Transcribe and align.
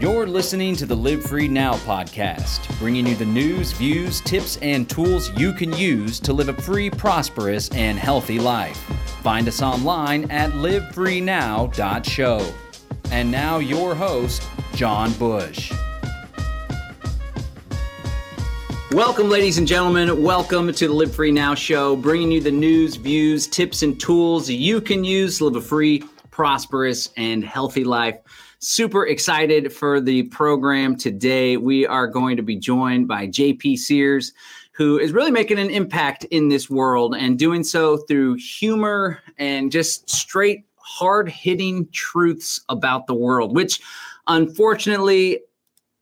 You're 0.00 0.26
listening 0.26 0.74
to 0.76 0.86
the 0.86 0.96
Live 0.96 1.24
Free 1.24 1.46
Now 1.46 1.74
podcast, 1.74 2.66
bringing 2.78 3.06
you 3.06 3.14
the 3.14 3.26
news, 3.26 3.72
views, 3.72 4.22
tips, 4.22 4.56
and 4.62 4.88
tools 4.88 5.30
you 5.36 5.52
can 5.52 5.76
use 5.76 6.18
to 6.20 6.32
live 6.32 6.48
a 6.48 6.54
free, 6.54 6.88
prosperous, 6.88 7.68
and 7.72 7.98
healthy 7.98 8.38
life. 8.38 8.78
Find 9.22 9.46
us 9.46 9.60
online 9.60 10.30
at 10.30 10.52
livefreenow.show. 10.52 12.54
And 13.10 13.30
now, 13.30 13.58
your 13.58 13.94
host, 13.94 14.42
John 14.72 15.12
Bush. 15.12 15.70
Welcome, 18.92 19.28
ladies 19.28 19.58
and 19.58 19.68
gentlemen. 19.68 20.22
Welcome 20.22 20.72
to 20.72 20.88
the 20.88 20.94
Live 20.94 21.14
Free 21.14 21.30
Now 21.30 21.54
show, 21.54 21.94
bringing 21.94 22.32
you 22.32 22.40
the 22.40 22.50
news, 22.50 22.96
views, 22.96 23.46
tips, 23.46 23.82
and 23.82 24.00
tools 24.00 24.48
you 24.48 24.80
can 24.80 25.04
use 25.04 25.36
to 25.36 25.44
live 25.44 25.56
a 25.56 25.60
free, 25.60 26.04
prosperous, 26.30 27.10
and 27.18 27.44
healthy 27.44 27.84
life. 27.84 28.16
Super 28.62 29.06
excited 29.06 29.72
for 29.72 30.02
the 30.02 30.24
program 30.24 30.94
today. 30.94 31.56
We 31.56 31.86
are 31.86 32.06
going 32.06 32.36
to 32.36 32.42
be 32.42 32.56
joined 32.56 33.08
by 33.08 33.26
JP 33.26 33.78
Sears, 33.78 34.34
who 34.72 34.98
is 34.98 35.12
really 35.12 35.30
making 35.30 35.58
an 35.58 35.70
impact 35.70 36.24
in 36.24 36.50
this 36.50 36.68
world 36.68 37.14
and 37.18 37.38
doing 37.38 37.64
so 37.64 37.96
through 37.96 38.34
humor 38.34 39.20
and 39.38 39.72
just 39.72 40.10
straight, 40.10 40.66
hard 40.76 41.30
hitting 41.30 41.88
truths 41.92 42.60
about 42.68 43.06
the 43.06 43.14
world, 43.14 43.56
which 43.56 43.80
unfortunately, 44.26 45.40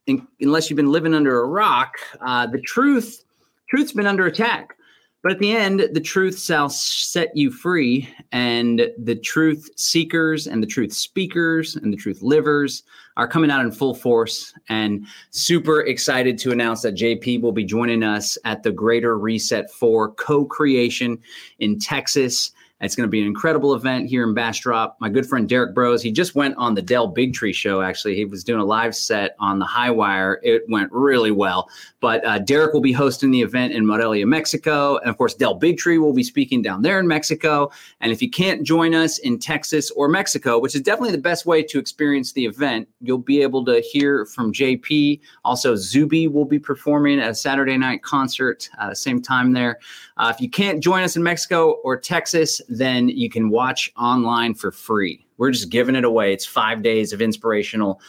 in, 0.09 0.27
unless 0.41 0.69
you've 0.69 0.77
been 0.77 0.91
living 0.91 1.15
under 1.15 1.41
a 1.41 1.47
rock, 1.47 1.95
uh, 2.23 2.45
the 2.49 2.61
truth 2.61 3.23
truth's 3.69 3.93
been 3.93 4.09
under 4.09 4.27
attack. 4.27 4.75
But 5.23 5.33
at 5.33 5.41
the 5.41 5.51
end, 5.51 5.89
the 5.93 6.01
truth 6.01 6.41
shall 6.41 6.69
set 6.69 7.37
you 7.37 7.51
free, 7.51 8.09
and 8.31 8.89
the 8.99 9.17
truth 9.17 9.69
seekers 9.75 10.47
and 10.47 10.63
the 10.63 10.67
truth 10.67 10.93
speakers 10.93 11.75
and 11.75 11.93
the 11.93 11.97
truth 11.97 12.23
livers 12.23 12.85
are 13.17 13.27
coming 13.27 13.51
out 13.51 13.63
in 13.63 13.73
full 13.73 13.95
force. 13.95 14.55
And 14.69 15.07
super 15.31 15.81
excited 15.81 16.39
to 16.39 16.53
announce 16.53 16.83
that 16.83 16.95
JP 16.95 17.43
will 17.43 17.53
be 17.53 17.65
joining 17.65 18.05
us 18.05 18.39
at 18.45 18.63
the 18.63 18.71
Greater 18.71 19.19
Reset 19.19 19.71
for 19.73 20.13
co 20.13 20.45
creation 20.45 21.19
in 21.59 21.81
Texas. 21.81 22.53
It's 22.81 22.95
going 22.95 23.07
to 23.07 23.11
be 23.11 23.21
an 23.21 23.27
incredible 23.27 23.75
event 23.75 24.09
here 24.09 24.23
in 24.23 24.35
Bastrop. 24.35 24.97
My 25.01 25.09
good 25.09 25.27
friend 25.27 25.49
Derrick 25.49 25.75
Broze, 25.75 26.01
he 26.01 26.13
just 26.13 26.37
went 26.37 26.55
on 26.57 26.75
the 26.75 26.83
Del 26.83 27.13
Bigtree 27.13 27.55
show. 27.55 27.83
Actually, 27.83 28.15
he 28.15 28.25
was 28.25 28.45
doing 28.45 28.61
a 28.61 28.65
live 28.65 28.95
set 28.95 29.35
on 29.41 29.59
the 29.59 29.65
High 29.65 29.91
Wire. 29.91 30.39
It 30.45 30.63
went 30.69 30.93
really 30.93 31.33
well. 31.33 31.69
But 32.01 32.25
uh, 32.25 32.39
Derrick 32.39 32.73
will 32.73 32.81
be 32.81 32.93
hosting 32.93 33.33
the 33.33 33.43
event 33.43 33.73
in 33.73 33.85
Morelia, 33.85 34.27
Mexico, 34.27 34.99
and 34.99 35.11
of 35.11 35.19
course 35.19 35.35
Del 35.35 35.59
Bigtree 35.59 36.01
will 36.01 36.13
be 36.13 36.23
speaking 36.23 36.63
down 36.63 36.83
there 36.83 37.01
in 37.01 37.09
Mexico. 37.09 37.71
And 38.01 38.13
if 38.13 38.23
you 38.23 38.31
can't 38.31 38.63
join 38.63 38.95
us 38.95 39.19
in 39.19 39.41
Texas 39.41 39.91
or 39.91 40.07
Mexico, 40.07 40.61
which 40.61 40.77
is 40.77 40.81
definitely 40.81 41.17
the 41.17 41.23
best 41.23 41.47
way 41.47 41.65
to 41.65 41.79
experience 41.81 42.33
the 42.33 42.45
event, 42.45 42.89
you'll 43.01 43.19
be 43.19 43.43
able 43.43 43.65
to 43.65 43.81
hear 43.81 44.25
from 44.27 44.53
JP. 44.53 45.21
Also, 45.45 45.75
Zuby 45.75 46.29
will 46.29 46.45
be 46.45 46.61
performing 46.61 47.19
at 47.19 47.31
a 47.31 47.35
Saturday 47.35 47.77
night 47.77 48.03
concert, 48.03 48.69
uh, 48.79 48.95
same 48.95 49.21
time 49.21 49.53
there. 49.53 49.81
Uh, 50.17 50.33
if 50.35 50.41
you 50.41 50.49
can't 50.49 50.81
join 50.81 51.03
us 51.03 51.17
in 51.17 51.23
Mexico 51.25 51.73
or 51.83 51.97
Texas, 51.97 52.61
then 52.69 53.09
you 53.09 53.31
can 53.31 53.51
watch 53.51 53.91
online 53.97 54.55
for 54.55 54.71
free. 54.71 55.27
We're 55.39 55.51
just 55.51 55.71
giving 55.71 55.95
it 55.95 56.05
away. 56.05 56.33
It's 56.33 56.47
five 56.47 56.83
days 56.83 57.13
of 57.13 57.23
inspirational 57.23 58.01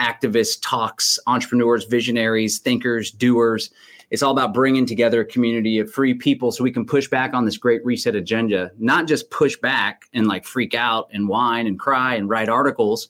activists, 0.00 0.58
talks, 0.60 1.18
entrepreneurs, 1.26 1.84
visionaries, 1.84 2.58
thinkers, 2.58 3.10
doers. 3.10 3.70
It's 4.10 4.22
all 4.22 4.32
about 4.32 4.54
bringing 4.54 4.86
together 4.86 5.20
a 5.20 5.26
community 5.26 5.78
of 5.78 5.92
free 5.92 6.14
people 6.14 6.50
so 6.50 6.64
we 6.64 6.72
can 6.72 6.86
push 6.86 7.08
back 7.08 7.34
on 7.34 7.44
this 7.44 7.58
great 7.58 7.84
reset 7.84 8.14
agenda, 8.14 8.70
not 8.78 9.06
just 9.06 9.30
push 9.30 9.56
back 9.56 10.04
and 10.14 10.26
like 10.26 10.44
freak 10.44 10.74
out 10.74 11.08
and 11.12 11.28
whine 11.28 11.66
and 11.66 11.78
cry 11.78 12.14
and 12.14 12.28
write 12.28 12.48
articles, 12.48 13.08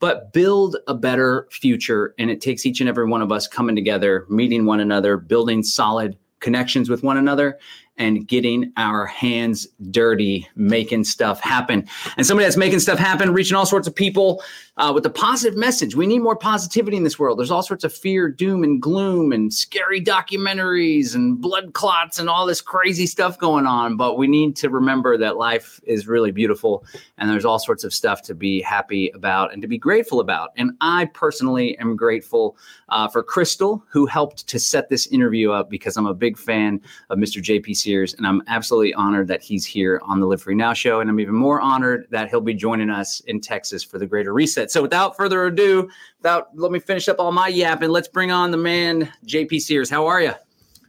but 0.00 0.32
build 0.32 0.76
a 0.88 0.94
better 0.94 1.46
future. 1.52 2.14
And 2.18 2.28
it 2.28 2.40
takes 2.40 2.66
each 2.66 2.80
and 2.80 2.88
every 2.88 3.06
one 3.06 3.22
of 3.22 3.30
us 3.30 3.46
coming 3.46 3.76
together, 3.76 4.26
meeting 4.28 4.64
one 4.64 4.80
another, 4.80 5.16
building 5.16 5.62
solid 5.62 6.16
connections 6.40 6.90
with 6.90 7.04
one 7.04 7.16
another 7.16 7.58
and 8.02 8.26
getting 8.26 8.72
our 8.76 9.06
hands 9.06 9.68
dirty, 9.92 10.48
making 10.56 11.04
stuff 11.04 11.40
happen. 11.40 11.86
And 12.16 12.26
somebody 12.26 12.46
that's 12.46 12.56
making 12.56 12.80
stuff 12.80 12.98
happen, 12.98 13.32
reaching 13.32 13.56
all 13.56 13.64
sorts 13.64 13.86
of 13.86 13.94
people 13.94 14.42
uh, 14.78 14.90
with 14.94 15.04
a 15.04 15.10
positive 15.10 15.56
message. 15.56 15.94
We 15.94 16.06
need 16.06 16.20
more 16.20 16.36
positivity 16.36 16.96
in 16.96 17.04
this 17.04 17.18
world. 17.18 17.38
There's 17.38 17.50
all 17.50 17.62
sorts 17.62 17.84
of 17.84 17.92
fear, 17.92 18.28
doom, 18.28 18.64
and 18.64 18.80
gloom, 18.80 19.30
and 19.32 19.52
scary 19.52 20.00
documentaries, 20.00 21.14
and 21.14 21.38
blood 21.40 21.74
clots, 21.74 22.18
and 22.18 22.28
all 22.28 22.46
this 22.46 22.62
crazy 22.62 23.06
stuff 23.06 23.38
going 23.38 23.66
on. 23.66 23.96
But 23.96 24.16
we 24.16 24.26
need 24.26 24.56
to 24.56 24.70
remember 24.70 25.18
that 25.18 25.36
life 25.36 25.78
is 25.84 26.06
really 26.06 26.30
beautiful, 26.30 26.86
and 27.18 27.28
there's 27.28 27.44
all 27.44 27.58
sorts 27.58 27.84
of 27.84 27.92
stuff 27.92 28.22
to 28.22 28.34
be 28.34 28.62
happy 28.62 29.10
about 29.10 29.52
and 29.52 29.60
to 29.60 29.68
be 29.68 29.76
grateful 29.76 30.20
about. 30.20 30.50
And 30.56 30.72
I 30.80 31.06
personally 31.12 31.76
am 31.78 31.94
grateful 31.94 32.56
uh, 32.88 33.08
for 33.08 33.22
Crystal, 33.22 33.84
who 33.90 34.06
helped 34.06 34.46
to 34.48 34.58
set 34.58 34.88
this 34.88 35.06
interview 35.08 35.52
up 35.52 35.68
because 35.68 35.98
I'm 35.98 36.06
a 36.06 36.14
big 36.14 36.38
fan 36.38 36.80
of 37.10 37.18
Mr. 37.18 37.42
JP 37.42 37.76
Sears, 37.76 38.14
and 38.14 38.26
I'm 38.26 38.42
absolutely 38.46 38.94
honored 38.94 39.28
that 39.28 39.42
he's 39.42 39.66
here 39.66 40.00
on 40.04 40.20
the 40.20 40.26
Live 40.26 40.42
Free 40.42 40.54
Now 40.54 40.72
show, 40.72 41.00
and 41.00 41.10
I'm 41.10 41.20
even 41.20 41.34
more 41.34 41.60
honored 41.60 42.06
that 42.10 42.30
he'll 42.30 42.40
be 42.40 42.54
joining 42.54 42.88
us 42.88 43.20
in 43.26 43.38
Texas 43.38 43.84
for 43.84 43.98
the 43.98 44.06
Greater 44.06 44.32
Reset. 44.32 44.61
So, 44.70 44.82
without 44.82 45.16
further 45.16 45.46
ado, 45.46 45.88
without 46.18 46.48
let 46.54 46.72
me 46.72 46.78
finish 46.78 47.08
up 47.08 47.16
all 47.18 47.32
my 47.32 47.48
yapping, 47.48 47.90
let's 47.90 48.08
bring 48.08 48.30
on 48.30 48.50
the 48.50 48.56
man, 48.56 49.12
JP 49.26 49.60
Sears. 49.60 49.90
How 49.90 50.06
are 50.06 50.20
you, 50.20 50.32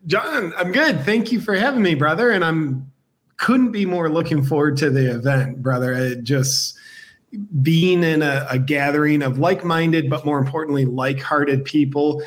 John? 0.08 0.54
I'm 0.58 0.72
good. 0.72 1.02
Thank 1.02 1.32
you 1.32 1.40
for 1.40 1.56
having 1.56 1.82
me, 1.82 1.96
brother. 1.96 2.32
And 2.32 2.44
I'm 2.44 2.92
couldn't 3.38 3.72
be 3.72 3.86
more 3.86 4.10
looking 4.10 4.44
forward 4.44 4.78
to 4.78 4.90
the 4.90 5.16
event, 5.16 5.62
brother. 5.62 5.94
It 5.94 6.24
just 6.24 6.78
being 7.62 8.04
in 8.04 8.22
a, 8.22 8.46
a 8.50 8.60
gathering 8.60 9.24
of 9.24 9.40
like-minded, 9.40 10.10
but 10.10 10.24
more 10.24 10.38
importantly, 10.38 10.86
like-hearted 10.86 11.66
people 11.66 12.22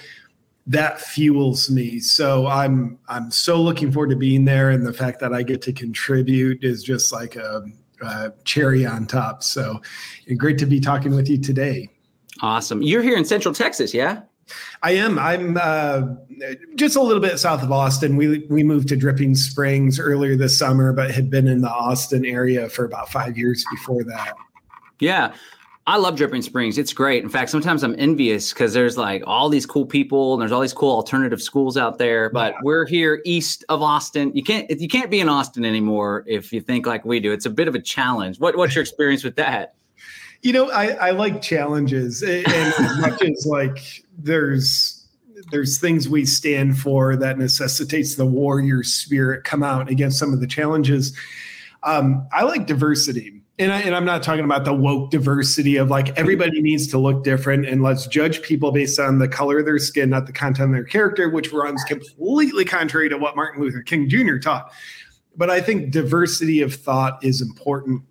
that 0.67 1.01
fuels 1.01 1.71
me. 1.71 2.01
So 2.01 2.47
I'm 2.47 2.99
I'm 3.09 3.31
so 3.31 3.63
looking 3.63 3.93
forward 3.93 4.11
to 4.11 4.17
being 4.17 4.45
there, 4.45 4.71
and 4.71 4.85
the 4.85 4.93
fact 4.93 5.21
that 5.21 5.33
I 5.33 5.43
get 5.43 5.63
to 5.63 5.73
contribute 5.73 6.65
is 6.65 6.83
just 6.83 7.13
like 7.13 7.37
a, 7.37 7.65
a 8.01 8.33
cherry 8.45 8.85
on 8.87 9.07
top. 9.07 9.43
So 9.43 9.81
great 10.37 10.59
to 10.59 10.67
be 10.67 10.81
talking 10.81 11.15
with 11.15 11.29
you 11.29 11.39
today. 11.39 11.91
Awesome. 12.43 12.83
You're 12.83 13.03
here 13.03 13.17
in 13.17 13.25
Central 13.25 13.55
Texas, 13.55 13.95
yeah? 13.95 14.23
I 14.83 14.93
am. 14.93 15.19
I'm 15.19 15.59
uh, 15.61 16.03
just 16.77 16.97
a 16.97 17.03
little 17.03 17.21
bit 17.21 17.39
south 17.39 17.63
of 17.63 17.73
Austin. 17.73 18.17
We 18.17 18.47
we 18.49 18.63
moved 18.63 18.89
to 18.89 18.97
Dripping 18.97 19.35
Springs 19.35 19.99
earlier 19.99 20.37
this 20.37 20.57
summer, 20.57 20.93
but 20.93 21.11
had 21.11 21.31
been 21.31 21.49
in 21.49 21.63
the 21.63 21.71
Austin 21.71 22.25
area 22.25 22.69
for 22.69 22.85
about 22.85 23.11
five 23.11 23.37
years 23.37 23.65
before 23.73 24.05
that. 24.05 24.35
Yeah. 25.01 25.35
I 25.89 25.99
love 25.99 26.17
Dripping 26.17 26.43
Springs. 26.43 26.79
It's 26.79 26.93
great. 26.93 27.23
In 27.23 27.29
fact, 27.29 27.49
sometimes 27.49 27.85
I'm 27.85 27.95
envious 27.97 28.53
because 28.53 28.75
there's 28.75 28.99
like 28.99 29.23
all 29.25 29.49
these 29.49 29.65
cool 29.65 29.87
people 29.87 30.33
and 30.33 30.43
there's 30.43 30.51
all 30.51 30.61
these 30.61 30.73
cool 30.73 30.91
alternative 30.91 31.41
schools 31.41 31.77
out 31.77 31.99
there. 31.99 32.29
But 32.29 32.55
yeah. 32.55 32.59
we're 32.65 32.87
here 32.87 33.23
east 33.25 33.65
of 33.69 33.83
Austin. 33.83 34.33
You 34.35 34.43
can't 34.43 34.69
you 34.69 34.89
can't 34.89 35.13
be 35.13 35.21
in 35.21 35.29
Austin 35.29 35.65
anymore 35.65 36.25
if 36.27 36.53
you 36.53 36.61
think 36.61 36.87
like 36.87 37.05
we 37.05 37.21
do. 37.21 37.33
It's 37.33 37.47
a 37.47 37.51
bit 37.51 37.69
of 37.69 37.77
a 37.77 37.81
challenge. 37.81 38.41
What 38.41 38.57
what's 38.57 38.75
your 38.75 38.83
experience 38.83 39.23
with 39.23 39.37
that? 39.37 39.75
You 40.43 40.53
know, 40.53 40.71
I, 40.71 40.89
I 40.91 41.11
like 41.11 41.43
challenges, 41.43 42.23
and 42.23 42.47
as 42.47 42.79
much 43.01 43.23
as 43.23 43.47
like 43.49 44.05
there's 44.17 45.05
there's 45.51 45.81
things 45.81 46.09
we 46.09 46.25
stand 46.25 46.79
for 46.79 47.17
that 47.17 47.39
necessitates 47.39 48.15
the 48.15 48.27
warrior 48.27 48.83
spirit 48.83 49.45
come 49.45 49.63
out 49.63 49.91
against 49.91 50.19
some 50.19 50.33
of 50.33 50.41
the 50.41 50.47
challenges. 50.47 51.17
Um, 51.87 52.29
I 52.33 52.43
like 52.43 52.67
diversity 52.67 53.37
and, 53.59 53.73
I, 53.73 53.81
and 53.81 53.95
I'm 53.95 54.05
not 54.05 54.23
talking 54.23 54.45
about 54.45 54.65
the 54.65 54.75
woke 54.75 55.11
diversity 55.11 55.77
of 55.77 55.89
like 55.89 56.17
everybody 56.19 56.61
needs 56.61 56.87
to 56.89 56.99
look 56.99 57.25
different 57.25 57.67
and 57.67 57.83
let's 57.83 58.07
judge 58.07 58.43
people 58.43 58.71
based 58.71 59.01
on 59.01 59.19
the 59.19 59.29
color 59.29 59.61
of 59.61 59.65
their 59.65 59.79
skin, 59.79 60.11
not 60.11 60.27
the 60.27 60.33
content 60.33 60.71
of 60.71 60.75
their 60.75 60.85
character, 60.85 61.31
which 61.31 61.53
runs 61.53 61.83
completely 61.85 62.67
contrary 62.67 63.09
to 63.09 63.17
what 63.17 63.35
Martin 63.35 63.63
Luther 63.63 63.81
King 63.81 64.09
Jr. 64.09 64.37
taught. 64.37 64.71
But 65.37 65.49
I 65.49 65.61
think 65.63 65.91
diversity 65.91 66.61
of 66.61 66.75
thought 66.75 67.23
is 67.25 67.41
important. 67.41 68.03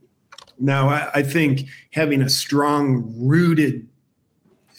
Now, 0.58 0.90
I, 0.90 1.12
I 1.16 1.24
think 1.24 1.68
having 1.92 2.22
a 2.22 2.30
strong, 2.30 3.14
rooted, 3.16 3.88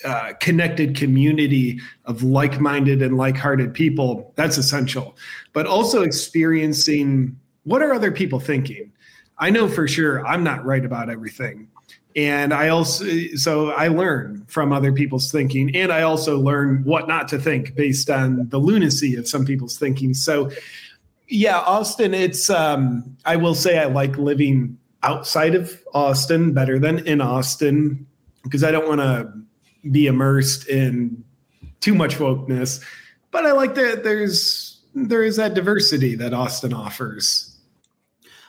uh, 0.05 0.33
connected 0.41 0.97
community 0.97 1.81
of 2.07 2.25
like 2.25 2.61
minded 2.61 3.03
and 3.03 3.17
like 3.17 3.37
hearted 3.37 3.73
people, 3.73 4.33
that's 4.37 4.59
essential. 4.59 5.17
But 5.53 5.67
also 5.67 6.03
experiencing 6.03 7.39
what 7.67 7.83
are 7.83 7.93
other 7.93 8.13
people 8.13 8.41
thinking? 8.41 8.93
I 9.39 9.51
know 9.51 9.69
for 9.69 9.87
sure 9.87 10.27
I'm 10.27 10.43
not 10.43 10.65
right 10.65 10.85
about 10.85 11.11
everything. 11.11 11.69
And 12.15 12.55
I 12.55 12.69
also, 12.71 13.05
so 13.35 13.73
I 13.73 13.89
learn 13.89 14.47
from 14.49 14.73
other 14.73 14.91
people's 14.91 15.31
thinking, 15.31 15.77
and 15.77 15.93
I 15.93 16.01
also 16.01 16.39
learn 16.39 16.83
what 16.85 17.09
not 17.09 17.29
to 17.29 17.39
think 17.39 17.75
based 17.75 18.09
on 18.09 18.49
the 18.49 18.57
lunacy 18.59 19.17
of 19.17 19.29
some 19.29 19.45
people's 19.45 19.77
thinking. 19.77 20.15
So, 20.15 20.51
yeah, 21.29 21.59
Austin, 21.59 22.15
it's, 22.15 22.49
um, 22.49 23.17
I 23.27 23.37
will 23.37 23.55
say 23.55 23.79
I 23.79 23.85
like 23.85 24.17
living 24.17 24.79
outside 25.03 25.55
of 25.55 25.79
Austin 25.93 26.55
better 26.55 26.79
than 26.79 27.07
in 27.07 27.21
Austin 27.21 28.07
because 28.45 28.65
I 28.65 28.71
don't 28.71 28.89
want 28.89 29.01
to 29.03 29.31
be 29.91 30.07
immersed 30.07 30.69
in 30.69 31.23
too 31.81 31.95
much 31.95 32.17
wokeness. 32.17 32.83
But 33.31 33.45
I 33.45 33.53
like 33.53 33.75
that 33.75 34.05
there's, 34.05 34.81
there 34.95 35.23
is 35.23 35.37
that 35.37 35.53
diversity 35.53 36.15
that 36.15 36.33
Austin 36.33 36.73
offers. 36.73 37.56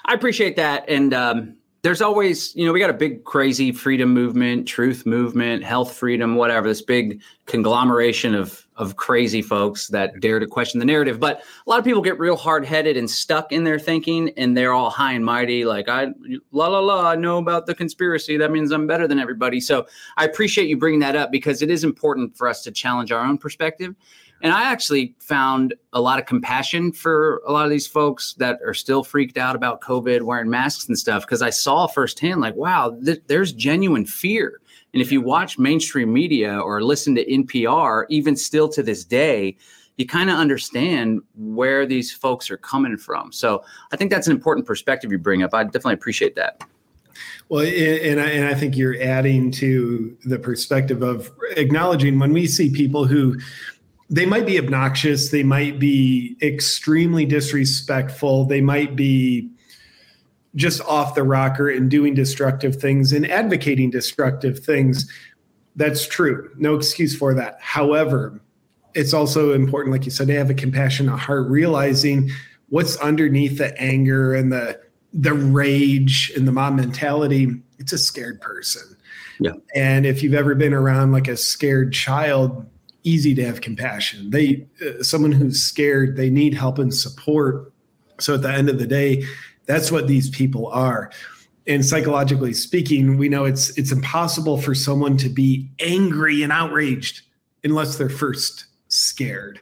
I 0.07 0.13
appreciate 0.13 0.55
that. 0.55 0.85
And 0.87 1.13
um, 1.13 1.57
there's 1.81 2.01
always, 2.01 2.55
you 2.55 2.65
know, 2.65 2.73
we 2.73 2.79
got 2.79 2.89
a 2.89 2.93
big 2.93 3.23
crazy 3.23 3.71
freedom 3.71 4.13
movement, 4.13 4.67
truth 4.67 5.05
movement, 5.05 5.63
health 5.63 5.93
freedom, 5.93 6.35
whatever, 6.35 6.67
this 6.67 6.81
big 6.81 7.21
conglomeration 7.45 8.33
of 8.35 8.63
of 8.77 8.95
crazy 8.95 9.41
folks 9.41 9.87
that 9.87 10.19
dare 10.19 10.37
to 10.37 10.45
question 10.45 10.79
the 10.79 10.85
narrative. 10.85 11.19
But 11.19 11.41
a 11.65 11.69
lot 11.69 11.79
of 11.79 11.85
people 11.85 12.01
get 12.01 12.19
real 12.19 12.35
hard-headed 12.35 12.95
and 12.95 13.09
stuck 13.09 13.51
in 13.51 13.63
their 13.63 13.79
thinking 13.79 14.29
and 14.37 14.55
they're 14.55 14.71
all 14.71 14.91
high 14.91 15.13
and 15.13 15.25
mighty, 15.25 15.65
like 15.65 15.89
I 15.89 16.09
la 16.51 16.67
la 16.67 16.79
la, 16.79 17.09
I 17.09 17.15
know 17.15 17.39
about 17.39 17.65
the 17.65 17.73
conspiracy. 17.73 18.37
That 18.37 18.51
means 18.51 18.71
I'm 18.71 18.85
better 18.85 19.07
than 19.07 19.17
everybody. 19.17 19.59
So 19.59 19.87
I 20.17 20.25
appreciate 20.25 20.67
you 20.67 20.77
bringing 20.77 20.99
that 20.99 21.15
up 21.15 21.31
because 21.31 21.63
it 21.63 21.71
is 21.71 21.83
important 21.83 22.37
for 22.37 22.47
us 22.47 22.61
to 22.63 22.71
challenge 22.71 23.11
our 23.11 23.25
own 23.25 23.39
perspective 23.39 23.95
and 24.41 24.53
I 24.53 24.63
actually 24.63 25.15
found 25.19 25.73
a 25.93 26.01
lot 26.01 26.19
of 26.19 26.25
compassion 26.25 26.91
for 26.91 27.41
a 27.47 27.51
lot 27.51 27.65
of 27.65 27.71
these 27.71 27.87
folks 27.87 28.35
that 28.37 28.59
are 28.65 28.73
still 28.73 29.03
freaked 29.03 29.37
out 29.37 29.55
about 29.55 29.81
COVID, 29.81 30.21
wearing 30.21 30.49
masks 30.49 30.87
and 30.87 30.97
stuff, 30.97 31.23
because 31.23 31.41
I 31.41 31.49
saw 31.49 31.87
firsthand, 31.87 32.41
like, 32.41 32.55
wow, 32.55 32.97
th- 33.03 33.23
there's 33.27 33.51
genuine 33.51 34.05
fear. 34.05 34.61
And 34.93 35.01
if 35.01 35.11
you 35.11 35.21
watch 35.21 35.57
mainstream 35.57 36.13
media 36.13 36.59
or 36.59 36.81
listen 36.81 37.15
to 37.15 37.25
NPR, 37.25 38.05
even 38.09 38.35
still 38.35 38.69
to 38.69 38.83
this 38.83 39.03
day, 39.03 39.57
you 39.97 40.05
kind 40.05 40.29
of 40.29 40.37
understand 40.37 41.21
where 41.35 41.85
these 41.85 42.11
folks 42.11 42.51
are 42.51 42.57
coming 42.57 42.97
from. 42.97 43.31
So 43.31 43.63
I 43.91 43.97
think 43.97 44.11
that's 44.11 44.27
an 44.27 44.33
important 44.33 44.65
perspective 44.65 45.11
you 45.11 45.17
bring 45.17 45.43
up. 45.43 45.53
I 45.53 45.63
definitely 45.63 45.95
appreciate 45.95 46.35
that. 46.35 46.61
Well, 47.49 47.65
and 47.65 48.19
I, 48.19 48.29
and 48.29 48.45
I 48.45 48.53
think 48.53 48.77
you're 48.77 49.01
adding 49.01 49.51
to 49.53 50.15
the 50.25 50.37
perspective 50.37 51.01
of 51.01 51.31
acknowledging 51.55 52.19
when 52.19 52.33
we 52.33 52.45
see 52.45 52.69
people 52.69 53.05
who 53.05 53.39
they 54.09 54.25
might 54.25 54.45
be 54.45 54.57
obnoxious 54.57 55.29
they 55.29 55.43
might 55.43 55.79
be 55.79 56.37
extremely 56.41 57.25
disrespectful 57.25 58.45
they 58.45 58.61
might 58.61 58.95
be 58.95 59.49
just 60.57 60.81
off 60.81 61.15
the 61.15 61.23
rocker 61.23 61.69
and 61.69 61.89
doing 61.89 62.13
destructive 62.13 62.75
things 62.75 63.13
and 63.13 63.29
advocating 63.29 63.91
destructive 63.91 64.59
things. 64.59 65.09
That's 65.75 66.07
true. 66.07 66.49
No 66.57 66.75
excuse 66.75 67.15
for 67.15 67.33
that. 67.35 67.57
However 67.61 68.41
it's 68.93 69.13
also 69.13 69.53
important 69.53 69.93
like 69.93 70.05
you 70.05 70.11
said 70.11 70.27
to 70.27 70.35
have 70.35 70.49
a 70.49 70.55
compassionate 70.55 71.19
heart 71.19 71.47
realizing 71.49 72.31
what's 72.69 72.97
underneath 72.97 73.59
the 73.59 73.79
anger 73.79 74.33
and 74.33 74.51
the 74.51 74.79
the 75.13 75.33
rage 75.33 76.31
and 76.35 76.47
the 76.47 76.51
mob 76.51 76.75
mentality. 76.75 77.61
It's 77.77 77.93
a 77.93 77.97
scared 77.97 78.41
person. 78.41 78.97
Yeah. 79.39 79.51
And 79.75 80.05
if 80.07 80.23
you've 80.23 80.33
ever 80.33 80.55
been 80.55 80.73
around 80.73 81.11
like 81.11 81.27
a 81.27 81.37
scared 81.37 81.93
child 81.93 82.65
easy 83.07 83.33
to 83.35 83.45
have 83.45 83.61
compassion. 83.61 84.29
They, 84.29 84.67
uh, 84.85 85.01
someone 85.01 85.31
who's 85.31 85.61
scared, 85.61 86.17
they 86.17 86.29
need 86.29 86.53
help 86.53 86.77
and 86.77 86.93
support. 86.93 87.71
So 88.19 88.35
at 88.35 88.41
the 88.41 88.51
end 88.51 88.69
of 88.69 88.79
the 88.79 88.87
day, 88.87 89.23
that's 89.65 89.91
what 89.91 90.07
these 90.07 90.29
people 90.29 90.67
are. 90.67 91.11
And 91.67 91.85
psychologically 91.85 92.53
speaking, 92.53 93.17
we 93.17 93.29
know 93.29 93.45
it's 93.45 93.77
it's 93.77 93.91
impossible 93.91 94.57
for 94.61 94.73
someone 94.73 95.17
to 95.17 95.29
be 95.29 95.69
angry 95.79 96.41
and 96.41 96.51
outraged 96.51 97.23
unless 97.63 97.97
they're 97.97 98.09
first 98.09 98.65
scared. 98.87 99.59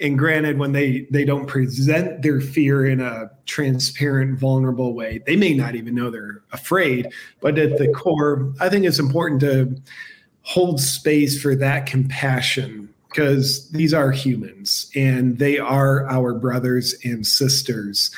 And 0.00 0.18
granted, 0.18 0.58
when 0.58 0.72
they 0.72 1.06
they 1.10 1.24
don't 1.24 1.46
present 1.46 2.22
their 2.22 2.40
fear 2.40 2.86
in 2.86 3.00
a 3.00 3.30
transparent, 3.44 4.38
vulnerable 4.38 4.94
way, 4.94 5.20
they 5.26 5.36
may 5.36 5.54
not 5.54 5.74
even 5.74 5.94
know 5.94 6.10
they're 6.10 6.42
afraid. 6.52 7.08
But 7.40 7.58
at 7.58 7.76
the 7.76 7.88
core, 7.88 8.54
I 8.60 8.70
think 8.70 8.86
it's 8.86 8.98
important 8.98 9.40
to 9.42 9.76
hold 10.48 10.80
space 10.80 11.38
for 11.38 11.54
that 11.54 11.84
compassion 11.84 12.88
because 13.10 13.70
these 13.72 13.92
are 13.92 14.10
humans 14.10 14.90
and 14.96 15.38
they 15.38 15.58
are 15.58 16.08
our 16.08 16.32
brothers 16.32 16.94
and 17.04 17.26
sisters. 17.26 18.10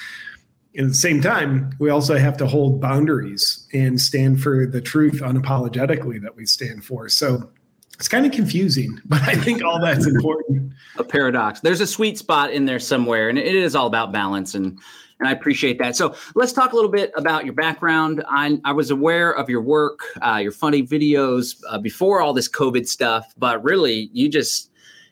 And 0.76 0.86
at 0.86 0.92
the 0.92 0.98
same 0.98 1.20
time, 1.20 1.74
we 1.80 1.90
also 1.90 2.16
have 2.18 2.36
to 2.36 2.46
hold 2.46 2.80
boundaries 2.80 3.66
and 3.72 4.00
stand 4.00 4.40
for 4.40 4.64
the 4.64 4.80
truth 4.80 5.14
unapologetically 5.14 6.22
that 6.22 6.36
we 6.36 6.46
stand 6.46 6.84
for. 6.84 7.08
So 7.08 7.50
it's 7.94 8.06
kind 8.06 8.24
of 8.24 8.30
confusing, 8.30 9.00
but 9.06 9.22
I 9.22 9.34
think 9.34 9.64
all 9.64 9.80
that's 9.80 10.06
important. 10.06 10.72
A 10.98 11.04
paradox. 11.04 11.58
There's 11.58 11.80
a 11.80 11.86
sweet 11.86 12.16
spot 12.16 12.52
in 12.52 12.64
there 12.64 12.78
somewhere, 12.78 13.28
and 13.28 13.40
it 13.40 13.56
is 13.56 13.74
all 13.74 13.88
about 13.88 14.12
balance. 14.12 14.54
And 14.54 14.78
and 15.20 15.28
I 15.28 15.32
appreciate 15.32 15.78
that. 15.78 15.94
So 15.96 16.14
let's 16.34 16.52
talk 16.52 16.72
a 16.72 16.74
little 16.74 16.90
bit 16.90 17.12
about 17.14 17.44
your 17.44 17.54
background. 17.54 18.24
I, 18.28 18.58
I 18.64 18.72
was 18.72 18.90
aware 18.90 19.30
of 19.32 19.48
your 19.48 19.62
work, 19.62 20.00
uh, 20.22 20.40
your 20.42 20.52
funny 20.52 20.82
videos 20.82 21.62
uh, 21.68 21.78
before 21.78 22.20
all 22.20 22.32
this 22.32 22.48
COVID 22.48 22.88
stuff, 22.88 23.32
but 23.36 23.62
really, 23.62 24.10
you 24.12 24.28
just 24.28 24.70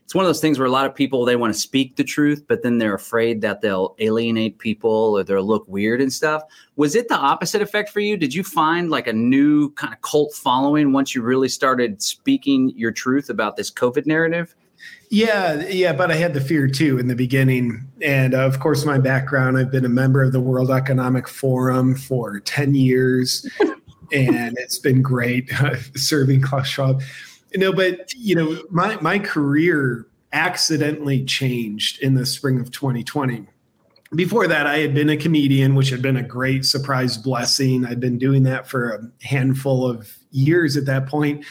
it's 0.08 0.14
one 0.14 0.24
of 0.24 0.28
those 0.30 0.40
things 0.40 0.58
where 0.58 0.64
a 0.64 0.70
lot 0.70 0.86
of 0.86 0.94
people 0.94 1.26
they 1.26 1.36
want 1.36 1.52
to 1.52 1.60
speak 1.60 1.96
the 1.96 2.02
truth, 2.02 2.42
but 2.48 2.62
then 2.62 2.78
they're 2.78 2.94
afraid 2.94 3.42
that 3.42 3.60
they'll 3.60 3.94
alienate 3.98 4.58
people 4.58 5.18
or 5.18 5.22
they'll 5.22 5.42
look 5.42 5.68
weird 5.68 6.00
and 6.00 6.10
stuff. 6.10 6.44
Was 6.76 6.94
it 6.94 7.08
the 7.08 7.14
opposite 7.18 7.60
effect 7.60 7.90
for 7.90 8.00
you? 8.00 8.16
Did 8.16 8.32
you 8.32 8.42
find 8.42 8.88
like 8.88 9.06
a 9.06 9.12
new 9.12 9.70
kind 9.72 9.92
of 9.92 10.00
cult 10.00 10.32
following 10.32 10.94
once 10.94 11.14
you 11.14 11.20
really 11.20 11.50
started 11.50 12.00
speaking 12.00 12.72
your 12.74 12.90
truth 12.90 13.28
about 13.28 13.56
this 13.56 13.70
COVID 13.70 14.06
narrative? 14.06 14.56
Yeah, 15.10 15.66
yeah, 15.68 15.92
but 15.92 16.10
I 16.10 16.16
had 16.16 16.34
the 16.34 16.40
fear 16.40 16.68
too 16.68 16.98
in 16.98 17.08
the 17.08 17.14
beginning. 17.14 17.86
And 18.02 18.34
uh, 18.34 18.40
of 18.40 18.60
course, 18.60 18.84
my 18.84 18.98
background 18.98 19.56
I've 19.56 19.70
been 19.70 19.84
a 19.84 19.90
member 19.90 20.22
of 20.22 20.32
the 20.32 20.40
World 20.40 20.70
Economic 20.70 21.26
Forum 21.28 21.94
for 21.94 22.40
10 22.40 22.74
years, 22.74 23.48
and 24.12 24.56
it's 24.58 24.78
been 24.78 25.00
great 25.00 25.50
serving 25.96 26.42
Klaus 26.42 26.68
Schwab. 26.68 27.02
You 27.52 27.60
know, 27.60 27.72
but, 27.72 28.12
you 28.14 28.34
know, 28.34 28.62
my, 28.70 28.96
my 29.00 29.18
career 29.18 30.06
accidentally 30.34 31.24
changed 31.24 32.02
in 32.02 32.14
the 32.14 32.26
spring 32.26 32.60
of 32.60 32.70
2020. 32.70 33.46
Before 34.14 34.46
that, 34.46 34.66
I 34.66 34.78
had 34.78 34.94
been 34.94 35.08
a 35.08 35.16
comedian, 35.16 35.74
which 35.74 35.88
had 35.88 36.02
been 36.02 36.16
a 36.16 36.22
great 36.22 36.66
surprise 36.66 37.16
blessing. 37.16 37.86
I'd 37.86 38.00
been 38.00 38.18
doing 38.18 38.42
that 38.42 38.68
for 38.68 38.90
a 38.90 39.26
handful 39.26 39.88
of 39.88 40.14
years 40.30 40.76
at 40.76 40.84
that 40.86 41.06
point 41.06 41.46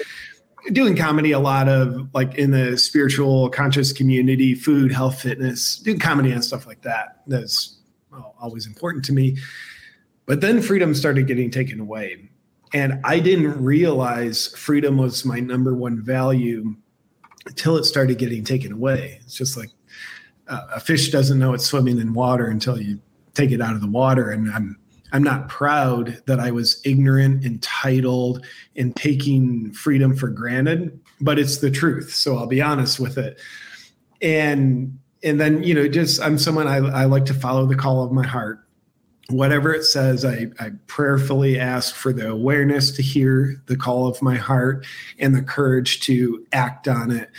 doing 0.71 0.95
comedy 0.95 1.31
a 1.31 1.39
lot 1.39 1.69
of 1.69 2.09
like 2.13 2.35
in 2.35 2.51
the 2.51 2.77
spiritual 2.77 3.49
conscious 3.49 3.93
community 3.93 4.53
food 4.53 4.91
health 4.91 5.21
fitness 5.21 5.77
doing 5.77 5.99
comedy 5.99 6.31
and 6.31 6.43
stuff 6.43 6.67
like 6.67 6.81
that 6.81 7.21
that's 7.27 7.77
well, 8.11 8.35
always 8.39 8.65
important 8.65 9.05
to 9.05 9.13
me. 9.13 9.37
But 10.25 10.41
then 10.41 10.61
freedom 10.61 10.93
started 10.93 11.27
getting 11.27 11.51
taken 11.51 11.79
away. 11.79 12.29
And 12.73 12.99
i 13.05 13.19
didn't 13.19 13.63
realize 13.63 14.47
freedom 14.57 14.97
was 14.97 15.23
my 15.23 15.39
number 15.39 15.73
one 15.73 16.01
value 16.01 16.75
until 17.45 17.77
it 17.77 17.85
started 17.85 18.17
getting 18.17 18.43
taken 18.43 18.73
away. 18.73 19.19
It's 19.23 19.35
just 19.35 19.55
like 19.55 19.69
uh, 20.47 20.67
a 20.75 20.79
fish 20.79 21.09
doesn't 21.09 21.39
know 21.39 21.53
it's 21.53 21.65
swimming 21.65 21.99
in 21.99 22.13
water 22.13 22.47
until 22.47 22.79
you 22.81 22.99
take 23.33 23.51
it 23.51 23.61
out 23.61 23.73
of 23.73 23.81
the 23.81 23.87
water 23.87 24.31
and 24.31 24.49
i'm 24.51 24.77
I'm 25.11 25.23
not 25.23 25.47
proud 25.47 26.21
that 26.25 26.39
I 26.39 26.51
was 26.51 26.81
ignorant, 26.83 27.45
entitled, 27.45 28.45
and 28.75 28.95
taking 28.95 29.71
freedom 29.71 30.15
for 30.15 30.27
granted, 30.27 30.99
but 31.21 31.39
it's 31.39 31.57
the 31.57 31.71
truth. 31.71 32.13
So 32.13 32.37
I'll 32.37 32.47
be 32.47 32.61
honest 32.61 32.99
with 32.99 33.17
it. 33.17 33.39
And 34.21 34.99
and 35.23 35.39
then 35.39 35.63
you 35.63 35.73
know, 35.73 35.87
just 35.87 36.21
I'm 36.21 36.37
someone 36.37 36.67
I, 36.67 36.77
I 36.77 37.05
like 37.05 37.25
to 37.25 37.33
follow 37.33 37.65
the 37.65 37.75
call 37.75 38.03
of 38.03 38.11
my 38.11 38.25
heart. 38.25 38.63
Whatever 39.29 39.73
it 39.73 39.83
says, 39.83 40.23
I, 40.23 40.47
I 40.57 40.71
prayerfully 40.87 41.59
ask 41.59 41.93
for 41.93 42.13
the 42.13 42.29
awareness 42.29 42.91
to 42.91 43.01
hear 43.01 43.61
the 43.65 43.75
call 43.75 44.07
of 44.07 44.21
my 44.21 44.35
heart 44.35 44.85
and 45.19 45.35
the 45.35 45.41
courage 45.41 45.99
to 46.01 46.45
act 46.53 46.87
on 46.87 47.11
it 47.11 47.29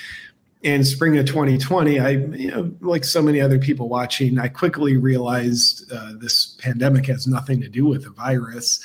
in 0.62 0.84
spring 0.84 1.16
of 1.18 1.26
2020, 1.26 2.00
I, 2.00 2.08
you 2.10 2.50
know, 2.50 2.72
like 2.80 3.04
so 3.04 3.22
many 3.22 3.40
other 3.40 3.58
people 3.58 3.88
watching, 3.88 4.38
I 4.38 4.48
quickly 4.48 4.96
realized 4.96 5.90
uh, 5.92 6.12
this 6.18 6.56
pandemic 6.60 7.06
has 7.06 7.26
nothing 7.26 7.60
to 7.60 7.68
do 7.68 7.86
with 7.86 8.04
the 8.04 8.10
virus. 8.10 8.84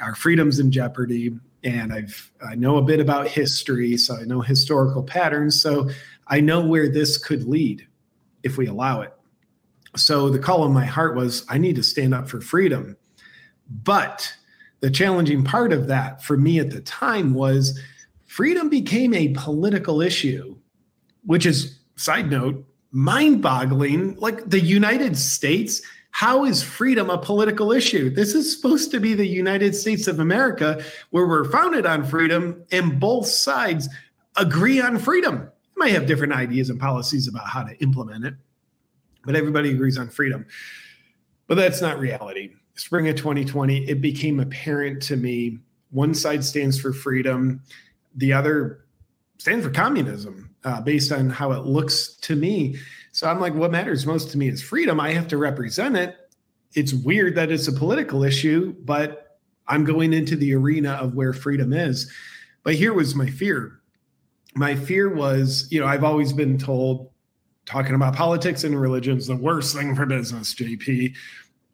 Our 0.00 0.14
freedom's 0.16 0.58
in 0.58 0.72
jeopardy, 0.72 1.38
and 1.62 1.92
I've 1.92 2.32
I 2.44 2.56
know 2.56 2.76
a 2.76 2.82
bit 2.82 2.98
about 2.98 3.28
history, 3.28 3.96
so 3.96 4.16
I 4.16 4.22
know 4.22 4.40
historical 4.40 5.02
patterns. 5.02 5.62
So 5.62 5.90
I 6.26 6.40
know 6.40 6.66
where 6.66 6.88
this 6.88 7.18
could 7.18 7.44
lead 7.44 7.86
if 8.42 8.56
we 8.56 8.66
allow 8.66 9.02
it. 9.02 9.14
So 9.94 10.28
the 10.28 10.38
call 10.38 10.64
of 10.64 10.72
my 10.72 10.86
heart 10.86 11.14
was, 11.14 11.44
I 11.48 11.58
need 11.58 11.76
to 11.76 11.82
stand 11.82 12.14
up 12.14 12.28
for 12.28 12.40
freedom. 12.40 12.96
But 13.68 14.34
the 14.80 14.90
challenging 14.90 15.44
part 15.44 15.72
of 15.72 15.86
that 15.86 16.24
for 16.24 16.36
me 16.36 16.58
at 16.58 16.70
the 16.70 16.80
time 16.80 17.34
was 17.34 17.78
freedom 18.26 18.68
became 18.68 19.14
a 19.14 19.28
political 19.28 20.00
issue 20.00 20.56
which 21.24 21.46
is 21.46 21.78
side 21.96 22.30
note 22.30 22.64
mind-boggling 22.90 24.14
like 24.16 24.48
the 24.48 24.60
united 24.60 25.16
states 25.16 25.82
how 26.14 26.44
is 26.44 26.62
freedom 26.62 27.08
a 27.08 27.16
political 27.16 27.72
issue? 27.72 28.10
This 28.10 28.34
is 28.34 28.54
supposed 28.54 28.90
to 28.90 29.00
be 29.00 29.14
the 29.14 29.26
united 29.26 29.74
states 29.74 30.06
of 30.06 30.20
america 30.20 30.84
where 31.10 31.26
we're 31.26 31.50
founded 31.50 31.86
on 31.86 32.04
freedom 32.04 32.62
and 32.70 33.00
both 33.00 33.26
sides 33.26 33.88
agree 34.36 34.80
on 34.80 34.98
freedom. 34.98 35.50
Might 35.76 35.92
have 35.92 36.06
different 36.06 36.34
ideas 36.34 36.68
and 36.70 36.78
policies 36.78 37.28
about 37.28 37.48
how 37.48 37.62
to 37.64 37.74
implement 37.82 38.26
it 38.26 38.34
but 39.24 39.36
everybody 39.36 39.70
agrees 39.70 39.98
on 39.98 40.08
freedom. 40.08 40.46
But 41.46 41.56
that's 41.56 41.80
not 41.80 41.98
reality. 41.98 42.50
Spring 42.74 43.08
of 43.08 43.16
2020 43.16 43.88
it 43.88 44.00
became 44.00 44.40
apparent 44.40 45.02
to 45.04 45.16
me 45.16 45.58
one 45.90 46.14
side 46.14 46.44
stands 46.44 46.80
for 46.80 46.92
freedom 46.92 47.62
the 48.14 48.32
other 48.32 48.84
stands 49.38 49.64
for 49.64 49.70
communism 49.70 50.51
uh, 50.64 50.80
based 50.80 51.12
on 51.12 51.30
how 51.30 51.52
it 51.52 51.64
looks 51.64 52.16
to 52.16 52.36
me. 52.36 52.76
So 53.12 53.28
I'm 53.28 53.40
like, 53.40 53.54
what 53.54 53.70
matters 53.70 54.06
most 54.06 54.30
to 54.30 54.38
me 54.38 54.48
is 54.48 54.62
freedom. 54.62 55.00
I 55.00 55.12
have 55.12 55.28
to 55.28 55.36
represent 55.36 55.96
it. 55.96 56.16
It's 56.74 56.92
weird 56.92 57.34
that 57.34 57.50
it's 57.50 57.68
a 57.68 57.72
political 57.72 58.24
issue, 58.24 58.74
but 58.84 59.38
I'm 59.68 59.84
going 59.84 60.12
into 60.12 60.36
the 60.36 60.54
arena 60.54 60.92
of 60.92 61.14
where 61.14 61.32
freedom 61.32 61.72
is. 61.72 62.10
But 62.62 62.74
here 62.74 62.94
was 62.94 63.14
my 63.14 63.28
fear. 63.28 63.80
My 64.54 64.74
fear 64.74 65.14
was, 65.14 65.66
you 65.70 65.80
know, 65.80 65.86
I've 65.86 66.04
always 66.04 66.32
been 66.32 66.58
told 66.58 67.10
talking 67.64 67.94
about 67.94 68.14
politics 68.14 68.64
and 68.64 68.78
religion 68.80 69.16
is 69.16 69.26
the 69.26 69.36
worst 69.36 69.74
thing 69.76 69.94
for 69.94 70.06
business, 70.06 70.54
JP. 70.54 71.14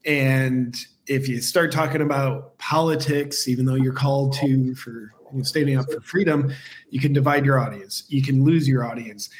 And 0.05 0.77
if 1.09 1.27
you 1.27 1.41
start 1.41 1.73
talking 1.73 2.03
about 2.03 2.57
politics, 2.59 3.49
even 3.49 3.65
though 3.65 3.75
you're 3.75 3.93
called 3.93 4.35
to 4.35 4.75
for 4.75 5.13
you 5.33 5.39
know, 5.39 5.43
standing 5.43 5.79
up 5.79 5.91
for 5.91 6.01
freedom, 6.03 6.53
you 6.91 7.01
can 7.01 7.13
divide 7.13 7.45
your 7.45 7.59
audience. 7.59 8.05
You 8.09 8.23
can 8.23 8.45
lose 8.45 8.69
your 8.69 8.85
audience. 8.85 9.31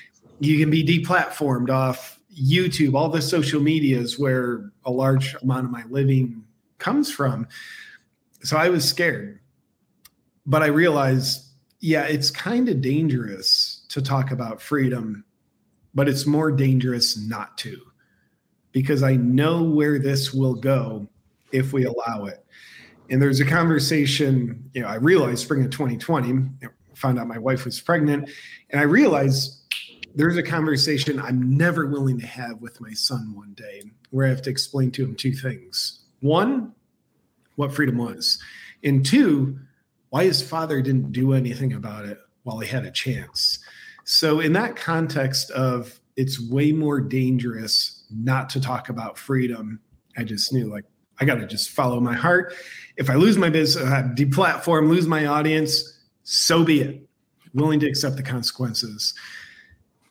You 0.41 0.59
can 0.59 0.71
be 0.71 0.85
deplatformed 0.85 1.71
off 1.71 2.19
YouTube, 2.35 2.95
all 2.95 3.09
the 3.09 3.23
social 3.23 3.61
medias 3.61 4.19
where 4.19 4.71
a 4.85 4.91
large 4.91 5.35
amount 5.43 5.67
of 5.67 5.71
my 5.71 5.85
living 5.91 6.45
comes 6.79 7.11
from. 7.11 7.47
So 8.43 8.57
I 8.57 8.71
was 8.71 8.89
scared. 8.89 9.41
But 10.47 10.63
I 10.63 10.67
realized, 10.67 11.45
yeah, 11.81 12.05
it's 12.05 12.31
kind 12.31 12.69
of 12.69 12.81
dangerous 12.81 13.85
to 13.91 14.01
talk 14.01 14.31
about 14.31 14.63
freedom, 14.63 15.25
but 15.95 16.09
it's 16.09 16.25
more 16.25 16.51
dangerous 16.51 17.19
not 17.19 17.59
to 17.59 17.79
because 18.73 19.03
I 19.03 19.17
know 19.17 19.63
where 19.63 19.99
this 19.99 20.33
will 20.33 20.55
go 20.55 21.09
if 21.53 21.73
we 21.73 21.85
allow 21.85 22.27
it. 22.27 22.45
And 23.11 23.23
there's 23.23 23.41
a 23.41 23.45
conversation, 23.45 24.71
you 24.75 24.83
know, 24.83 24.89
I 24.89 24.97
realized 24.97 25.39
spring 25.39 25.65
of 25.65 25.71
2020, 25.71 26.69
found 26.95 27.19
out 27.19 27.27
my 27.27 27.39
wife 27.39 27.65
was 27.65 27.81
pregnant, 27.81 28.29
and 28.71 28.81
I 28.81 28.85
realized 28.85 29.59
there's 30.15 30.37
a 30.37 30.43
conversation 30.43 31.21
I'm 31.21 31.57
never 31.57 31.87
willing 31.87 32.19
to 32.19 32.27
have 32.27 32.61
with 32.61 32.81
my 32.81 32.93
son 32.93 33.35
one 33.35 33.55
day 33.55 33.83
where 34.11 34.27
I 34.27 34.31
have 34.31 34.43
to 34.43 34.51
explain 34.51 34.91
to 34.93 35.05
him 35.05 35.15
two 35.15 35.33
things. 35.33 36.01
One, 36.21 36.73
what 37.57 37.73
freedom 37.73 37.99
was, 37.99 38.39
and 38.83 39.05
two, 39.05 39.59
why 40.11 40.25
his 40.25 40.43
father 40.43 40.83
didn't 40.83 41.13
do 41.13 41.33
anything 41.33 41.75
about 41.75 42.05
it 42.05 42.19
while 42.43 42.59
he 42.59 42.69
had 42.69 42.85
a 42.85 42.91
chance. 42.91 43.59
So, 44.05 44.41
in 44.41 44.53
that 44.55 44.75
context 44.75 45.51
of 45.53 46.01
it's 46.17 46.41
way 46.51 46.73
more 46.73 47.01
dangerous 47.01 48.07
not 48.11 48.51
to 48.51 48.61
talk 48.61 48.89
about 48.89 49.19
freedom, 49.19 49.81
I 50.17 50.25
just 50.25 50.53
knew 50.53 50.67
like 50.67 50.85
I 51.21 51.25
got 51.25 51.37
to 51.37 51.47
just 51.47 51.71
follow 51.71 52.01
my 52.01 52.15
heart. 52.15 52.55
If 52.97 53.11
I 53.11 53.15
lose 53.15 53.37
my 53.37 53.51
business, 53.51 53.85
uh, 53.85 54.09
deplatform, 54.15 54.89
lose 54.89 55.07
my 55.07 55.27
audience, 55.27 56.01
so 56.25 56.65
be 56.65 56.81
it. 56.81 57.09
Willing 57.55 57.81
to 57.81 57.89
accept 57.89 58.17
the 58.17 58.23
consequences. 58.23 59.15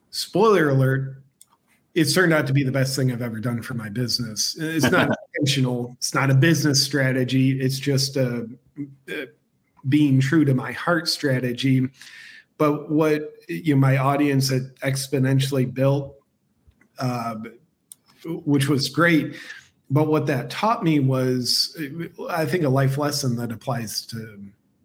Spoiler 0.10 0.70
alert, 0.70 1.22
it's 1.94 2.14
turned 2.14 2.34
out 2.34 2.48
to 2.48 2.54
be 2.54 2.64
the 2.64 2.72
best 2.72 2.96
thing 2.96 3.12
I've 3.12 3.22
ever 3.22 3.40
done 3.40 3.62
for 3.62 3.74
my 3.74 3.90
business. 3.90 4.56
It's 4.60 4.90
not 4.90 5.10
intentional. 5.36 5.96
It's 5.98 6.14
not 6.14 6.30
a 6.30 6.34
business 6.34 6.84
strategy. 6.84 7.60
It's 7.60 7.80
just 7.80 8.18
a, 8.18 8.48
a 9.10 9.28
being 9.88 10.20
true 10.20 10.46
to 10.46 10.54
my 10.54 10.72
heart 10.72 11.08
strategy. 11.08 11.88
But 12.58 12.92
what 12.92 13.32
you 13.48 13.76
know, 13.76 13.80
my 13.80 13.98
audience 13.98 14.50
had 14.50 14.76
exponentially 14.78 15.72
built, 15.72 16.16
uh, 17.00 17.36
which 18.26 18.68
was 18.68 18.90
great 18.90 19.36
but 19.90 20.08
what 20.08 20.26
that 20.28 20.50
taught 20.50 20.84
me 20.84 21.00
was 21.00 21.78
i 22.30 22.46
think 22.46 22.64
a 22.64 22.70
life 22.70 22.98
lesson 22.98 23.36
that 23.36 23.52
applies 23.52 24.06
to 24.06 24.40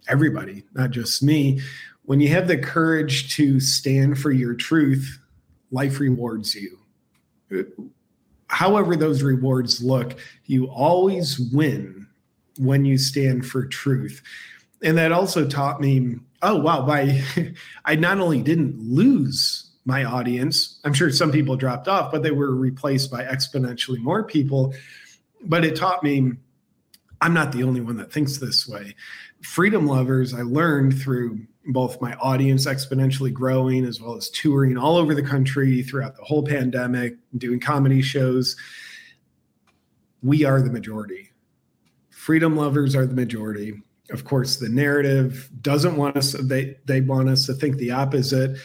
everybody 0.08 0.64
not 0.74 0.90
just 0.90 1.22
me. 1.22 1.60
When 2.04 2.18
you 2.20 2.28
have 2.28 2.48
the 2.48 2.58
courage 2.58 3.34
to 3.36 3.60
stand 3.60 4.18
for 4.18 4.32
your 4.32 4.54
truth 4.54 5.18
life 5.70 6.00
rewards 6.00 6.54
you. 6.54 6.78
However 8.48 8.96
those 8.96 9.22
rewards 9.22 9.82
look 9.82 10.18
you 10.46 10.66
always 10.66 11.38
win 11.52 12.06
when 12.58 12.84
you 12.84 12.98
stand 12.98 13.46
for 13.46 13.64
truth. 13.66 14.22
And 14.82 14.98
that 14.98 15.12
also 15.12 15.46
taught 15.48 15.80
me 15.80 16.16
oh 16.42 16.56
wow 16.56 16.84
by 16.84 17.22
i 17.84 17.94
not 17.94 18.18
only 18.18 18.42
didn't 18.42 18.78
lose 18.80 19.70
my 19.84 20.04
audience. 20.04 20.80
I'm 20.84 20.92
sure 20.92 21.10
some 21.10 21.32
people 21.32 21.56
dropped 21.56 21.88
off, 21.88 22.12
but 22.12 22.22
they 22.22 22.30
were 22.30 22.54
replaced 22.54 23.10
by 23.10 23.24
exponentially 23.24 23.98
more 23.98 24.22
people. 24.24 24.74
But 25.44 25.64
it 25.64 25.76
taught 25.76 26.02
me 26.02 26.32
I'm 27.22 27.32
not 27.32 27.52
the 27.52 27.62
only 27.62 27.80
one 27.80 27.96
that 27.98 28.12
thinks 28.12 28.38
this 28.38 28.66
way. 28.66 28.96
Freedom 29.42 29.86
lovers, 29.86 30.34
I 30.34 30.42
learned 30.42 31.00
through 31.00 31.46
both 31.66 32.00
my 32.00 32.14
audience 32.14 32.66
exponentially 32.66 33.32
growing 33.32 33.84
as 33.84 34.00
well 34.00 34.16
as 34.16 34.28
touring 34.30 34.76
all 34.76 34.96
over 34.96 35.14
the 35.14 35.22
country 35.22 35.82
throughout 35.82 36.16
the 36.16 36.24
whole 36.24 36.42
pandemic, 36.42 37.14
doing 37.38 37.60
comedy 37.60 38.02
shows. 38.02 38.56
We 40.20 40.44
are 40.44 40.60
the 40.60 40.72
majority. 40.72 41.30
Freedom 42.10 42.56
lovers 42.56 42.96
are 42.96 43.06
the 43.06 43.14
majority. 43.14 43.80
Of 44.10 44.24
course, 44.24 44.56
the 44.56 44.68
narrative 44.68 45.48
doesn't 45.60 45.96
want 45.96 46.16
us, 46.16 46.32
they, 46.32 46.76
they 46.86 47.02
want 47.02 47.28
us 47.28 47.46
to 47.46 47.54
think 47.54 47.76
the 47.76 47.92
opposite 47.92 48.58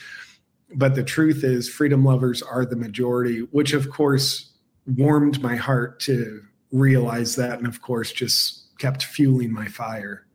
but 0.76 0.96
the 0.96 1.04
truth 1.04 1.44
is 1.44 1.70
freedom 1.70 2.04
lovers 2.04 2.42
are 2.42 2.66
the 2.66 2.76
majority 2.76 3.40
which 3.52 3.74
of 3.74 3.90
course 3.90 4.54
warmed 4.96 5.42
my 5.42 5.56
heart 5.56 6.00
to 6.00 6.42
realize 6.72 7.36
that 7.36 7.58
and 7.58 7.68
of 7.68 7.82
course 7.82 8.12
just 8.12 8.78
kept 8.78 9.04
fueling 9.04 9.52
my 9.52 9.68
fire. 9.68 10.26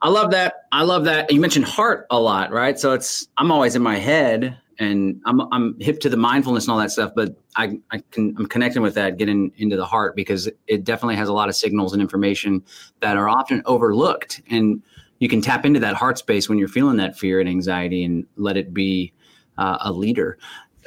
I 0.00 0.08
love 0.08 0.32
that. 0.32 0.54
I 0.72 0.82
love 0.82 1.04
that. 1.04 1.30
You 1.30 1.40
mentioned 1.40 1.64
heart 1.64 2.06
a 2.10 2.18
lot 2.18 2.50
right? 2.50 2.78
So 2.78 2.92
it's 2.92 3.28
i'm 3.38 3.50
always 3.50 3.76
in 3.76 3.82
my 3.82 3.96
head 3.96 4.58
and 4.78 5.20
i'm 5.26 5.40
i'm 5.52 5.78
hip 5.80 6.00
to 6.00 6.08
the 6.08 6.16
mindfulness 6.16 6.64
and 6.64 6.72
all 6.72 6.78
that 6.78 6.90
stuff 6.90 7.12
but 7.14 7.36
i 7.56 7.78
i 7.90 8.02
can 8.10 8.34
i'm 8.38 8.46
connecting 8.46 8.80
with 8.80 8.94
that 8.94 9.18
getting 9.18 9.52
into 9.58 9.76
the 9.76 9.84
heart 9.84 10.16
because 10.16 10.48
it 10.66 10.82
definitely 10.82 11.14
has 11.14 11.28
a 11.28 11.32
lot 11.32 11.48
of 11.50 11.54
signals 11.54 11.92
and 11.92 12.00
information 12.00 12.64
that 13.00 13.18
are 13.18 13.28
often 13.28 13.62
overlooked. 13.66 14.40
And 14.50 14.82
you 15.22 15.28
can 15.28 15.40
tap 15.40 15.64
into 15.64 15.78
that 15.78 15.94
heart 15.94 16.18
space 16.18 16.48
when 16.48 16.58
you're 16.58 16.66
feeling 16.66 16.96
that 16.96 17.16
fear 17.16 17.38
and 17.38 17.48
anxiety 17.48 18.02
and 18.02 18.26
let 18.34 18.56
it 18.56 18.74
be 18.74 19.12
uh, 19.56 19.78
a 19.82 19.92
leader. 19.92 20.36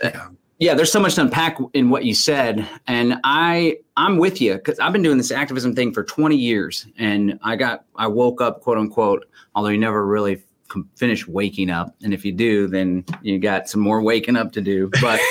Uh, 0.03 0.09
yeah. 0.13 0.27
yeah, 0.59 0.73
there's 0.73 0.91
so 0.91 0.99
much 0.99 1.15
to 1.15 1.21
unpack 1.21 1.57
in 1.73 1.89
what 1.89 2.03
you 2.03 2.13
said, 2.13 2.67
and 2.85 3.17
I 3.23 3.77
I'm 3.95 4.17
with 4.17 4.41
you 4.41 4.55
because 4.55 4.77
I've 4.77 4.91
been 4.91 5.03
doing 5.03 5.17
this 5.17 5.31
activism 5.31 5.73
thing 5.73 5.93
for 5.93 6.03
20 6.03 6.35
years, 6.35 6.85
and 6.97 7.39
I 7.43 7.55
got 7.55 7.85
I 7.95 8.07
woke 8.07 8.41
up 8.41 8.59
quote 8.59 8.77
unquote, 8.77 9.25
although 9.55 9.69
you 9.69 9.77
never 9.77 10.05
really 10.05 10.43
finish 10.97 11.25
waking 11.25 11.69
up, 11.69 11.95
and 12.03 12.13
if 12.13 12.25
you 12.25 12.33
do, 12.33 12.67
then 12.67 13.05
you 13.21 13.39
got 13.39 13.69
some 13.69 13.79
more 13.79 14.01
waking 14.01 14.35
up 14.35 14.51
to 14.51 14.61
do, 14.61 14.91
but. 15.01 15.21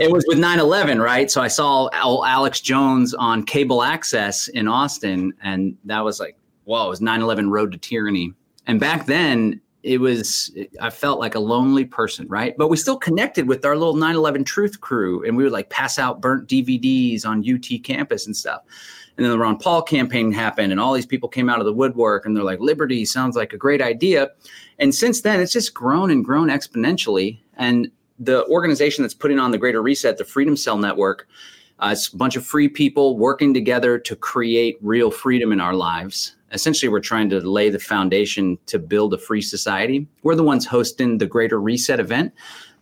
it 0.00 0.10
was 0.10 0.24
with 0.26 0.38
9-11 0.38 1.00
right 1.00 1.30
so 1.30 1.40
i 1.40 1.46
saw 1.46 1.88
alex 1.92 2.60
jones 2.60 3.14
on 3.14 3.44
cable 3.44 3.80
access 3.80 4.48
in 4.48 4.66
austin 4.66 5.32
and 5.40 5.76
that 5.84 6.00
was 6.00 6.18
like 6.18 6.36
whoa, 6.68 6.86
it 6.86 6.90
was 6.90 7.00
9 7.00 7.22
11 7.22 7.50
Road 7.50 7.72
to 7.72 7.78
Tyranny. 7.78 8.34
And 8.66 8.78
back 8.78 9.06
then, 9.06 9.60
it 9.82 10.00
was, 10.00 10.54
I 10.80 10.90
felt 10.90 11.18
like 11.18 11.34
a 11.34 11.40
lonely 11.40 11.86
person, 11.86 12.28
right? 12.28 12.54
But 12.58 12.68
we 12.68 12.76
still 12.76 12.98
connected 12.98 13.48
with 13.48 13.64
our 13.64 13.74
little 13.74 13.96
9 13.96 14.14
11 14.14 14.44
truth 14.44 14.80
crew. 14.82 15.24
And 15.24 15.36
we 15.36 15.44
would 15.44 15.52
like 15.52 15.70
pass 15.70 15.98
out 15.98 16.20
burnt 16.20 16.46
DVDs 16.46 17.24
on 17.24 17.42
UT 17.48 17.82
campus 17.82 18.26
and 18.26 18.36
stuff. 18.36 18.62
And 19.16 19.24
then 19.24 19.32
the 19.32 19.38
Ron 19.38 19.58
Paul 19.58 19.82
campaign 19.82 20.30
happened, 20.30 20.70
and 20.70 20.80
all 20.80 20.92
these 20.92 21.06
people 21.06 21.28
came 21.28 21.48
out 21.48 21.58
of 21.58 21.64
the 21.64 21.72
woodwork 21.72 22.24
and 22.24 22.36
they're 22.36 22.44
like, 22.44 22.60
Liberty 22.60 23.04
sounds 23.04 23.34
like 23.34 23.52
a 23.52 23.56
great 23.56 23.82
idea. 23.82 24.28
And 24.78 24.94
since 24.94 25.22
then, 25.22 25.40
it's 25.40 25.52
just 25.52 25.74
grown 25.74 26.10
and 26.10 26.24
grown 26.24 26.48
exponentially. 26.48 27.40
And 27.56 27.90
the 28.18 28.44
organization 28.46 29.02
that's 29.02 29.14
putting 29.14 29.40
on 29.40 29.50
the 29.50 29.58
Greater 29.58 29.82
Reset, 29.82 30.18
the 30.18 30.24
Freedom 30.24 30.56
Cell 30.56 30.76
Network, 30.76 31.26
uh, 31.80 31.90
it's 31.92 32.12
a 32.12 32.16
bunch 32.16 32.36
of 32.36 32.46
free 32.46 32.68
people 32.68 33.16
working 33.16 33.54
together 33.54 33.98
to 33.98 34.14
create 34.14 34.76
real 34.82 35.10
freedom 35.10 35.50
in 35.50 35.60
our 35.60 35.74
lives 35.74 36.36
essentially 36.52 36.88
we're 36.88 37.00
trying 37.00 37.28
to 37.30 37.40
lay 37.40 37.70
the 37.70 37.78
foundation 37.78 38.58
to 38.66 38.78
build 38.78 39.14
a 39.14 39.18
free 39.18 39.42
society. 39.42 40.06
We're 40.22 40.34
the 40.34 40.42
ones 40.42 40.66
hosting 40.66 41.18
the 41.18 41.26
Greater 41.26 41.60
Reset 41.60 42.00
event. 42.00 42.32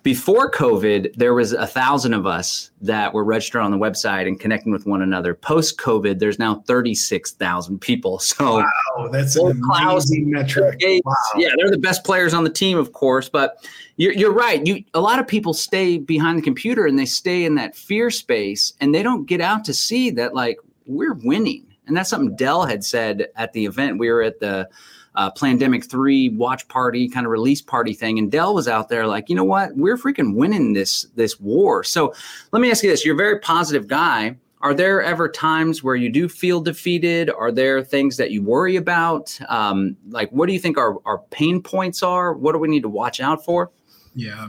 Before 0.07 0.49
COVID, 0.49 1.17
there 1.17 1.35
was 1.35 1.53
a 1.53 1.67
thousand 1.67 2.15
of 2.15 2.27
us 2.27 2.71
that 2.81 3.13
were 3.13 3.25
registered 3.25 3.63
on 3.63 3.73
the 3.73 3.77
website 3.77 4.29
and 4.29 4.39
connecting 4.39 4.71
with 4.71 4.87
one 4.87 5.03
another. 5.03 5.35
Post 5.35 5.79
COVID, 5.79 6.21
there's 6.21 6.39
now 6.39 6.63
36,000 6.69 7.81
people. 7.81 8.21
So 8.27 8.59
wow, 8.59 9.09
that's 9.11 9.35
an 9.35 9.61
amazing 9.65 10.31
metric. 10.31 10.81
Wow. 11.05 11.15
Yeah, 11.37 11.49
they're 11.57 11.73
the 11.73 11.79
best 11.79 12.05
players 12.05 12.35
on 12.35 12.45
the 12.45 12.51
team, 12.51 12.79
of 12.79 12.93
course. 12.93 13.29
But 13.29 13.67
you're, 13.97 14.13
you're 14.13 14.33
right. 14.33 14.65
You 14.65 14.85
a 14.95 15.01
lot 15.01 15.19
of 15.19 15.27
people 15.27 15.53
stay 15.55 15.99
behind 15.99 16.39
the 16.39 16.43
computer 16.43 16.87
and 16.87 16.97
they 16.97 17.05
stay 17.05 17.45
in 17.45 17.57
that 17.57 17.75
fear 17.75 18.09
space, 18.13 18.75
and 18.81 18.95
they 18.95 19.03
don't 19.03 19.27
get 19.27 19.41
out 19.41 19.65
to 19.65 19.75
see 19.75 20.11
that 20.11 20.37
like 20.37 20.59
we're 20.87 21.15
winning 21.15 21.66
and 21.87 21.97
that's 21.97 22.11
something 22.11 22.37
Del 22.37 22.65
had 22.65 22.85
said 22.85 23.29
at 23.37 23.53
the 23.53 23.67
event. 23.67 23.99
We 23.99 24.11
were 24.11 24.23
at 24.23 24.41
the 24.41 24.69
uh, 25.17 25.31
Plandemic 25.31 25.89
3 25.89 26.31
watch 26.31 26.69
party, 26.69 27.09
kind 27.09 27.27
of 27.27 27.33
release 27.33 27.63
party 27.63 27.95
thing. 27.95 28.19
And 28.19 28.31
Del 28.31 28.55
was 28.55 28.69
out 28.69 28.89
there 28.89 29.07
like, 29.07 29.29
you 29.29 29.35
know 29.35 29.45
what? 29.45 29.75
We're 29.77 29.97
freaking 29.97 30.35
winning 30.35 30.75
this, 30.75 31.07
this 31.15 31.41
war. 31.41 31.83
So 31.83 32.15
let 32.53 32.61
me 32.61 32.71
ask 32.71 32.85
you 32.85 32.91
this. 32.91 33.05
You're 33.05 33.15
a 33.15 33.19
very 33.19 33.41
positive 33.41 33.87
guy. 33.87 34.37
Are 34.61 34.75
there 34.75 35.03
ever 35.03 35.29
times 35.29 35.83
where 35.83 35.95
you 35.95 36.11
do 36.11 36.29
feel 36.29 36.61
defeated? 36.61 37.31
Are 37.31 37.53
there 37.53 37.83
things 37.83 38.17
that 38.17 38.31
you 38.31 38.43
worry 38.43 38.77
about? 38.77 39.39
Um, 39.49 39.97
like, 40.09 40.31
what 40.31 40.47
do 40.47 40.53
you 40.53 40.59
think 40.59 40.79
our, 40.79 40.99
our 41.05 41.19
pain 41.31 41.63
points 41.63 42.03
are? 42.03 42.33
What 42.33 42.53
do 42.53 42.59
we 42.59 42.69
need 42.69 42.83
to 42.83 42.89
watch 42.89 43.21
out 43.21 43.45
for? 43.45 43.71
Yeah. 44.15 44.49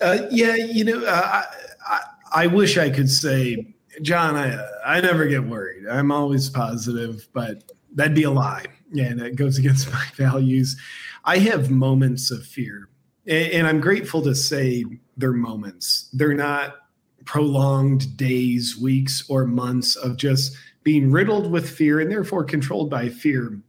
Uh, 0.00 0.26
yeah, 0.30 0.54
you 0.54 0.84
know, 0.84 1.04
uh, 1.04 1.22
I, 1.24 1.44
I, 1.86 2.00
I 2.44 2.46
wish 2.46 2.76
I 2.76 2.90
could 2.90 3.10
say 3.10 3.74
John, 4.02 4.36
I 4.36 4.58
I 4.84 5.00
never 5.00 5.26
get 5.26 5.44
worried. 5.44 5.86
I'm 5.88 6.10
always 6.10 6.50
positive, 6.50 7.28
but 7.32 7.70
that'd 7.94 8.14
be 8.14 8.24
a 8.24 8.30
lie. 8.30 8.66
And 8.98 9.20
it 9.20 9.36
goes 9.36 9.58
against 9.58 9.92
my 9.92 10.06
values. 10.16 10.76
I 11.24 11.38
have 11.38 11.70
moments 11.70 12.30
of 12.30 12.44
fear. 12.46 12.88
And 13.26 13.66
I'm 13.66 13.80
grateful 13.80 14.22
to 14.22 14.34
say 14.36 14.84
they're 15.16 15.32
moments. 15.32 16.08
They're 16.12 16.34
not 16.34 16.76
prolonged 17.24 18.16
days, 18.16 18.78
weeks, 18.78 19.24
or 19.28 19.44
months 19.46 19.96
of 19.96 20.16
just 20.16 20.56
being 20.84 21.10
riddled 21.10 21.50
with 21.50 21.68
fear 21.68 21.98
and 21.98 22.08
therefore 22.08 22.44
controlled 22.44 22.88
by 22.88 23.08
fear. 23.08 23.60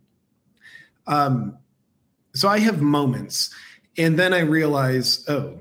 Um, 1.08 1.58
so 2.36 2.48
I 2.48 2.60
have 2.60 2.84
moments. 2.84 3.52
And 3.98 4.20
then 4.20 4.32
I 4.32 4.42
realize, 4.42 5.28
oh, 5.28 5.60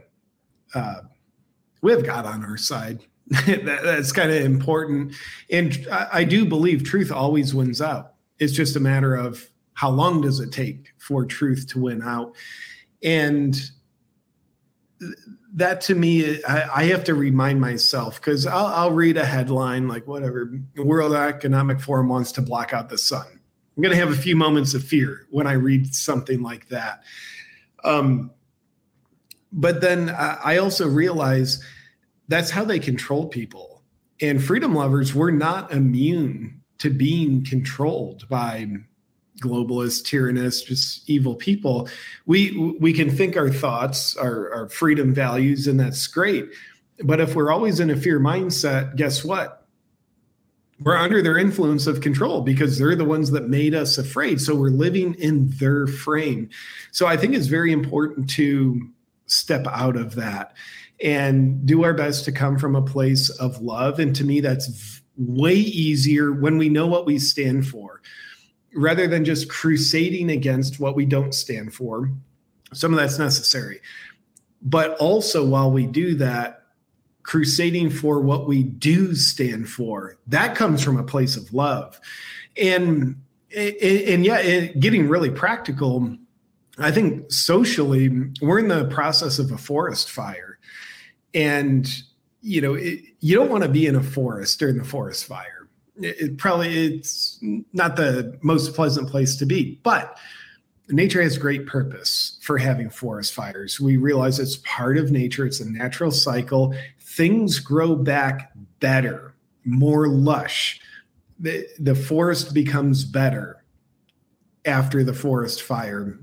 uh, 0.74 1.00
we 1.80 1.92
have 1.92 2.04
God 2.04 2.26
on 2.26 2.44
our 2.44 2.58
side. 2.58 3.06
that, 3.46 3.80
that's 3.82 4.12
kind 4.12 4.30
of 4.30 4.44
important. 4.44 5.12
And 5.50 5.86
I, 5.90 6.08
I 6.12 6.24
do 6.24 6.44
believe 6.44 6.84
truth 6.84 7.10
always 7.10 7.54
wins 7.54 7.80
out. 7.82 8.14
It's 8.38 8.52
just 8.52 8.76
a 8.76 8.80
matter 8.80 9.14
of 9.16 9.48
how 9.74 9.90
long 9.90 10.20
does 10.20 10.40
it 10.40 10.52
take 10.52 10.92
for 10.98 11.24
truth 11.24 11.66
to 11.68 11.80
win 11.80 12.02
out. 12.02 12.34
And 13.02 13.60
that 15.54 15.80
to 15.82 15.94
me, 15.94 16.42
I, 16.44 16.82
I 16.82 16.84
have 16.84 17.02
to 17.04 17.14
remind 17.14 17.60
myself 17.60 18.20
because 18.20 18.46
I'll, 18.46 18.66
I'll 18.66 18.92
read 18.92 19.16
a 19.16 19.24
headline 19.24 19.88
like 19.88 20.06
whatever 20.06 20.52
World 20.76 21.14
Economic 21.14 21.80
Forum 21.80 22.08
wants 22.08 22.30
to 22.32 22.42
block 22.42 22.72
out 22.72 22.88
the 22.88 22.98
sun. 22.98 23.26
I'm 23.76 23.82
going 23.82 23.94
to 23.94 24.00
have 24.00 24.10
a 24.12 24.16
few 24.16 24.36
moments 24.36 24.72
of 24.72 24.84
fear 24.84 25.26
when 25.30 25.46
I 25.46 25.52
read 25.52 25.94
something 25.94 26.42
like 26.42 26.68
that. 26.68 27.02
Um, 27.84 28.30
but 29.52 29.80
then 29.80 30.10
I 30.10 30.58
also 30.58 30.88
realize 30.88 31.62
that's 32.28 32.50
how 32.50 32.64
they 32.64 32.78
control 32.78 33.26
people. 33.26 33.82
And 34.20 34.42
freedom 34.42 34.74
lovers, 34.74 35.14
we're 35.14 35.30
not 35.30 35.72
immune 35.72 36.62
to 36.78 36.90
being 36.90 37.44
controlled 37.44 38.28
by 38.28 38.66
globalist, 39.42 40.08
tyrannous, 40.08 40.62
just 40.62 41.08
evil 41.08 41.34
people. 41.34 41.88
We 42.24 42.76
we 42.80 42.92
can 42.92 43.10
think 43.10 43.36
our 43.36 43.50
thoughts, 43.50 44.16
our, 44.16 44.52
our 44.52 44.68
freedom 44.68 45.12
values, 45.14 45.66
and 45.66 45.78
that's 45.78 46.06
great. 46.06 46.48
But 47.04 47.20
if 47.20 47.34
we're 47.34 47.52
always 47.52 47.80
in 47.80 47.90
a 47.90 47.96
fear 47.96 48.18
mindset, 48.18 48.96
guess 48.96 49.24
what? 49.24 49.66
We're 50.80 50.96
under 50.96 51.22
their 51.22 51.38
influence 51.38 51.86
of 51.86 52.00
control 52.00 52.42
because 52.42 52.78
they're 52.78 52.96
the 52.96 53.04
ones 53.04 53.30
that 53.30 53.48
made 53.48 53.74
us 53.74 53.96
afraid. 53.96 54.40
So 54.40 54.54
we're 54.54 54.68
living 54.68 55.14
in 55.14 55.50
their 55.58 55.86
frame. 55.86 56.50
So 56.92 57.06
I 57.06 57.16
think 57.16 57.34
it's 57.34 57.46
very 57.46 57.72
important 57.72 58.28
to 58.30 58.88
step 59.26 59.66
out 59.68 59.96
of 59.96 60.14
that 60.16 60.54
and 61.00 61.64
do 61.66 61.84
our 61.84 61.94
best 61.94 62.24
to 62.24 62.32
come 62.32 62.58
from 62.58 62.74
a 62.74 62.82
place 62.82 63.30
of 63.30 63.60
love. 63.60 63.98
And 63.98 64.14
to 64.16 64.24
me, 64.24 64.40
that's 64.40 65.00
way 65.16 65.54
easier 65.54 66.32
when 66.32 66.58
we 66.58 66.68
know 66.68 66.86
what 66.86 67.06
we 67.06 67.18
stand 67.18 67.66
for 67.66 68.00
rather 68.74 69.06
than 69.06 69.24
just 69.24 69.48
crusading 69.48 70.30
against 70.30 70.78
what 70.78 70.94
we 70.94 71.06
don't 71.06 71.34
stand 71.34 71.74
for. 71.74 72.10
Some 72.72 72.92
of 72.92 72.98
that's 72.98 73.18
necessary. 73.18 73.80
But 74.62 74.96
also, 74.98 75.46
while 75.46 75.70
we 75.70 75.86
do 75.86 76.14
that, 76.16 76.64
crusading 77.22 77.90
for 77.90 78.20
what 78.20 78.46
we 78.46 78.62
do 78.62 79.14
stand 79.14 79.68
for, 79.68 80.16
that 80.26 80.54
comes 80.54 80.82
from 80.82 80.98
a 80.98 81.04
place 81.04 81.36
of 81.36 81.52
love. 81.52 82.00
And 82.56 83.16
and 83.56 84.24
yeah, 84.24 84.66
getting 84.66 85.08
really 85.08 85.30
practical, 85.30 86.16
I 86.78 86.90
think 86.90 87.30
socially, 87.32 88.10
we're 88.42 88.58
in 88.58 88.68
the 88.68 88.86
process 88.86 89.38
of 89.38 89.52
a 89.52 89.56
forest 89.56 90.10
fire 90.10 90.45
and 91.36 92.02
you 92.40 92.60
know 92.60 92.74
it, 92.74 93.00
you 93.20 93.36
don't 93.36 93.50
want 93.50 93.62
to 93.62 93.68
be 93.68 93.86
in 93.86 93.94
a 93.94 94.02
forest 94.02 94.58
during 94.58 94.78
the 94.78 94.84
forest 94.84 95.26
fire. 95.26 95.68
It, 96.00 96.20
it, 96.20 96.38
probably 96.38 96.96
it's 96.96 97.38
not 97.72 97.94
the 97.94 98.36
most 98.42 98.74
pleasant 98.74 99.08
place 99.08 99.36
to 99.36 99.46
be 99.46 99.78
but 99.84 100.18
nature 100.88 101.22
has 101.22 101.38
great 101.38 101.66
purpose 101.66 102.38
for 102.42 102.58
having 102.58 102.90
forest 102.90 103.34
fires. 103.34 103.80
We 103.80 103.96
realize 103.96 104.38
it's 104.38 104.56
part 104.58 104.98
of 104.98 105.10
nature 105.12 105.46
it's 105.46 105.60
a 105.60 105.70
natural 105.70 106.10
cycle. 106.10 106.74
Things 107.00 107.58
grow 107.60 107.94
back 107.94 108.52
better 108.80 109.34
more 109.66 110.08
lush. 110.08 110.80
The, 111.38 111.66
the 111.78 111.94
forest 111.94 112.54
becomes 112.54 113.04
better 113.04 113.62
after 114.64 115.04
the 115.04 115.12
forest 115.12 115.62
fire 115.62 116.18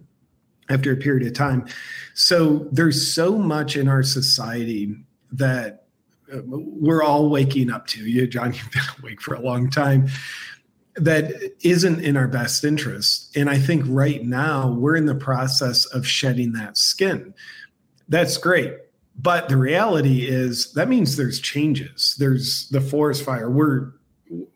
after 0.70 0.92
a 0.92 0.98
period 0.98 1.28
of 1.28 1.34
time. 1.34 1.66
So 2.14 2.68
there's 2.72 3.14
so 3.14 3.38
much 3.38 3.76
in 3.76 3.88
our 3.88 4.04
society 4.04 4.96
that 5.32 5.86
uh, 6.34 6.40
we're 6.46 7.04
all 7.04 7.30
waking 7.30 7.70
up 7.72 7.88
to. 7.88 8.00
You, 8.00 8.28
John, 8.28 8.54
you've 8.54 8.72
been 8.72 8.82
awake 9.00 9.22
for 9.22 9.34
a 9.34 9.42
long 9.42 9.70
time. 9.70 10.08
That 10.96 11.34
isn't 11.64 12.02
in 12.02 12.16
our 12.16 12.28
best 12.28 12.64
interest. 12.64 13.36
And 13.36 13.50
I 13.50 13.58
think 13.58 13.84
right 13.88 14.24
now 14.24 14.72
we're 14.72 14.96
in 14.96 15.08
the 15.08 15.16
process 15.16 15.86
of 15.86 16.08
shedding 16.08 16.54
that 16.54 16.78
skin. 16.78 17.34
That's 18.08 18.38
great. 18.38 18.76
But 19.16 19.50
the 19.50 19.58
reality 19.58 20.28
is 20.28 20.72
that 20.74 20.90
means 20.90 21.18
there's 21.18 21.40
changes. 21.40 22.16
There's 22.20 22.70
the 22.70 22.82
forest 22.82 23.24
fire. 23.24 23.50
We're 23.50 23.94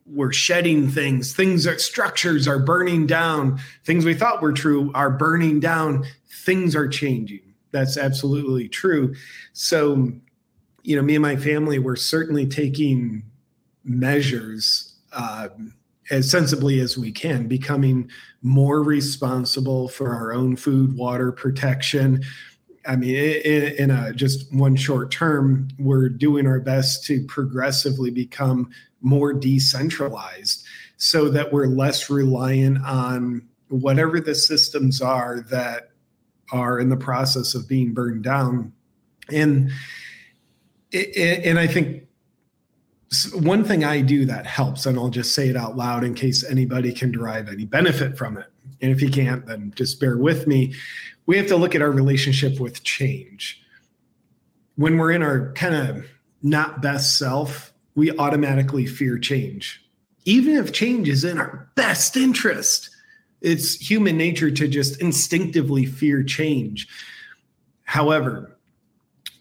we're 0.10 0.34
shedding 0.34 0.90
things. 0.90 1.34
Things 1.34 1.66
that 1.66 1.82
structures 1.82 2.48
are 2.48 2.60
burning 2.60 3.08
down. 3.08 3.60
Things 3.84 4.06
we 4.06 4.14
thought 4.14 4.42
were 4.42 4.54
true 4.54 4.92
are 4.94 5.10
burning 5.10 5.60
down. 5.60 6.06
Things 6.30 6.76
are 6.76 6.88
changing. 6.88 7.42
That's 7.72 7.98
absolutely 7.98 8.70
true. 8.70 9.14
So 9.54 10.14
you 10.84 10.96
know 10.96 11.02
me 11.02 11.16
and 11.16 11.22
my 11.22 11.36
family 11.36 11.80
were 11.80 11.98
certainly 11.98 12.48
taking 12.48 13.24
measures 13.84 14.96
uh, 15.12 15.50
as 16.10 16.32
sensibly 16.32 16.80
as 16.80 16.98
we 16.98 17.12
can 17.12 17.48
becoming 17.48 18.10
more 18.42 18.82
responsible 18.82 19.90
for 19.90 20.16
our 20.16 20.32
own 20.32 20.56
food 20.56 20.96
water 20.96 21.32
protection. 21.34 22.24
I 22.86 22.96
mean, 22.96 23.16
in, 23.16 23.64
in 23.74 23.92
a 23.92 24.14
just 24.14 24.54
one 24.54 24.78
short 24.78 25.12
term, 25.12 25.68
we're 25.78 26.08
doing 26.08 26.48
our 26.48 26.62
best 26.62 27.04
to 27.08 27.26
progressively 27.26 28.10
become 28.10 28.70
more 29.02 29.34
decentralized 29.34 30.66
so 30.98 31.30
that 31.30 31.54
we're 31.54 31.68
less 31.68 32.10
reliant 32.10 32.84
on 32.84 33.48
whatever 33.70 34.20
the 34.20 34.36
systems 34.36 35.02
are 35.02 35.42
that 35.50 35.92
are 36.52 36.80
in 36.80 36.90
the 36.90 36.98
process 36.98 37.54
of 37.54 37.68
being 37.68 37.94
burned 37.94 38.24
down. 38.24 38.74
And 39.32 39.72
and 40.94 41.60
I 41.60 41.68
think 41.68 42.04
one 43.34 43.64
thing 43.64 43.84
I 43.84 44.02
do 44.02 44.26
that 44.26 44.46
helps, 44.46 44.86
and 44.86 44.98
I'll 44.98 45.10
just 45.10 45.36
say 45.36 45.50
it 45.50 45.56
out 45.56 45.78
loud 45.78 46.04
in 46.04 46.14
case 46.14 46.44
anybody 46.44 46.94
can 46.94 47.12
derive 47.12 47.50
any 47.50 47.66
benefit 47.66 48.18
from 48.18 48.38
it. 48.38 48.48
And 48.82 48.92
if 48.92 49.02
you 49.02 49.10
can't, 49.10 49.46
then 49.46 49.74
just 49.76 50.00
bear 50.00 50.18
with 50.18 50.48
me. 50.48 50.74
We 51.26 51.38
have 51.38 51.48
to 51.48 51.58
look 51.58 51.76
at 51.76 51.82
our 51.82 51.92
relationship 51.92 52.60
with 52.60 52.84
change. 52.84 53.62
When 54.76 54.98
we're 54.98 55.12
in 55.12 55.24
our 55.24 55.52
kind 55.54 55.76
of 55.76 56.06
not 56.42 56.82
best 56.82 57.18
self, 57.18 57.74
we 57.98 58.16
automatically 58.20 58.86
fear 58.86 59.18
change. 59.18 59.84
Even 60.24 60.56
if 60.56 60.72
change 60.72 61.10
is 61.10 61.24
in 61.24 61.40
our 61.40 61.68
best 61.74 62.16
interest, 62.16 62.92
it's 63.42 63.74
human 63.74 64.16
nature 64.16 64.52
to 64.52 64.68
just 64.68 65.02
instinctively 65.02 65.84
fear 65.84 66.22
change. 66.24 66.88
However, 67.86 68.56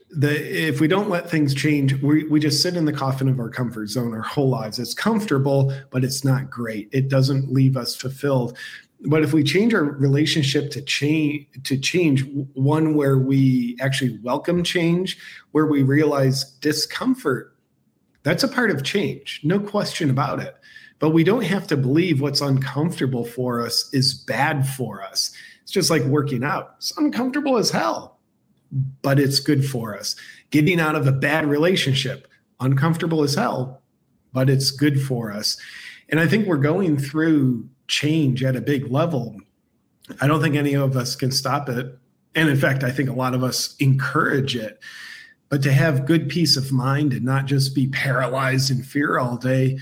the 0.09 0.69
if 0.69 0.81
we 0.81 0.89
don't 0.89 1.11
let 1.11 1.29
things 1.29 1.55
change, 1.55 2.01
we, 2.01 2.25
we 2.25 2.41
just 2.41 2.63
sit 2.63 2.77
in 2.77 2.87
the 2.87 2.95
coffin 2.95 3.29
of 3.29 3.39
our 3.39 3.51
comfort 3.51 3.89
zone 3.89 4.15
our 4.15 4.23
whole 4.23 4.49
lives. 4.49 4.79
It's 4.79 4.95
comfortable, 4.95 5.75
but 5.91 6.03
it's 6.03 6.25
not 6.25 6.49
great. 6.49 6.89
It 6.93 7.09
doesn't 7.09 7.53
leave 7.53 7.77
us 7.77 7.95
fulfilled. 7.95 8.57
But 9.03 9.23
if 9.23 9.35
we 9.35 9.45
change 9.45 9.75
our 9.75 9.85
relationship 9.85 10.71
to 10.71 10.81
change 10.81 11.47
to 11.65 11.77
change, 11.77 12.25
one 12.55 12.95
where 12.95 13.19
we 13.19 13.77
actually 13.81 14.19
welcome 14.23 14.65
change, 14.65 15.19
where 15.51 15.67
we 15.67 15.83
realize 15.83 16.45
discomfort 16.61 17.56
that's 18.27 18.43
a 18.43 18.49
part 18.49 18.73
of 18.73 18.83
change, 18.83 19.41
no 19.45 19.61
question 19.61 20.11
about 20.11 20.41
it. 20.41 20.57
But 20.99 21.11
we 21.11 21.23
don't 21.23 21.45
have 21.45 21.69
to 21.69 21.77
believe 21.77 22.21
what's 22.21 22.41
uncomfortable 22.41 23.25
for 23.25 23.65
us 23.65 23.89
is 23.93 24.15
bad 24.15 24.67
for 24.67 25.01
us. 25.01 25.31
It's 25.63 25.71
just 25.71 25.91
like 25.91 26.03
working 26.03 26.43
out. 26.43 26.75
It's 26.79 26.93
uncomfortable 26.99 27.57
as 27.57 27.71
hell, 27.71 28.19
but 29.03 29.21
it's 29.21 29.39
good 29.39 29.65
for 29.65 29.97
us. 29.97 30.17
Getting 30.51 30.81
out 30.81 30.97
of 30.97 31.07
a 31.07 31.13
bad 31.13 31.47
relationship, 31.47 32.27
uncomfortable 32.59 33.23
as 33.23 33.37
hell, 33.37 33.81
but 34.33 34.51
it's 34.51 34.73
good 34.73 35.01
for 35.01 35.31
us. 35.31 35.57
And 36.09 36.19
I 36.19 36.27
think 36.27 36.49
we're 36.49 36.57
going 36.57 36.99
through 36.99 37.69
change 37.87 38.43
at 38.43 38.57
a 38.57 38.61
big 38.61 38.91
level. 38.91 39.37
I 40.21 40.27
don't 40.27 40.43
think 40.43 40.57
any 40.57 40.75
of 40.75 40.97
us 40.97 41.15
can 41.15 41.31
stop 41.31 41.69
it. 41.69 41.97
And 42.35 42.49
in 42.49 42.57
fact, 42.57 42.83
I 42.83 42.91
think 42.91 43.09
a 43.09 43.13
lot 43.13 43.35
of 43.35 43.45
us 43.45 43.77
encourage 43.79 44.57
it 44.57 44.81
but 45.49 45.63
to 45.63 45.73
have 45.73 46.07
good 46.07 46.29
peace 46.29 46.57
of 46.57 46.73
mind 46.73 47.13
and 47.13 47.25
not 47.25 47.47
just 47.47 47.75
be 47.75 47.87
paralyzed 47.89 48.71
in 48.71 48.83
fear 48.83 49.19
all 49.19 49.37
day 49.37 49.79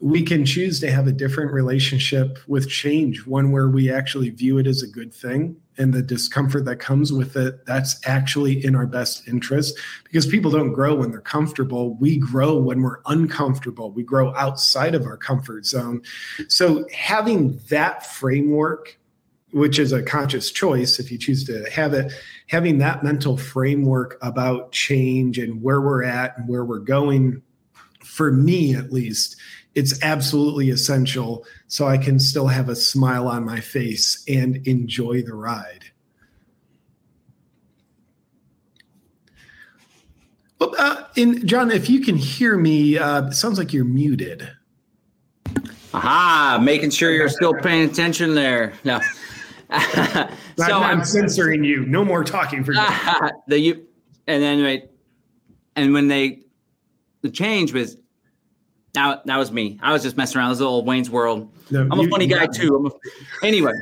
we 0.00 0.22
can 0.22 0.44
choose 0.44 0.80
to 0.80 0.90
have 0.90 1.06
a 1.06 1.12
different 1.12 1.52
relationship 1.52 2.38
with 2.46 2.68
change, 2.68 3.26
one 3.26 3.50
where 3.50 3.68
we 3.68 3.90
actually 3.90 4.30
view 4.30 4.58
it 4.58 4.66
as 4.66 4.82
a 4.82 4.86
good 4.86 5.12
thing 5.12 5.56
and 5.78 5.92
the 5.92 6.02
discomfort 6.02 6.64
that 6.64 6.76
comes 6.76 7.12
with 7.12 7.36
it, 7.36 7.64
that's 7.66 8.00
actually 8.06 8.64
in 8.64 8.74
our 8.74 8.86
best 8.86 9.26
interest 9.28 9.78
because 10.04 10.26
people 10.26 10.50
don't 10.50 10.72
grow 10.72 10.94
when 10.94 11.10
they're 11.10 11.20
comfortable. 11.20 11.94
We 11.94 12.18
grow 12.18 12.58
when 12.58 12.82
we're 12.82 13.00
uncomfortable. 13.06 13.90
We 13.90 14.02
grow 14.02 14.34
outside 14.34 14.94
of 14.94 15.04
our 15.04 15.16
comfort 15.16 15.66
zone. 15.66 16.02
So 16.48 16.86
having 16.92 17.58
that 17.68 18.06
framework, 18.06 18.98
which 19.52 19.78
is 19.78 19.92
a 19.92 20.02
conscious 20.02 20.50
choice 20.50 20.98
if 20.98 21.10
you 21.10 21.18
choose 21.18 21.44
to 21.44 21.68
have 21.70 21.94
it, 21.94 22.12
having 22.48 22.78
that 22.78 23.02
mental 23.02 23.36
framework 23.36 24.18
about 24.22 24.72
change 24.72 25.38
and 25.38 25.62
where 25.62 25.80
we're 25.80 26.04
at 26.04 26.36
and 26.36 26.48
where 26.48 26.64
we're 26.64 26.78
going, 26.78 27.40
for 28.04 28.32
me 28.32 28.74
at 28.74 28.92
least, 28.92 29.36
it's 29.74 30.02
absolutely 30.02 30.70
essential 30.70 31.44
so 31.68 31.86
I 31.86 31.98
can 31.98 32.18
still 32.18 32.48
have 32.48 32.68
a 32.68 32.76
smile 32.76 33.28
on 33.28 33.44
my 33.44 33.60
face 33.60 34.24
and 34.26 34.66
enjoy 34.66 35.22
the 35.22 35.34
ride. 35.34 35.84
Well, 40.58 40.74
uh, 40.78 41.04
in 41.16 41.46
John, 41.46 41.70
if 41.70 41.90
you 41.90 42.00
can 42.00 42.16
hear 42.16 42.56
me, 42.56 42.96
uh, 42.96 43.30
sounds 43.30 43.58
like 43.58 43.74
you're 43.74 43.84
muted. 43.84 44.50
Aha, 45.92 46.58
making 46.62 46.90
sure 46.90 47.10
you're 47.10 47.28
still 47.28 47.54
paying 47.54 47.88
attention 47.88 48.34
there. 48.34 48.72
No. 48.84 49.00
so 50.56 50.78
I'm, 50.78 51.00
I'm, 51.00 51.04
censoring 51.04 51.64
you. 51.64 51.84
No 51.86 52.04
more 52.04 52.22
talking 52.22 52.62
for 52.62 52.72
you. 52.72 52.80
the 53.48 53.58
you, 53.58 53.86
and 54.26 54.42
then 54.42 54.62
right, 54.62 54.88
and 55.74 55.92
when 55.92 56.08
they 56.08 56.42
the 57.22 57.30
change 57.30 57.72
was 57.72 57.96
now 58.94 59.20
that 59.24 59.36
was 59.36 59.50
me. 59.50 59.78
I 59.82 59.92
was 59.92 60.02
just 60.02 60.16
messing 60.16 60.38
around. 60.38 60.50
This 60.50 60.60
little 60.60 60.84
Wayne's 60.84 61.10
World. 61.10 61.52
No, 61.70 61.82
I'm 61.90 62.00
a 62.00 62.08
funny 62.08 62.26
guy 62.26 62.46
too. 62.46 62.92
A, 63.42 63.46
anyway, 63.46 63.72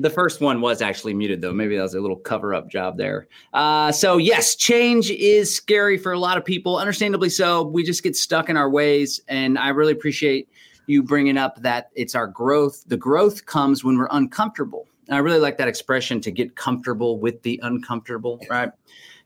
the 0.00 0.10
first 0.10 0.40
one 0.40 0.60
was 0.60 0.82
actually 0.82 1.14
muted 1.14 1.40
though. 1.40 1.52
Maybe 1.52 1.76
that 1.76 1.82
was 1.82 1.94
a 1.94 2.00
little 2.00 2.16
cover 2.16 2.52
up 2.52 2.68
job 2.68 2.98
there. 2.98 3.28
Uh, 3.52 3.92
so 3.92 4.16
yes, 4.16 4.56
change 4.56 5.10
is 5.10 5.54
scary 5.54 5.98
for 5.98 6.12
a 6.12 6.18
lot 6.18 6.36
of 6.36 6.44
people. 6.44 6.78
Understandably 6.78 7.30
so. 7.30 7.62
We 7.62 7.84
just 7.84 8.02
get 8.02 8.16
stuck 8.16 8.48
in 8.48 8.56
our 8.56 8.68
ways, 8.68 9.20
and 9.28 9.56
I 9.56 9.68
really 9.68 9.92
appreciate 9.92 10.48
you 10.88 11.02
bringing 11.02 11.36
up 11.36 11.62
that 11.62 11.90
it's 11.94 12.16
our 12.16 12.26
growth. 12.26 12.82
The 12.88 12.96
growth 12.96 13.46
comes 13.46 13.84
when 13.84 13.98
we're 13.98 14.08
uncomfortable. 14.10 14.87
I 15.10 15.18
really 15.18 15.38
like 15.38 15.58
that 15.58 15.68
expression 15.68 16.20
to 16.22 16.30
get 16.30 16.56
comfortable 16.56 17.18
with 17.18 17.42
the 17.42 17.60
uncomfortable, 17.62 18.40
right? 18.50 18.70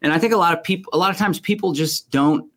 And 0.03 0.13
I 0.13 0.19
think 0.19 0.33
a 0.33 0.37
lot 0.37 0.57
of 0.57 0.63
people, 0.63 0.91
a 0.93 0.99
lot 0.99 1.11
of 1.11 1.17
times, 1.17 1.41
people 1.41 1.73
just 1.73 2.11
don't 2.11 2.52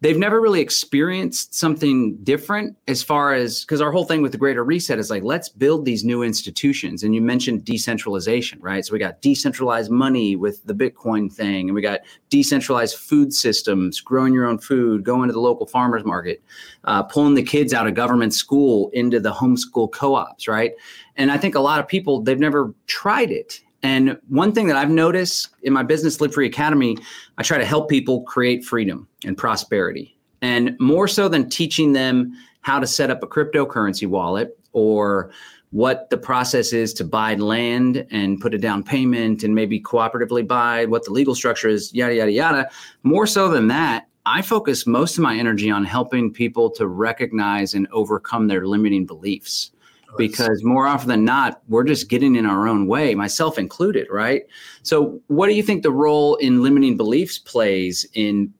they've 0.00 0.18
never 0.18 0.40
really 0.40 0.60
experienced 0.60 1.54
something 1.54 2.16
different 2.22 2.76
as 2.88 3.02
far 3.02 3.34
as 3.34 3.60
because 3.60 3.80
our 3.80 3.92
whole 3.92 4.04
thing 4.04 4.22
with 4.22 4.32
the 4.32 4.38
greater 4.38 4.64
reset 4.64 4.98
is 4.98 5.10
like 5.10 5.22
let's 5.22 5.48
build 5.48 5.84
these 5.84 6.04
new 6.04 6.22
institutions. 6.22 7.02
And 7.02 7.14
you 7.14 7.20
mentioned 7.20 7.64
decentralization 7.64 8.58
right? 8.60 8.84
So 8.84 8.92
we 8.92 8.98
got 8.98 9.20
decentralized 9.20 9.90
money 9.90 10.36
with 10.36 10.64
the 10.64 10.74
bitcoin 10.74 11.32
thing 11.32 11.68
and 11.68 11.74
we 11.74 11.82
got 11.82 12.00
decentralized 12.28 12.96
food 12.96 13.32
systems 13.32 14.00
growing 14.00 14.32
your 14.32 14.46
own 14.46 14.58
food 14.58 15.04
going 15.04 15.28
to 15.28 15.32
the 15.32 15.40
local 15.40 15.66
farmers 15.66 16.04
market 16.04 16.42
uh, 16.84 17.02
pulling 17.02 17.34
the 17.34 17.42
kids 17.42 17.74
out 17.74 17.86
of 17.86 17.94
government 17.94 18.32
school 18.32 18.90
into 18.92 19.20
the 19.20 19.32
homeschool 19.32 19.90
co-ops 19.92 20.48
right? 20.48 20.72
And 21.16 21.30
i 21.30 21.36
think 21.36 21.54
a 21.54 21.60
lot 21.60 21.80
of 21.80 21.88
people 21.88 22.22
they've 22.22 22.38
never 22.38 22.74
tried 22.86 23.30
it 23.30 23.60
and 23.82 24.18
one 24.28 24.52
thing 24.52 24.66
that 24.66 24.76
I've 24.76 24.90
noticed 24.90 25.48
in 25.62 25.72
my 25.72 25.82
business, 25.82 26.20
Live 26.20 26.34
Free 26.34 26.46
Academy, 26.46 26.98
I 27.38 27.42
try 27.42 27.58
to 27.58 27.64
help 27.64 27.88
people 27.88 28.22
create 28.22 28.64
freedom 28.64 29.08
and 29.24 29.36
prosperity. 29.36 30.16
And 30.42 30.78
more 30.78 31.08
so 31.08 31.28
than 31.28 31.48
teaching 31.48 31.92
them 31.92 32.32
how 32.62 32.78
to 32.78 32.86
set 32.86 33.10
up 33.10 33.22
a 33.22 33.26
cryptocurrency 33.26 34.06
wallet 34.06 34.58
or 34.72 35.30
what 35.70 36.10
the 36.10 36.18
process 36.18 36.72
is 36.72 36.92
to 36.94 37.04
buy 37.04 37.34
land 37.34 38.06
and 38.10 38.40
put 38.40 38.54
a 38.54 38.58
down 38.58 38.82
payment 38.82 39.44
and 39.44 39.54
maybe 39.54 39.80
cooperatively 39.80 40.46
buy, 40.46 40.84
what 40.86 41.04
the 41.04 41.12
legal 41.12 41.34
structure 41.34 41.68
is, 41.68 41.94
yada, 41.94 42.14
yada, 42.14 42.32
yada. 42.32 42.70
More 43.02 43.26
so 43.26 43.48
than 43.48 43.68
that, 43.68 44.08
I 44.26 44.42
focus 44.42 44.86
most 44.86 45.16
of 45.16 45.22
my 45.22 45.36
energy 45.38 45.70
on 45.70 45.84
helping 45.84 46.32
people 46.32 46.70
to 46.72 46.86
recognize 46.86 47.74
and 47.74 47.88
overcome 47.92 48.48
their 48.48 48.66
limiting 48.66 49.06
beliefs 49.06 49.70
because 50.16 50.62
more 50.64 50.86
often 50.86 51.08
than 51.08 51.24
not, 51.24 51.62
we're 51.68 51.84
just 51.84 52.08
getting 52.08 52.36
in 52.36 52.46
our 52.46 52.66
own 52.66 52.86
way, 52.86 53.14
myself 53.14 53.58
included, 53.58 54.06
right? 54.10 54.42
So, 54.82 55.20
what 55.28 55.48
do 55.48 55.54
you 55.54 55.62
think 55.62 55.82
the 55.82 55.92
role 55.92 56.36
in 56.36 56.62
limiting 56.62 56.96
beliefs 56.96 57.38
plays 57.38 58.06
in 58.14 58.52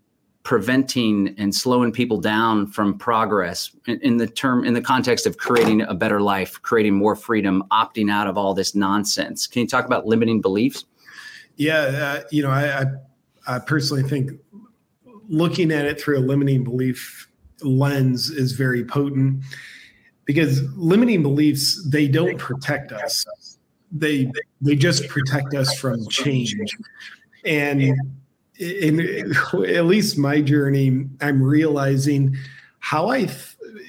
preventing 0.42 1.34
and 1.38 1.54
slowing 1.54 1.92
people 1.92 2.18
down 2.18 2.66
from 2.66 2.96
progress 2.98 3.70
in, 3.86 4.00
in, 4.00 4.16
the 4.16 4.26
term 4.26 4.64
in 4.64 4.72
the 4.72 4.80
context 4.80 5.26
of 5.26 5.36
creating 5.36 5.82
a 5.82 5.94
better 5.94 6.20
life, 6.20 6.60
creating 6.62 6.94
more 6.94 7.14
freedom, 7.14 7.62
opting 7.70 8.10
out 8.10 8.26
of 8.26 8.38
all 8.38 8.54
this 8.54 8.74
nonsense? 8.74 9.46
Can 9.46 9.62
you 9.62 9.68
talk 9.68 9.84
about 9.84 10.06
limiting 10.06 10.40
beliefs? 10.40 10.84
Yeah, 11.56 11.74
uh, 11.74 12.22
you 12.30 12.42
know, 12.42 12.50
I, 12.50 12.80
I, 12.80 12.84
I 13.46 13.58
personally 13.58 14.02
think 14.02 14.32
looking 15.28 15.70
at 15.70 15.84
it 15.84 16.00
through 16.00 16.18
a 16.18 16.20
limiting 16.20 16.64
belief 16.64 17.28
lens 17.62 18.30
is 18.30 18.52
very 18.52 18.84
potent 18.84 19.44
because 20.32 20.62
limiting 20.76 21.22
beliefs 21.22 21.82
they 21.88 22.06
don't 22.06 22.38
protect 22.38 22.92
us. 22.92 23.26
They 23.90 24.30
they 24.60 24.76
just 24.76 25.08
protect 25.08 25.54
us 25.54 25.76
from 25.78 26.06
change. 26.08 26.76
And 27.44 27.96
in, 28.60 29.34
at 29.66 29.86
least 29.86 30.18
my 30.18 30.38
journey 30.42 31.08
i'm 31.22 31.42
realizing 31.42 32.36
how 32.80 33.08
i 33.08 33.26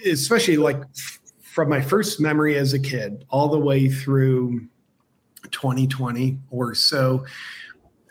especially 0.05 0.55
like 0.55 0.81
from 1.41 1.67
my 1.67 1.81
first 1.81 2.21
memory 2.21 2.55
as 2.55 2.71
a 2.71 2.79
kid 2.79 3.25
all 3.29 3.49
the 3.49 3.59
way 3.59 3.89
through 3.89 4.65
2020 5.51 6.39
or 6.51 6.73
so 6.73 7.25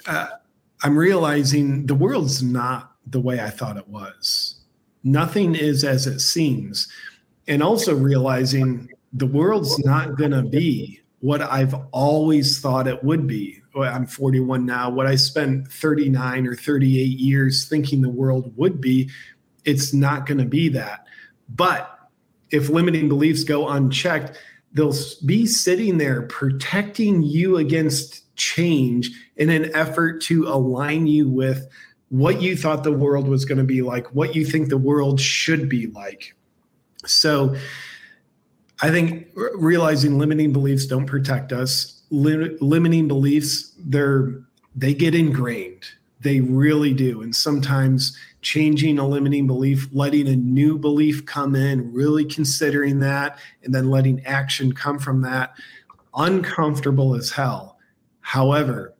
uh, 0.06 0.28
i'm 0.82 0.98
realizing 0.98 1.86
the 1.86 1.94
world's 1.94 2.42
not 2.42 2.92
the 3.06 3.20
way 3.20 3.40
i 3.40 3.48
thought 3.48 3.78
it 3.78 3.88
was. 3.88 4.56
Nothing 5.02 5.54
is 5.54 5.82
as 5.82 6.06
it 6.06 6.20
seems 6.20 6.88
and 7.48 7.62
also 7.62 7.94
realizing 7.94 8.88
the 9.12 9.26
world's 9.26 9.78
not 9.84 10.16
going 10.16 10.30
to 10.30 10.42
be 10.42 11.00
what 11.20 11.42
I've 11.42 11.74
always 11.92 12.60
thought 12.60 12.88
it 12.88 13.02
would 13.04 13.26
be. 13.26 13.60
I'm 13.76 14.06
41 14.06 14.64
now. 14.64 14.90
What 14.90 15.06
I 15.06 15.16
spent 15.16 15.68
39 15.68 16.46
or 16.46 16.56
38 16.56 17.18
years 17.18 17.68
thinking 17.68 18.00
the 18.00 18.08
world 18.08 18.52
would 18.56 18.80
be, 18.80 19.10
it's 19.64 19.92
not 19.92 20.26
going 20.26 20.38
to 20.38 20.46
be 20.46 20.68
that. 20.70 21.06
But 21.48 21.98
if 22.50 22.68
limiting 22.68 23.08
beliefs 23.08 23.44
go 23.44 23.68
unchecked, 23.68 24.38
they'll 24.72 24.94
be 25.26 25.46
sitting 25.46 25.98
there 25.98 26.22
protecting 26.22 27.22
you 27.22 27.58
against 27.58 28.34
change 28.36 29.10
in 29.36 29.50
an 29.50 29.74
effort 29.74 30.22
to 30.22 30.48
align 30.48 31.06
you 31.06 31.28
with 31.28 31.68
what 32.08 32.40
you 32.40 32.56
thought 32.56 32.82
the 32.82 32.92
world 32.92 33.28
was 33.28 33.44
going 33.44 33.58
to 33.58 33.64
be 33.64 33.82
like, 33.82 34.06
what 34.08 34.34
you 34.34 34.44
think 34.44 34.68
the 34.68 34.78
world 34.78 35.20
should 35.20 35.68
be 35.68 35.88
like. 35.88 36.34
So 37.06 37.56
I 38.82 38.90
think 38.90 39.28
realizing 39.34 40.18
limiting 40.18 40.52
beliefs 40.52 40.86
don't 40.86 41.06
protect 41.06 41.52
us. 41.52 42.02
Lim- 42.10 42.56
limiting 42.60 43.08
beliefs, 43.08 43.72
they're 43.78 44.40
they 44.74 44.94
get 44.94 45.14
ingrained. 45.14 45.84
They 46.20 46.40
really 46.40 46.92
do. 46.92 47.22
And 47.22 47.34
sometimes 47.34 48.16
changing 48.42 48.98
a 48.98 49.06
limiting 49.06 49.46
belief, 49.46 49.88
letting 49.92 50.28
a 50.28 50.36
new 50.36 50.78
belief 50.78 51.26
come 51.26 51.54
in, 51.56 51.92
really 51.92 52.24
considering 52.24 53.00
that, 53.00 53.38
and 53.64 53.74
then 53.74 53.90
letting 53.90 54.24
action 54.26 54.72
come 54.72 54.98
from 54.98 55.22
that, 55.22 55.54
uncomfortable 56.14 57.14
as 57.14 57.30
hell. 57.30 57.78
However, 58.20 58.94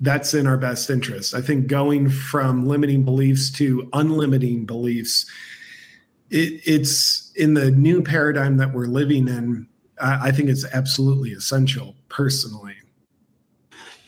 that's 0.00 0.32
in 0.34 0.46
our 0.46 0.56
best 0.56 0.90
interest. 0.90 1.34
I 1.34 1.40
think 1.40 1.66
going 1.66 2.08
from 2.08 2.66
limiting 2.66 3.04
beliefs 3.04 3.50
to 3.52 3.88
unlimiting 3.92 4.66
beliefs 4.66 5.26
it, 6.30 6.60
it's 6.64 7.32
in 7.34 7.54
the 7.54 7.70
new 7.70 8.02
paradigm 8.02 8.56
that 8.58 8.72
we're 8.72 8.86
living 8.86 9.28
in. 9.28 9.68
I, 10.00 10.28
I 10.28 10.32
think 10.32 10.48
it's 10.48 10.64
absolutely 10.64 11.32
essential, 11.32 11.94
personally. 12.08 12.67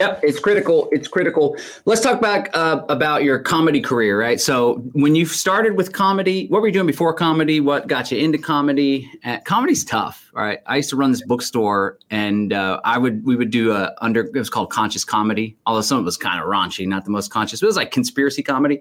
Yep, 0.01 0.21
it's 0.23 0.41
critical. 0.41 0.89
It's 0.93 1.09
critical. 1.09 1.59
Let's 1.85 2.01
talk 2.01 2.23
back 2.23 2.49
uh, 2.55 2.81
about 2.89 3.23
your 3.23 3.39
comedy 3.39 3.83
career, 3.83 4.19
right? 4.19 4.41
So, 4.41 4.77
when 4.93 5.15
you 5.15 5.27
started 5.27 5.77
with 5.77 5.93
comedy, 5.93 6.47
what 6.47 6.63
were 6.63 6.69
you 6.69 6.73
doing 6.73 6.87
before 6.87 7.13
comedy? 7.13 7.61
What 7.61 7.87
got 7.87 8.11
you 8.11 8.17
into 8.17 8.39
comedy? 8.39 9.11
Uh, 9.27 9.41
comedy's 9.45 9.85
tough, 9.85 10.31
right? 10.33 10.61
I 10.65 10.77
used 10.77 10.89
to 10.89 10.97
run 10.97 11.13
this 11.13 11.23
bookstore, 11.27 11.99
and 12.09 12.55
uh, 12.55 12.81
I 12.83 12.97
would 12.97 13.27
we 13.27 13.37
would 13.37 13.51
do 13.51 13.73
a 13.73 13.95
under 14.01 14.23
it 14.23 14.35
was 14.35 14.49
called 14.49 14.71
conscious 14.71 15.05
comedy, 15.05 15.59
although 15.67 15.83
some 15.83 15.99
of 15.99 16.05
it 16.05 16.07
was 16.07 16.17
kind 16.17 16.41
of 16.41 16.47
raunchy, 16.47 16.87
not 16.87 17.05
the 17.05 17.11
most 17.11 17.31
conscious. 17.31 17.63
It 17.63 17.67
was 17.67 17.77
like 17.77 17.91
conspiracy 17.91 18.43
comedy, 18.43 18.81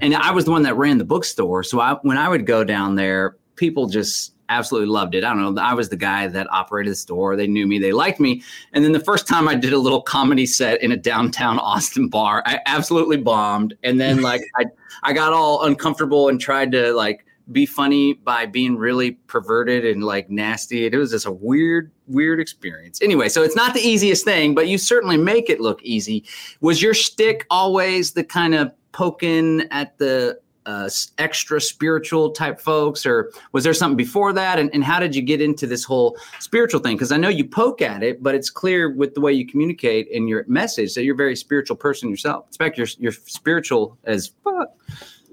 and 0.00 0.14
I 0.14 0.30
was 0.30 0.44
the 0.44 0.52
one 0.52 0.62
that 0.62 0.76
ran 0.76 0.98
the 0.98 1.04
bookstore. 1.04 1.64
So, 1.64 1.80
I, 1.80 1.94
when 2.02 2.16
I 2.16 2.28
would 2.28 2.46
go 2.46 2.62
down 2.62 2.94
there, 2.94 3.38
people 3.56 3.88
just 3.88 4.34
absolutely 4.50 4.88
loved 4.88 5.14
it. 5.14 5.24
I 5.24 5.32
don't 5.32 5.54
know. 5.54 5.62
I 5.62 5.72
was 5.72 5.88
the 5.88 5.96
guy 5.96 6.26
that 6.26 6.52
operated 6.52 6.92
the 6.92 6.96
store. 6.96 7.36
They 7.36 7.46
knew 7.46 7.66
me. 7.66 7.78
They 7.78 7.92
liked 7.92 8.20
me. 8.20 8.42
And 8.72 8.84
then 8.84 8.92
the 8.92 9.00
first 9.00 9.26
time 9.26 9.48
I 9.48 9.54
did 9.54 9.72
a 9.72 9.78
little 9.78 10.02
comedy 10.02 10.44
set 10.44 10.82
in 10.82 10.92
a 10.92 10.96
downtown 10.96 11.58
Austin 11.60 12.08
bar, 12.08 12.42
I 12.44 12.60
absolutely 12.66 13.16
bombed. 13.16 13.74
And 13.82 13.98
then 14.00 14.20
like 14.30 14.42
I, 14.56 14.66
I 15.02 15.12
got 15.12 15.32
all 15.32 15.64
uncomfortable 15.64 16.28
and 16.28 16.40
tried 16.40 16.72
to 16.72 16.92
like 16.92 17.24
be 17.52 17.66
funny 17.66 18.12
by 18.12 18.46
being 18.46 18.76
really 18.76 19.12
perverted 19.12 19.84
and 19.84 20.04
like 20.04 20.30
nasty. 20.30 20.86
It 20.86 20.94
was 20.94 21.10
just 21.10 21.26
a 21.26 21.32
weird, 21.32 21.90
weird 22.06 22.40
experience. 22.40 23.00
Anyway, 23.02 23.28
so 23.28 23.42
it's 23.42 23.56
not 23.56 23.74
the 23.74 23.80
easiest 23.80 24.24
thing, 24.24 24.54
but 24.54 24.68
you 24.68 24.78
certainly 24.78 25.16
make 25.16 25.50
it 25.50 25.60
look 25.60 25.82
easy. 25.82 26.24
Was 26.60 26.82
your 26.82 26.94
stick 26.94 27.46
always 27.50 28.12
the 28.12 28.24
kind 28.24 28.54
of 28.54 28.72
poking 28.92 29.62
at 29.70 29.98
the 29.98 30.38
uh, 30.70 30.88
extra 31.18 31.60
spiritual 31.60 32.30
type 32.30 32.60
folks, 32.60 33.04
or 33.04 33.32
was 33.52 33.64
there 33.64 33.74
something 33.74 33.96
before 33.96 34.32
that? 34.32 34.58
And, 34.58 34.70
and 34.72 34.84
how 34.84 35.00
did 35.00 35.14
you 35.14 35.22
get 35.22 35.40
into 35.40 35.66
this 35.66 35.84
whole 35.84 36.16
spiritual 36.38 36.80
thing? 36.80 36.96
Because 36.96 37.12
I 37.12 37.16
know 37.16 37.28
you 37.28 37.44
poke 37.44 37.82
at 37.82 38.02
it, 38.02 38.22
but 38.22 38.34
it's 38.34 38.50
clear 38.50 38.90
with 38.90 39.14
the 39.14 39.20
way 39.20 39.32
you 39.32 39.46
communicate 39.46 40.08
in 40.08 40.28
your 40.28 40.44
message 40.46 40.94
that 40.94 41.02
you're 41.04 41.14
a 41.14 41.16
very 41.16 41.36
spiritual 41.36 41.76
person 41.76 42.08
yourself. 42.08 42.46
In 42.52 42.56
fact, 42.56 42.78
you're, 42.78 42.86
you're 42.98 43.12
spiritual 43.12 43.98
as 44.04 44.32
fuck. 44.44 44.70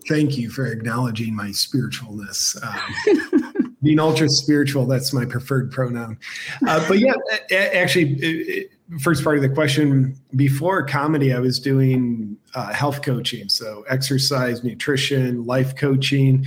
Thank 0.08 0.38
you 0.38 0.50
for 0.50 0.66
acknowledging 0.68 1.36
my 1.36 1.50
spiritualness. 1.50 2.58
Um, 2.64 3.76
being 3.84 4.00
ultra 4.00 4.30
spiritual, 4.30 4.86
that's 4.86 5.14
my 5.14 5.26
preferred 5.26 5.72
pronoun. 5.72 6.18
Uh, 6.66 6.86
but 6.88 7.00
yeah, 7.00 7.14
actually, 7.52 8.14
it, 8.14 8.72
first 9.02 9.24
part 9.24 9.36
of 9.36 9.42
the 9.42 9.50
question 9.50 10.16
before 10.36 10.84
comedy 10.86 11.34
i 11.34 11.40
was 11.40 11.60
doing 11.60 12.38
uh, 12.56 12.74
health 12.74 13.02
coaching. 13.02 13.50
So 13.50 13.84
exercise 13.90 14.64
nutrition 14.64 15.44
life 15.44 15.76
coaching. 15.76 16.46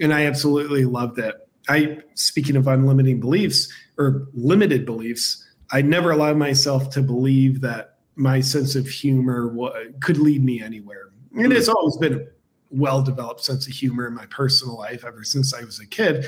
And 0.00 0.12
i 0.12 0.26
absolutely 0.26 0.84
loved 0.84 1.18
it. 1.18 1.34
I 1.68 1.98
speaking 2.14 2.56
of 2.56 2.66
unlimited 2.66 3.20
beliefs 3.20 3.72
or 3.98 4.28
limited 4.34 4.86
beliefs 4.86 5.46
i 5.70 5.82
never 5.82 6.10
allowed 6.10 6.36
myself 6.36 6.90
to 6.90 7.02
believe 7.02 7.60
that 7.60 7.98
my 8.16 8.40
sense 8.40 8.74
of 8.74 8.88
humor 8.88 9.48
w- 9.50 9.94
could 10.00 10.18
lead 10.18 10.44
me 10.44 10.60
anywhere. 10.60 11.10
And 11.36 11.52
it's 11.52 11.68
always 11.68 11.96
been 11.98 12.14
a 12.14 12.24
well 12.70 13.00
developed 13.00 13.44
sense 13.44 13.66
of 13.68 13.72
humor 13.72 14.08
in 14.08 14.14
my 14.14 14.26
personal 14.26 14.76
life 14.76 15.04
ever 15.04 15.24
since 15.24 15.54
i 15.54 15.62
was 15.62 15.80
a 15.80 15.86
kid 15.86 16.26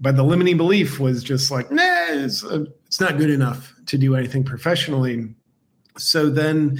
but 0.00 0.16
the 0.16 0.22
limiting 0.22 0.56
belief 0.56 0.98
was 0.98 1.22
just 1.22 1.50
like, 1.50 1.70
nah, 1.70 2.06
it's, 2.08 2.44
uh, 2.44 2.64
it's 2.86 3.00
not 3.00 3.18
good 3.18 3.30
enough 3.30 3.74
to 3.86 3.98
do 3.98 4.14
anything 4.16 4.44
professionally. 4.44 5.34
So 5.98 6.30
then, 6.30 6.78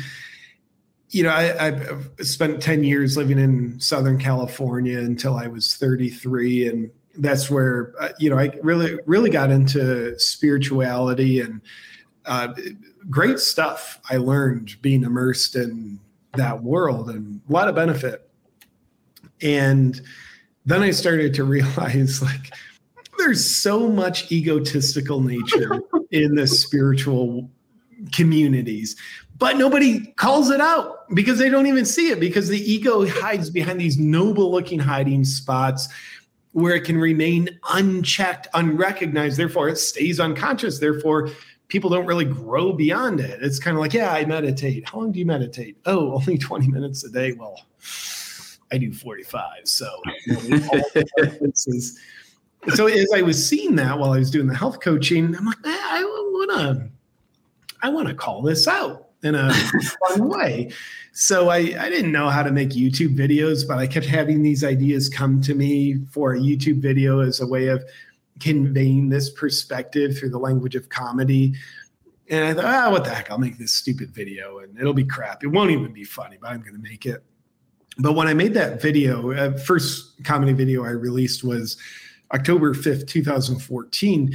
you 1.11 1.23
know, 1.23 1.31
I, 1.31 1.69
I 1.69 2.23
spent 2.23 2.63
10 2.63 2.85
years 2.85 3.17
living 3.17 3.39
in 3.39 3.79
Southern 3.79 4.19
California 4.19 4.99
until 4.99 5.37
I 5.37 5.47
was 5.47 5.77
33. 5.77 6.69
And 6.69 6.91
that's 7.19 7.51
where, 7.51 7.93
uh, 8.01 8.09
you 8.19 8.31
know, 8.31 8.39
I 8.39 8.51
really, 8.63 8.99
really 9.07 9.31
got 9.31 9.51
into 9.51 10.19
spirituality 10.19 11.41
and 11.41 11.61
uh, 12.25 12.55
great 13.11 13.39
stuff 13.39 14.01
I 14.11 14.17
learned 14.17 14.81
being 14.81 15.05
immersed 15.05 15.55
in 15.55 16.01
that 16.35 16.63
world 16.63 17.11
and 17.11 17.41
a 17.49 17.53
lot 17.53 17.69
of 17.69 17.75
benefit. 17.75 18.29
And 19.43 20.01
then 20.65 20.83
I 20.83 20.93
started 20.93 21.35
to 21.35 21.45
realize 21.45 22.23
like, 22.23 22.53
there's 23.23 23.49
so 23.49 23.89
much 23.89 24.31
egotistical 24.33 25.21
nature 25.21 25.81
in 26.11 26.35
the 26.35 26.47
spiritual 26.47 27.49
communities 28.13 28.97
but 29.39 29.57
nobody 29.57 30.07
calls 30.13 30.51
it 30.51 30.61
out 30.61 31.09
because 31.15 31.39
they 31.39 31.49
don't 31.49 31.67
even 31.67 31.85
see 31.85 32.11
it 32.11 32.19
because 32.21 32.49
the 32.49 32.61
ego 32.71 33.07
hides 33.07 33.49
behind 33.49 33.81
these 33.81 33.99
noble 33.99 34.51
looking 34.51 34.79
hiding 34.79 35.25
spots 35.25 35.89
where 36.53 36.75
it 36.75 36.83
can 36.83 36.99
remain 36.99 37.49
unchecked 37.71 38.49
unrecognized 38.55 39.37
therefore 39.37 39.69
it 39.69 39.79
stays 39.79 40.19
unconscious 40.19 40.81
therefore 40.81 41.29
people 41.69 41.89
don't 41.89 42.05
really 42.05 42.27
grow 42.27 42.71
beyond 42.75 43.19
it. 43.19 43.43
It's 43.43 43.59
kind 43.59 43.75
of 43.75 43.81
like 43.81 43.95
yeah 43.95 44.13
i 44.13 44.25
meditate. 44.27 44.87
How 44.87 44.99
long 44.99 45.11
do 45.11 45.19
you 45.19 45.25
meditate? 45.25 45.79
Oh 45.87 46.13
only 46.17 46.37
20 46.37 46.69
minutes 46.69 47.03
a 47.05 47.11
day. 47.11 47.33
Well 47.33 47.59
i 48.71 48.79
do 48.79 48.91
45 48.91 49.43
so 49.65 49.87
you 50.27 50.49
know, 50.49 50.71
so 52.75 52.87
as 52.87 53.09
I 53.15 53.23
was 53.23 53.45
seeing 53.45 53.77
that 53.77 53.99
while 53.99 54.13
I 54.13 54.19
was 54.19 54.31
doing 54.31 54.47
the 54.47 54.55
health 54.55 54.81
coaching, 54.81 55.35
I'm 55.37 55.45
like, 55.45 55.59
eh, 55.65 55.71
I 55.71 56.05
want 56.05 56.51
to, 56.51 56.89
I 57.83 57.89
want 57.89 58.09
to 58.09 58.15
call 58.15 58.43
this 58.43 58.69
out 58.69 59.09
in 59.23 59.35
a 59.35 59.53
fun 60.09 60.29
way. 60.29 60.71
So 61.13 61.49
I, 61.51 61.59
I 61.59 61.91
didn't 61.91 62.13
know 62.13 62.29
how 62.29 62.43
to 62.43 62.51
make 62.51 62.71
YouTube 62.71 63.17
videos, 63.17 63.67
but 63.67 63.79
I 63.79 63.87
kept 63.87 64.07
having 64.07 64.43
these 64.43 64.65
ideas 64.65 65.09
come 65.09 65.41
to 65.43 65.55
me 65.55 65.99
for 66.11 66.35
a 66.35 66.39
YouTube 66.39 66.81
video 66.81 67.21
as 67.21 67.41
a 67.41 67.47
way 67.47 67.69
of 67.69 67.85
conveying 68.41 69.09
this 69.09 69.31
perspective 69.31 70.17
through 70.17 70.31
the 70.31 70.39
language 70.39 70.75
of 70.75 70.89
comedy. 70.89 71.55
And 72.29 72.45
I 72.45 72.55
thought, 72.55 72.65
ah, 72.65 72.91
what 72.91 73.05
the 73.05 73.11
heck? 73.11 73.31
I'll 73.31 73.39
make 73.39 73.59
this 73.59 73.73
stupid 73.73 74.11
video 74.11 74.61
and 74.61 74.79
it'll 74.79 74.95
be 74.95 75.05
crap. 75.05 75.45
It 75.45 75.49
won't 75.49 75.71
even 75.71 75.93
be 75.93 76.05
funny, 76.05 76.39
but 76.41 76.51
I'm 76.51 76.63
going 76.63 76.75
to 76.75 76.83
make 76.83 77.07
it. 77.07 77.23
But 77.99 78.15
when 78.15 78.27
I 78.27 78.33
made 78.33 78.55
that 78.55 78.81
video, 78.81 79.33
uh, 79.33 79.59
first 79.59 80.25
comedy 80.25 80.53
video 80.53 80.85
I 80.85 80.91
released 80.91 81.45
was 81.45 81.77
October 82.33 82.75
5th, 82.75 83.07
2014, 83.07 84.35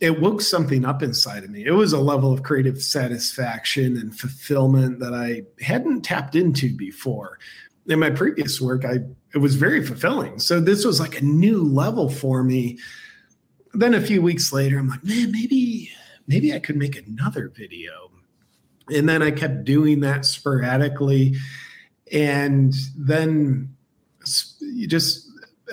it 0.00 0.20
woke 0.20 0.40
something 0.40 0.84
up 0.84 1.02
inside 1.02 1.44
of 1.44 1.50
me. 1.50 1.64
It 1.64 1.72
was 1.72 1.92
a 1.92 2.00
level 2.00 2.32
of 2.32 2.42
creative 2.42 2.82
satisfaction 2.82 3.96
and 3.96 4.18
fulfillment 4.18 4.98
that 5.00 5.14
I 5.14 5.42
hadn't 5.62 6.02
tapped 6.02 6.34
into 6.34 6.74
before. 6.74 7.38
In 7.86 8.00
my 8.00 8.10
previous 8.10 8.60
work, 8.60 8.84
I 8.84 9.00
it 9.34 9.38
was 9.38 9.56
very 9.56 9.84
fulfilling. 9.84 10.38
So 10.38 10.60
this 10.60 10.84
was 10.84 11.00
like 11.00 11.20
a 11.20 11.24
new 11.24 11.62
level 11.62 12.08
for 12.08 12.42
me. 12.42 12.78
Then 13.72 13.94
a 13.94 14.00
few 14.00 14.22
weeks 14.22 14.52
later, 14.52 14.78
I'm 14.78 14.88
like, 14.88 15.04
man, 15.04 15.32
maybe 15.32 15.90
maybe 16.26 16.54
I 16.54 16.58
could 16.58 16.76
make 16.76 16.96
another 16.96 17.52
video. 17.54 18.10
And 18.90 19.08
then 19.08 19.22
I 19.22 19.30
kept 19.30 19.64
doing 19.64 20.00
that 20.00 20.24
sporadically. 20.24 21.36
And 22.12 22.74
then 22.96 23.76
you 24.60 24.86
just 24.86 25.23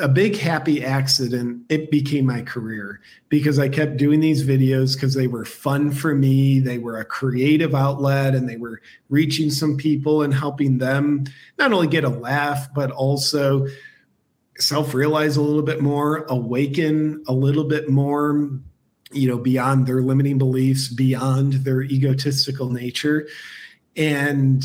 a 0.02 0.08
big 0.08 0.36
happy 0.36 0.84
accident 0.84 1.64
it 1.70 1.92
became 1.92 2.26
my 2.26 2.42
career 2.42 3.00
because 3.30 3.60
i 3.60 3.70
kept 3.70 3.98
doing 3.98 4.20
these 4.20 4.44
videos 4.46 4.96
because 4.96 5.14
they 5.14 5.28
were 5.28 5.46
fun 5.46 5.92
for 5.92 6.16
me. 6.16 6.60
They 6.60 6.78
were 6.78 6.98
a 6.98 7.06
creative 7.06 7.74
outlet 7.74 8.36
and 8.36 8.50
they 8.50 8.58
were 8.58 8.82
reaching 9.10 9.50
some 9.50 9.78
people 9.78 10.24
and 10.24 10.34
helping 10.34 10.80
them 10.80 11.26
not 11.58 11.72
only 11.72 11.88
get 11.88 12.04
a 12.04 12.10
laugh 12.10 12.68
but 12.74 12.92
also 12.92 13.68
self-realize 14.58 15.38
a 15.38 15.42
little 15.42 15.64
bit 15.64 15.82
more 15.82 16.26
awaken 16.30 17.24
a 17.28 17.34
little 17.34 17.64
bit 17.64 17.90
more 17.90 18.50
you 19.14 19.28
know 19.28 19.38
beyond 19.38 19.88
their 19.88 20.02
limiting 20.02 20.38
beliefs 20.38 20.88
beyond 20.88 21.54
their 21.54 21.82
egotistical 21.84 22.70
nature. 22.70 23.28
And 23.96 24.64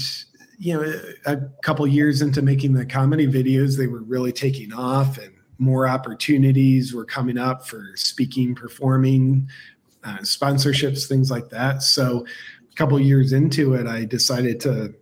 you 0.59 0.75
know 0.75 1.01
a 1.27 1.37
couple 1.63 1.87
years 1.87 2.23
into 2.23 2.43
making 2.43 2.73
the 2.73 2.87
comedy 2.87 3.27
videos 3.27 3.77
they 3.77 3.87
were 3.87 4.03
really 4.03 4.33
taking 4.33 4.73
off 4.73 5.19
and 5.19 5.33
more 5.59 5.89
opportunities 5.89 6.95
were 6.95 7.05
coming 7.05 7.39
up 7.39 7.67
for 7.67 7.93
speaking 7.95 8.55
performing 8.55 9.49
uh, 10.05 10.19
sponsorships 10.19 11.07
things 11.07 11.31
like 11.31 11.49
that. 11.49 11.83
So 11.83 12.27
a 12.71 12.75
couple 12.75 13.01
years 13.01 13.33
into 13.33 13.75
it 13.75 13.87
i 13.87 14.05
decided 14.05 14.61
to 14.61 14.95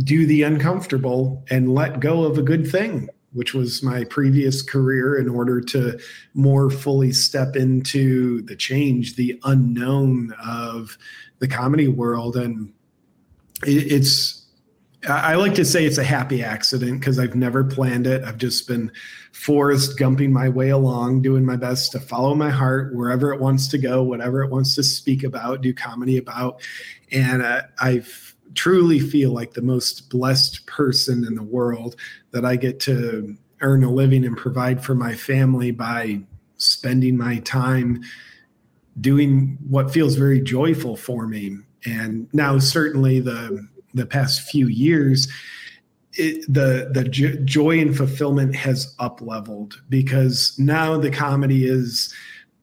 do 0.00 0.26
the 0.26 0.42
uncomfortable 0.42 1.42
and 1.50 1.72
let 1.74 2.00
go 2.00 2.24
of 2.24 2.36
a 2.36 2.42
good 2.42 2.70
thing 2.70 3.08
which 3.34 3.52
was 3.52 3.82
my 3.82 4.04
previous 4.04 4.62
career 4.62 5.16
in 5.16 5.28
order 5.28 5.60
to 5.60 5.98
more 6.34 6.70
fully 6.70 7.12
step 7.12 7.56
into 7.56 8.40
the 8.42 8.56
change 8.56 9.16
the 9.16 9.38
unknown 9.44 10.32
of 10.44 10.96
the 11.40 11.48
comedy 11.48 11.88
world. 11.88 12.36
And 12.36 12.72
it's 13.64 14.43
I 15.08 15.34
like 15.34 15.54
to 15.54 15.64
say 15.64 15.84
it's 15.84 15.98
a 15.98 16.04
happy 16.04 16.42
accident 16.42 17.00
because 17.00 17.18
I've 17.18 17.34
never 17.34 17.62
planned 17.62 18.06
it. 18.06 18.24
I've 18.24 18.38
just 18.38 18.66
been 18.66 18.90
Forrest 19.32 19.98
Gumping 19.98 20.30
my 20.30 20.48
way 20.48 20.70
along, 20.70 21.22
doing 21.22 21.44
my 21.44 21.56
best 21.56 21.92
to 21.92 22.00
follow 22.00 22.34
my 22.34 22.50
heart 22.50 22.94
wherever 22.94 23.32
it 23.32 23.40
wants 23.40 23.68
to 23.68 23.78
go, 23.78 24.02
whatever 24.02 24.42
it 24.42 24.50
wants 24.50 24.74
to 24.76 24.82
speak 24.82 25.22
about, 25.22 25.60
do 25.60 25.74
comedy 25.74 26.16
about. 26.16 26.62
And 27.10 27.42
uh, 27.42 27.62
I 27.78 28.02
truly 28.54 28.98
feel 28.98 29.32
like 29.32 29.54
the 29.54 29.62
most 29.62 30.08
blessed 30.08 30.66
person 30.66 31.24
in 31.24 31.34
the 31.34 31.42
world 31.42 31.96
that 32.30 32.44
I 32.44 32.56
get 32.56 32.80
to 32.80 33.36
earn 33.60 33.84
a 33.84 33.90
living 33.90 34.24
and 34.24 34.36
provide 34.36 34.82
for 34.82 34.94
my 34.94 35.14
family 35.14 35.70
by 35.70 36.20
spending 36.56 37.16
my 37.16 37.38
time 37.40 38.02
doing 39.00 39.58
what 39.68 39.92
feels 39.92 40.14
very 40.16 40.40
joyful 40.40 40.96
for 40.96 41.26
me. 41.26 41.58
And 41.84 42.28
now, 42.32 42.58
certainly, 42.58 43.20
the 43.20 43.66
the 43.94 44.06
past 44.06 44.42
few 44.42 44.66
years, 44.68 45.28
it, 46.14 46.44
the 46.52 46.90
the 46.92 47.04
jo- 47.04 47.36
joy 47.44 47.80
and 47.80 47.96
fulfillment 47.96 48.54
has 48.54 48.94
up 48.98 49.20
leveled 49.20 49.80
because 49.88 50.54
now 50.58 50.96
the 50.96 51.10
comedy 51.10 51.66
is 51.66 52.14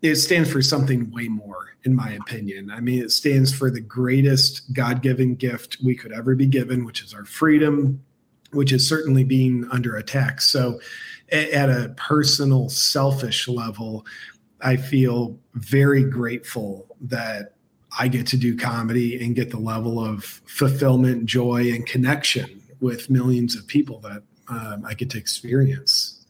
it 0.02 0.16
stands 0.16 0.52
for 0.52 0.62
something 0.62 1.12
way 1.12 1.28
more 1.28 1.76
in 1.84 1.96
my 1.96 2.12
opinion. 2.12 2.72
I 2.72 2.80
mean 2.80 3.04
it 3.04 3.12
stands 3.12 3.54
for 3.54 3.70
the 3.70 3.82
greatest 3.82 4.72
god-given 4.74 5.36
gift 5.36 5.78
we 5.84 5.96
could 5.96 6.12
ever 6.14 6.36
be 6.36 6.46
given 6.46 6.86
which 6.86 7.02
is 7.02 7.14
our 7.14 7.26
freedom 7.26 8.02
which 8.54 8.72
is 8.72 8.88
certainly 8.88 9.24
being 9.24 9.68
under 9.72 9.96
attack. 9.96 10.42
So 10.42 10.80
at 11.32 11.70
a 11.70 11.94
personal 11.96 12.70
selfish 12.70 13.48
level 13.48 14.06
i 14.62 14.76
feel 14.76 15.40
very 15.56 16.04
grateful 16.04 16.86
that 17.00 17.54
I 17.98 18.08
get 18.08 18.28
to 18.28 18.38
do 18.38 18.56
comedy 18.56 19.24
and 19.24 19.36
get 19.36 19.50
the 19.50 19.60
level 19.60 20.04
of 20.04 20.24
fulfillment, 20.24 21.26
joy, 21.26 21.72
and 21.72 21.86
connection 21.86 22.62
with 22.80 23.10
millions 23.10 23.56
of 23.56 23.68
people 23.68 24.00
that 24.00 24.24
um, 24.48 24.86
I 24.86 24.94
get 24.94 25.10
to 25.12 25.18
experience. 25.18 26.26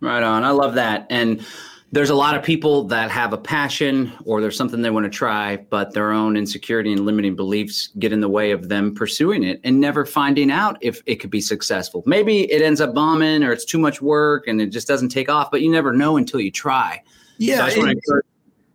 Right 0.00 0.22
on. 0.22 0.44
I 0.44 0.50
love 0.50 0.74
that. 0.74 1.06
And 1.10 1.44
there's 1.92 2.10
a 2.10 2.14
lot 2.14 2.34
of 2.36 2.42
people 2.42 2.84
that 2.88 3.10
have 3.10 3.32
a 3.32 3.38
passion 3.38 4.12
or 4.24 4.40
there's 4.40 4.56
something 4.56 4.82
they 4.82 4.90
want 4.90 5.04
to 5.04 5.10
try, 5.10 5.56
but 5.56 5.94
their 5.94 6.10
own 6.10 6.36
insecurity 6.36 6.92
and 6.92 7.06
limiting 7.06 7.36
beliefs 7.36 7.90
get 8.00 8.12
in 8.12 8.20
the 8.20 8.28
way 8.28 8.50
of 8.50 8.68
them 8.68 8.94
pursuing 8.94 9.44
it 9.44 9.60
and 9.62 9.80
never 9.80 10.04
finding 10.04 10.50
out 10.50 10.76
if 10.80 11.00
it 11.06 11.16
could 11.16 11.30
be 11.30 11.40
successful. 11.40 12.02
Maybe 12.04 12.50
it 12.50 12.62
ends 12.62 12.80
up 12.80 12.94
bombing 12.94 13.44
or 13.44 13.52
it's 13.52 13.64
too 13.64 13.78
much 13.78 14.02
work 14.02 14.48
and 14.48 14.60
it 14.60 14.66
just 14.66 14.88
doesn't 14.88 15.10
take 15.10 15.28
off, 15.28 15.52
but 15.52 15.62
you 15.62 15.70
never 15.70 15.92
know 15.92 16.16
until 16.16 16.40
you 16.40 16.50
try. 16.50 17.00
Yeah. 17.38 17.68
So 17.68 17.86
and, 17.86 18.00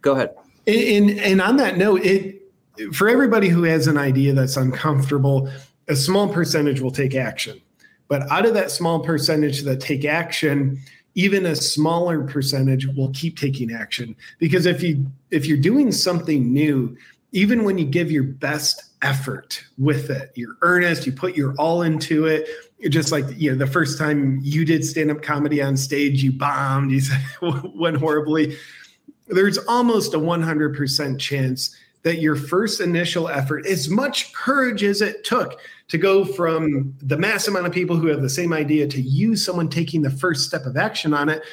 go 0.02 0.14
ahead. 0.14 0.34
And, 0.68 1.12
and 1.20 1.42
on 1.42 1.58
that 1.58 1.78
note, 1.78 2.02
it 2.04 2.40
for 2.94 3.10
everybody 3.10 3.50
who 3.50 3.64
has 3.64 3.88
an 3.88 3.98
idea 3.98 4.34
that's 4.34 4.58
uncomfortable, 4.58 5.52
a 5.88 5.96
small 5.96 6.32
percentage 6.32 6.82
will 6.82 6.92
take 6.92 7.16
action. 7.16 7.60
But 8.08 8.30
out 8.32 8.46
of 8.46 8.54
that 8.54 8.72
small 8.72 9.02
percentage 9.02 9.64
that 9.64 9.80
take 9.80 10.06
action, 10.06 10.80
even 11.16 11.46
a 11.46 11.56
smaller 11.56 12.24
percentage 12.24 12.88
will 12.88 13.12
keep 13.12 13.38
taking 13.38 13.74
action 13.74 14.16
because 14.38 14.66
if 14.66 14.82
you 14.82 15.06
if 15.32 15.46
you're 15.46 15.58
doing 15.58 15.92
something 15.92 16.54
new 16.54 16.96
even 17.32 17.64
when 17.64 17.78
you 17.78 17.86
give 17.86 18.12
your 18.12 18.24
best 18.24 18.84
effort 19.02 19.64
with 19.78 20.10
it 20.10 20.32
you're 20.36 20.56
earnest 20.62 21.06
you 21.06 21.12
put 21.12 21.36
your 21.36 21.54
all 21.58 21.82
into 21.82 22.26
it 22.26 22.48
you're 22.78 22.92
just 22.92 23.12
like 23.12 23.26
you 23.36 23.52
know 23.52 23.58
the 23.58 23.68
first 23.68 23.98
time 23.98 24.40
you 24.44 24.64
did 24.64 24.86
stand-up 24.86 25.22
comedy 25.22 25.62
on 25.62 25.76
stage 25.76 26.24
you 26.24 26.32
bombed 26.32 26.92
you 26.92 27.02
went 27.76 27.98
horribly 27.98 28.56
there's 29.30 29.58
almost 29.60 30.14
a 30.14 30.20
100% 30.20 31.20
chance 31.20 31.76
that 32.04 32.20
your 32.20 32.36
first 32.36 32.82
initial 32.82 33.28
effort 33.28 33.66
as 33.66 33.90
much 33.90 34.34
courage 34.34 34.84
as 34.84 35.02
it 35.02 35.24
took 35.24 35.60
to 35.90 35.98
go 35.98 36.24
from 36.24 36.96
the 37.02 37.18
mass 37.18 37.48
amount 37.48 37.66
of 37.66 37.74
people 37.74 37.96
who 37.96 38.08
have 38.08 38.22
the 38.22 38.30
same 38.30 38.54
idea 38.54 38.88
to 38.88 39.02
you, 39.02 39.36
someone 39.36 39.70
taking 39.70 40.02
the 40.02 40.10
first 40.10 40.48
step 40.48 40.66
of 40.66 40.78
action 40.78 41.14
on 41.14 41.30
it, 41.30 41.44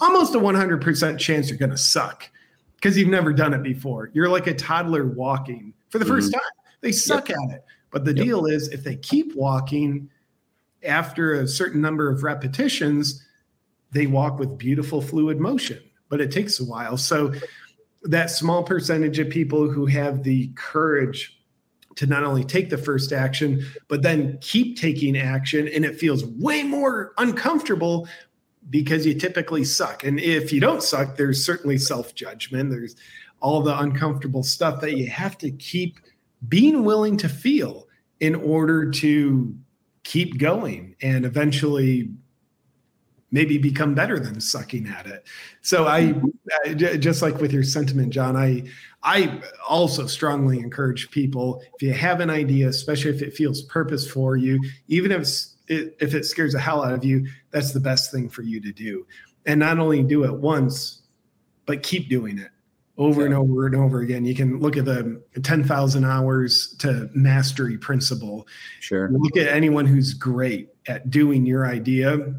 almost 0.00 0.34
a 0.34 0.38
100% 0.38 1.18
chance 1.18 1.48
you're 1.48 1.58
going 1.58 1.70
to 1.70 1.76
suck 1.76 2.28
because 2.76 2.96
you've 2.96 3.08
never 3.08 3.32
done 3.32 3.52
it 3.52 3.62
before. 3.62 4.10
You're 4.14 4.28
like 4.28 4.46
a 4.46 4.54
toddler 4.54 5.06
walking 5.06 5.74
for 5.90 5.98
the 5.98 6.04
1st 6.04 6.28
mm-hmm. 6.28 6.30
time. 6.30 6.42
They 6.80 6.92
suck 6.92 7.28
yep. 7.28 7.38
at 7.44 7.56
it. 7.56 7.64
But 7.90 8.04
the 8.04 8.14
yep. 8.14 8.24
deal 8.24 8.46
is, 8.46 8.68
if 8.68 8.84
they 8.84 8.96
keep 8.96 9.34
walking 9.34 10.08
after 10.84 11.34
a 11.34 11.48
certain 11.48 11.80
number 11.80 12.08
of 12.08 12.22
repetitions, 12.22 13.22
they 13.92 14.06
walk 14.06 14.38
with 14.38 14.56
beautiful 14.56 15.02
fluid 15.02 15.38
motion, 15.38 15.82
but 16.10 16.20
it 16.20 16.30
takes 16.30 16.60
a 16.60 16.64
while. 16.64 16.98
So, 16.98 17.32
that 18.04 18.30
small 18.30 18.62
percentage 18.62 19.18
of 19.18 19.28
people 19.28 19.70
who 19.70 19.84
have 19.84 20.22
the 20.22 20.50
courage 20.54 21.38
to 21.96 22.06
not 22.06 22.24
only 22.24 22.44
take 22.44 22.70
the 22.70 22.78
first 22.78 23.12
action, 23.12 23.62
but 23.88 24.00
then 24.02 24.38
keep 24.40 24.78
taking 24.78 25.18
action. 25.18 25.68
And 25.68 25.84
it 25.84 25.98
feels 25.98 26.24
way 26.24 26.62
more 26.62 27.12
uncomfortable 27.18 28.08
because 28.70 29.04
you 29.04 29.14
typically 29.14 29.64
suck. 29.64 30.04
And 30.04 30.18
if 30.20 30.52
you 30.52 30.60
don't 30.60 30.82
suck, 30.82 31.16
there's 31.16 31.44
certainly 31.44 31.78
self 31.78 32.14
judgment, 32.14 32.70
there's 32.70 32.96
all 33.40 33.62
the 33.62 33.78
uncomfortable 33.78 34.42
stuff 34.42 34.80
that 34.80 34.96
you 34.96 35.08
have 35.08 35.36
to 35.38 35.50
keep 35.50 35.98
being 36.48 36.84
willing 36.84 37.16
to 37.18 37.28
feel 37.28 37.86
in 38.20 38.34
order 38.34 38.90
to 38.90 39.54
keep 40.04 40.38
going 40.38 40.94
and 41.02 41.24
eventually 41.24 42.10
maybe 43.32 43.58
become 43.58 43.94
better 43.94 44.18
than 44.18 44.40
sucking 44.40 44.88
at 44.88 45.06
it. 45.06 45.26
So 45.62 45.86
I, 45.86 46.02
mm-hmm. 46.02 46.28
I, 46.66 46.96
just 46.96 47.22
like 47.22 47.38
with 47.40 47.52
your 47.52 47.62
sentiment, 47.62 48.12
John, 48.12 48.36
I 48.36 48.64
I 49.02 49.40
also 49.66 50.06
strongly 50.06 50.58
encourage 50.58 51.10
people 51.10 51.62
if 51.74 51.82
you 51.82 51.92
have 51.92 52.20
an 52.20 52.28
idea, 52.30 52.68
especially 52.68 53.12
if 53.12 53.22
it 53.22 53.34
feels 53.34 53.62
purpose 53.62 54.10
for 54.10 54.36
you, 54.36 54.60
even 54.88 55.10
if 55.10 55.26
it, 55.68 55.96
if 56.00 56.14
it 56.14 56.26
scares 56.26 56.52
the 56.52 56.60
hell 56.60 56.84
out 56.84 56.92
of 56.92 57.04
you, 57.04 57.26
that's 57.50 57.72
the 57.72 57.80
best 57.80 58.10
thing 58.10 58.28
for 58.28 58.42
you 58.42 58.60
to 58.60 58.72
do. 58.72 59.06
And 59.46 59.60
not 59.60 59.78
only 59.78 60.02
do 60.02 60.24
it 60.24 60.34
once, 60.34 61.02
but 61.64 61.82
keep 61.82 62.10
doing 62.10 62.38
it 62.38 62.50
over 62.98 63.22
yeah. 63.22 63.26
and 63.26 63.34
over 63.34 63.66
and 63.66 63.74
over 63.74 64.00
again. 64.00 64.26
You 64.26 64.34
can 64.34 64.60
look 64.60 64.76
at 64.76 64.84
the 64.84 65.22
10,000 65.42 66.04
hours 66.04 66.74
to 66.80 67.08
mastery 67.14 67.78
principle. 67.78 68.46
Sure. 68.80 69.10
Look 69.10 69.38
at 69.38 69.48
anyone 69.48 69.86
who's 69.86 70.12
great 70.12 70.68
at 70.86 71.08
doing 71.08 71.46
your 71.46 71.66
idea 71.66 72.34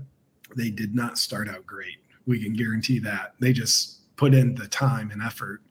they 0.56 0.70
did 0.70 0.96
not 0.96 1.18
start 1.18 1.50
out 1.50 1.66
great. 1.66 1.98
We 2.28 2.42
can 2.42 2.54
guarantee 2.54 3.00
that. 3.00 3.34
They 3.40 3.54
just 3.54 4.16
put 4.16 4.34
in 4.34 4.56
the 4.56 4.68
time 4.68 5.12
and 5.12 5.22
effort. 5.22 5.62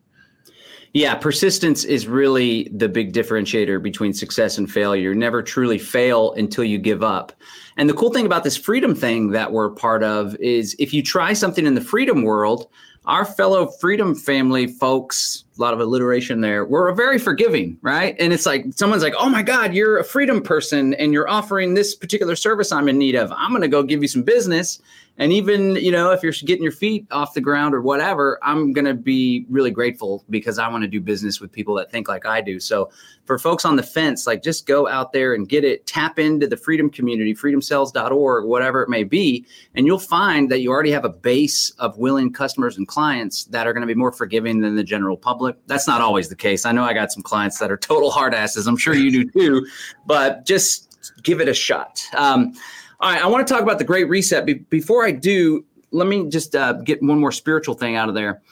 Yeah, 0.93 1.15
persistence 1.15 1.85
is 1.85 2.09
really 2.09 2.69
the 2.75 2.89
big 2.89 3.13
differentiator 3.13 3.81
between 3.81 4.13
success 4.13 4.59
and 4.59 4.69
failure. 4.69 5.15
Never 5.15 5.41
truly 5.41 5.79
fail 5.79 6.33
until 6.33 6.65
you 6.65 6.79
give 6.79 7.05
up. 7.05 7.33
And 7.77 7.89
the 7.89 7.95
cool 7.95 8.13
thing 8.13 8.27
about 8.27 8.43
this 8.43 8.57
freedom 8.57 8.97
thing 8.97 9.31
that 9.31 9.53
we're 9.53 9.71
part 9.71 10.03
of 10.03 10.35
is 10.37 10.75
if 10.81 10.93
you 10.93 11.01
try 11.01 11.33
something 11.33 11.65
in 11.65 11.77
the 11.77 11.81
freedom 11.81 12.23
world, 12.23 12.69
our 13.07 13.25
fellow 13.25 13.69
freedom 13.69 14.17
family 14.17 14.67
folks, 14.67 15.45
lot 15.61 15.75
of 15.75 15.81
alliteration 15.81 16.41
there, 16.41 16.65
we're 16.65 16.93
very 16.93 17.19
forgiving, 17.19 17.79
right? 17.83 18.17
And 18.19 18.33
it's 18.33 18.47
like 18.47 18.67
someone's 18.75 19.03
like, 19.03 19.15
oh 19.19 19.29
my 19.29 19.43
God, 19.43 19.75
you're 19.75 19.99
a 19.99 20.05
freedom 20.05 20.43
person 20.43 20.95
and 20.95 21.13
you're 21.13 21.29
offering 21.29 21.75
this 21.75 21.95
particular 21.95 22.35
service 22.37 22.73
I'm 22.73 22.89
in 22.89 22.99
need 22.99 23.15
of. 23.15 23.33
I'm 23.33 23.51
going 23.51 23.63
to 23.63 23.69
go 23.69 23.83
give 23.83 24.03
you 24.03 24.09
some 24.09 24.23
business. 24.23 24.81
And 25.19 25.35
even, 25.35 25.77
you 25.77 25.93
know, 25.93 26.13
if 26.13 26.23
you're 26.23 26.33
getting 26.33 26.63
your 26.63 26.73
feet 26.73 27.07
off 27.11 27.35
the 27.35 27.43
ground 27.43 27.75
or 27.75 27.83
whatever, 27.83 28.39
I'm 28.43 28.73
going 28.73 28.87
to 28.87 28.95
be 28.95 29.45
really 29.51 29.71
grateful 29.71 30.25
because 30.31 30.59
I 30.59 30.67
want 30.69 30.83
to 30.83 30.89
do 30.89 30.99
business 30.99 31.43
with 31.43 31.53
people 31.53 31.75
that 31.75 31.91
think 31.91 32.09
like 32.09 32.25
I 32.25 32.41
do. 32.41 32.59
So 32.59 32.91
for 33.27 33.39
folks 33.39 33.67
on 33.67 33.77
the 33.77 33.83
fence, 33.83 34.27
like 34.27 34.43
just 34.43 34.67
go 34.67 34.89
out 34.89 35.13
there 35.13 35.35
and 35.35 35.47
get 35.47 35.63
it, 35.63 35.87
tap 35.87 36.19
into 36.19 36.47
the 36.47 36.57
freedom 36.57 36.89
community, 36.89 37.35
freedomcells.org, 37.35 38.47
whatever 38.47 38.83
it 38.83 38.89
may 38.89 39.05
be. 39.05 39.45
And 39.75 39.85
you'll 39.85 39.99
find 39.99 40.51
that 40.51 40.61
you 40.61 40.71
already 40.71 40.91
have 40.91 41.05
a 41.05 41.11
base 41.11 41.69
of 41.79 41.99
willing 41.99 42.33
customers 42.33 42.79
and 42.79 42.89
clients 42.89 43.45
that 43.47 43.67
are 43.67 43.75
going 43.75 43.83
to 43.83 43.87
be 43.87 43.95
more 43.95 44.13
forgiving 44.13 44.61
than 44.61 44.75
the 44.75 44.85
general 44.85 45.19
public. 45.19 45.50
That's 45.67 45.87
not 45.87 46.01
always 46.01 46.29
the 46.29 46.37
case. 46.37 46.67
I 46.67 46.73
know 46.73 46.85
I 46.85 46.93
got 46.93 47.13
some 47.13 47.23
clients 47.23 47.59
that 47.59 47.71
are 47.71 47.77
total 47.77 48.11
hard 48.11 48.35
asses. 48.35 48.67
I'm 48.67 48.77
sure 48.77 48.95
you 48.95 49.11
do 49.11 49.31
too, 49.31 49.67
but 50.07 50.47
just 50.47 51.03
give 51.23 51.41
it 51.41 51.49
a 51.49 51.55
shot. 51.55 52.03
Um, 52.17 52.55
all 53.01 53.11
right, 53.13 53.23
I 53.23 53.27
want 53.27 53.47
to 53.47 53.53
talk 53.53 53.63
about 53.63 53.79
the 53.79 53.85
Great 53.85 54.09
Reset. 54.09 54.45
Be- 54.45 54.55
before 54.55 55.07
I 55.07 55.13
do, 55.13 55.65
let 55.91 56.07
me 56.07 56.29
just 56.29 56.55
uh, 56.55 56.75
get 56.75 57.03
one 57.03 57.19
more 57.19 57.33
spiritual 57.33 57.75
thing 57.75 57.97
out 57.97 58.09
of 58.09 58.15
there. 58.15 58.43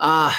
Uh, 0.00 0.32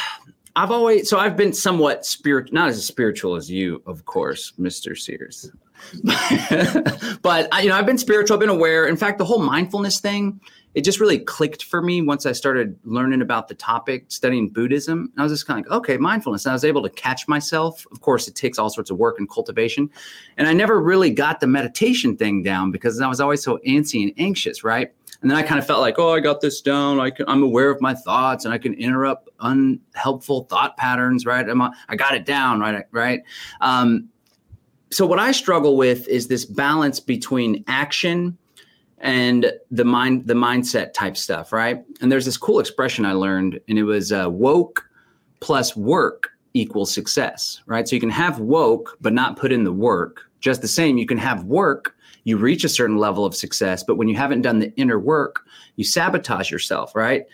I've 0.55 0.71
always 0.71 1.09
so 1.09 1.17
I've 1.17 1.35
been 1.35 1.53
somewhat 1.53 2.05
spiritual, 2.05 2.53
not 2.53 2.69
as 2.69 2.85
spiritual 2.85 3.35
as 3.35 3.49
you, 3.49 3.81
of 3.87 4.05
course, 4.05 4.53
Mister 4.57 4.95
Sears. 4.95 5.51
but 7.21 7.49
you 7.63 7.69
know, 7.69 7.75
I've 7.75 7.85
been 7.85 7.97
spiritual, 7.97 8.35
I've 8.35 8.41
been 8.41 8.49
aware. 8.49 8.85
In 8.87 8.97
fact, 8.97 9.17
the 9.17 9.25
whole 9.25 9.39
mindfulness 9.39 9.99
thing 9.99 10.39
it 10.73 10.83
just 10.83 10.99
really 10.99 11.19
clicked 11.19 11.63
for 11.63 11.81
me 11.81 12.01
once 12.01 12.25
I 12.25 12.31
started 12.31 12.77
learning 12.83 13.21
about 13.21 13.47
the 13.47 13.53
topic, 13.53 14.05
studying 14.07 14.49
Buddhism. 14.49 15.11
And 15.11 15.19
I 15.19 15.23
was 15.23 15.31
just 15.31 15.45
kind 15.45 15.59
of 15.59 15.69
like, 15.69 15.77
okay, 15.79 15.97
mindfulness. 15.97 16.45
And 16.45 16.51
I 16.51 16.55
was 16.55 16.65
able 16.65 16.81
to 16.81 16.89
catch 16.89 17.27
myself. 17.27 17.85
Of 17.91 18.01
course, 18.01 18.27
it 18.27 18.35
takes 18.35 18.57
all 18.57 18.69
sorts 18.69 18.89
of 18.89 18.97
work 18.97 19.19
and 19.19 19.29
cultivation. 19.29 19.89
And 20.37 20.47
I 20.47 20.53
never 20.53 20.81
really 20.81 21.11
got 21.11 21.39
the 21.39 21.47
meditation 21.47 22.17
thing 22.17 22.41
down 22.41 22.71
because 22.71 22.99
I 22.99 23.07
was 23.07 23.21
always 23.21 23.43
so 23.43 23.59
antsy 23.67 24.03
and 24.03 24.13
anxious, 24.17 24.63
right? 24.63 24.91
And 25.21 25.29
then 25.29 25.37
I 25.37 25.43
kind 25.43 25.59
of 25.59 25.65
felt 25.65 25.79
like, 25.79 25.99
oh, 25.99 26.11
I 26.11 26.19
got 26.19 26.41
this 26.41 26.59
down. 26.59 26.99
I 26.99 27.11
can, 27.11 27.29
I'm 27.29 27.43
aware 27.43 27.69
of 27.69 27.79
my 27.79 27.93
thoughts 27.93 28.43
and 28.43 28.53
I 28.53 28.57
can 28.57 28.73
interrupt 28.73 29.29
unhelpful 29.39 30.45
thought 30.45 30.75
patterns, 30.75 31.25
right? 31.25 31.47
I'm, 31.47 31.61
I 31.61 31.95
got 31.95 32.15
it 32.15 32.25
down, 32.25 32.59
right? 32.59 32.83
Right. 32.91 33.21
Um, 33.61 34.09
so 34.93 35.05
what 35.05 35.19
I 35.19 35.31
struggle 35.31 35.75
with 35.75 36.07
is 36.07 36.27
this 36.27 36.45
balance 36.45 36.99
between 36.99 37.63
action 37.67 38.37
and 38.99 39.51
the 39.71 39.83
mind 39.83 40.27
the 40.27 40.33
mindset 40.33 40.93
type 40.93 41.17
stuff 41.17 41.51
right? 41.51 41.83
And 42.01 42.11
there's 42.11 42.25
this 42.25 42.37
cool 42.37 42.59
expression 42.59 43.05
i 43.05 43.13
learned 43.13 43.59
and 43.67 43.77
it 43.77 43.83
was 43.83 44.11
uh, 44.11 44.27
woke 44.29 44.87
plus 45.39 45.75
work 45.75 46.29
equals 46.53 46.93
success 46.93 47.61
right? 47.65 47.87
So 47.87 47.95
you 47.95 47.99
can 47.99 48.09
have 48.09 48.39
woke 48.39 48.97
but 49.01 49.13
not 49.13 49.37
put 49.37 49.51
in 49.51 49.63
the 49.63 49.73
work. 49.73 50.21
Just 50.39 50.61
the 50.61 50.67
same 50.67 50.97
you 50.97 51.05
can 51.05 51.17
have 51.17 51.43
work 51.45 51.95
you 52.25 52.37
reach 52.37 52.63
a 52.63 52.69
certain 52.69 52.97
level 52.97 53.25
of 53.25 53.35
success 53.35 53.83
but 53.83 53.95
when 53.95 54.07
you 54.07 54.15
haven't 54.15 54.41
done 54.41 54.59
the 54.59 54.73
inner 54.75 54.99
work 54.99 55.41
you 55.75 55.83
sabotage 55.83 56.51
yourself 56.51 56.95
right 56.95 57.25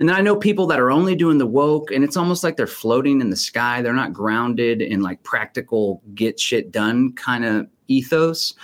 and 0.00 0.08
then 0.08 0.16
i 0.16 0.20
know 0.20 0.36
people 0.36 0.66
that 0.66 0.80
are 0.80 0.90
only 0.90 1.14
doing 1.14 1.38
the 1.38 1.46
woke 1.46 1.90
and 1.90 2.04
it's 2.04 2.16
almost 2.16 2.44
like 2.44 2.56
they're 2.56 2.66
floating 2.66 3.20
in 3.20 3.30
the 3.30 3.36
sky 3.36 3.82
they're 3.82 3.92
not 3.92 4.12
grounded 4.12 4.82
in 4.82 5.02
like 5.02 5.22
practical 5.22 6.02
get 6.14 6.38
shit 6.38 6.72
done 6.72 7.12
kind 7.14 7.44
of 7.44 7.66
ethos 7.88 8.54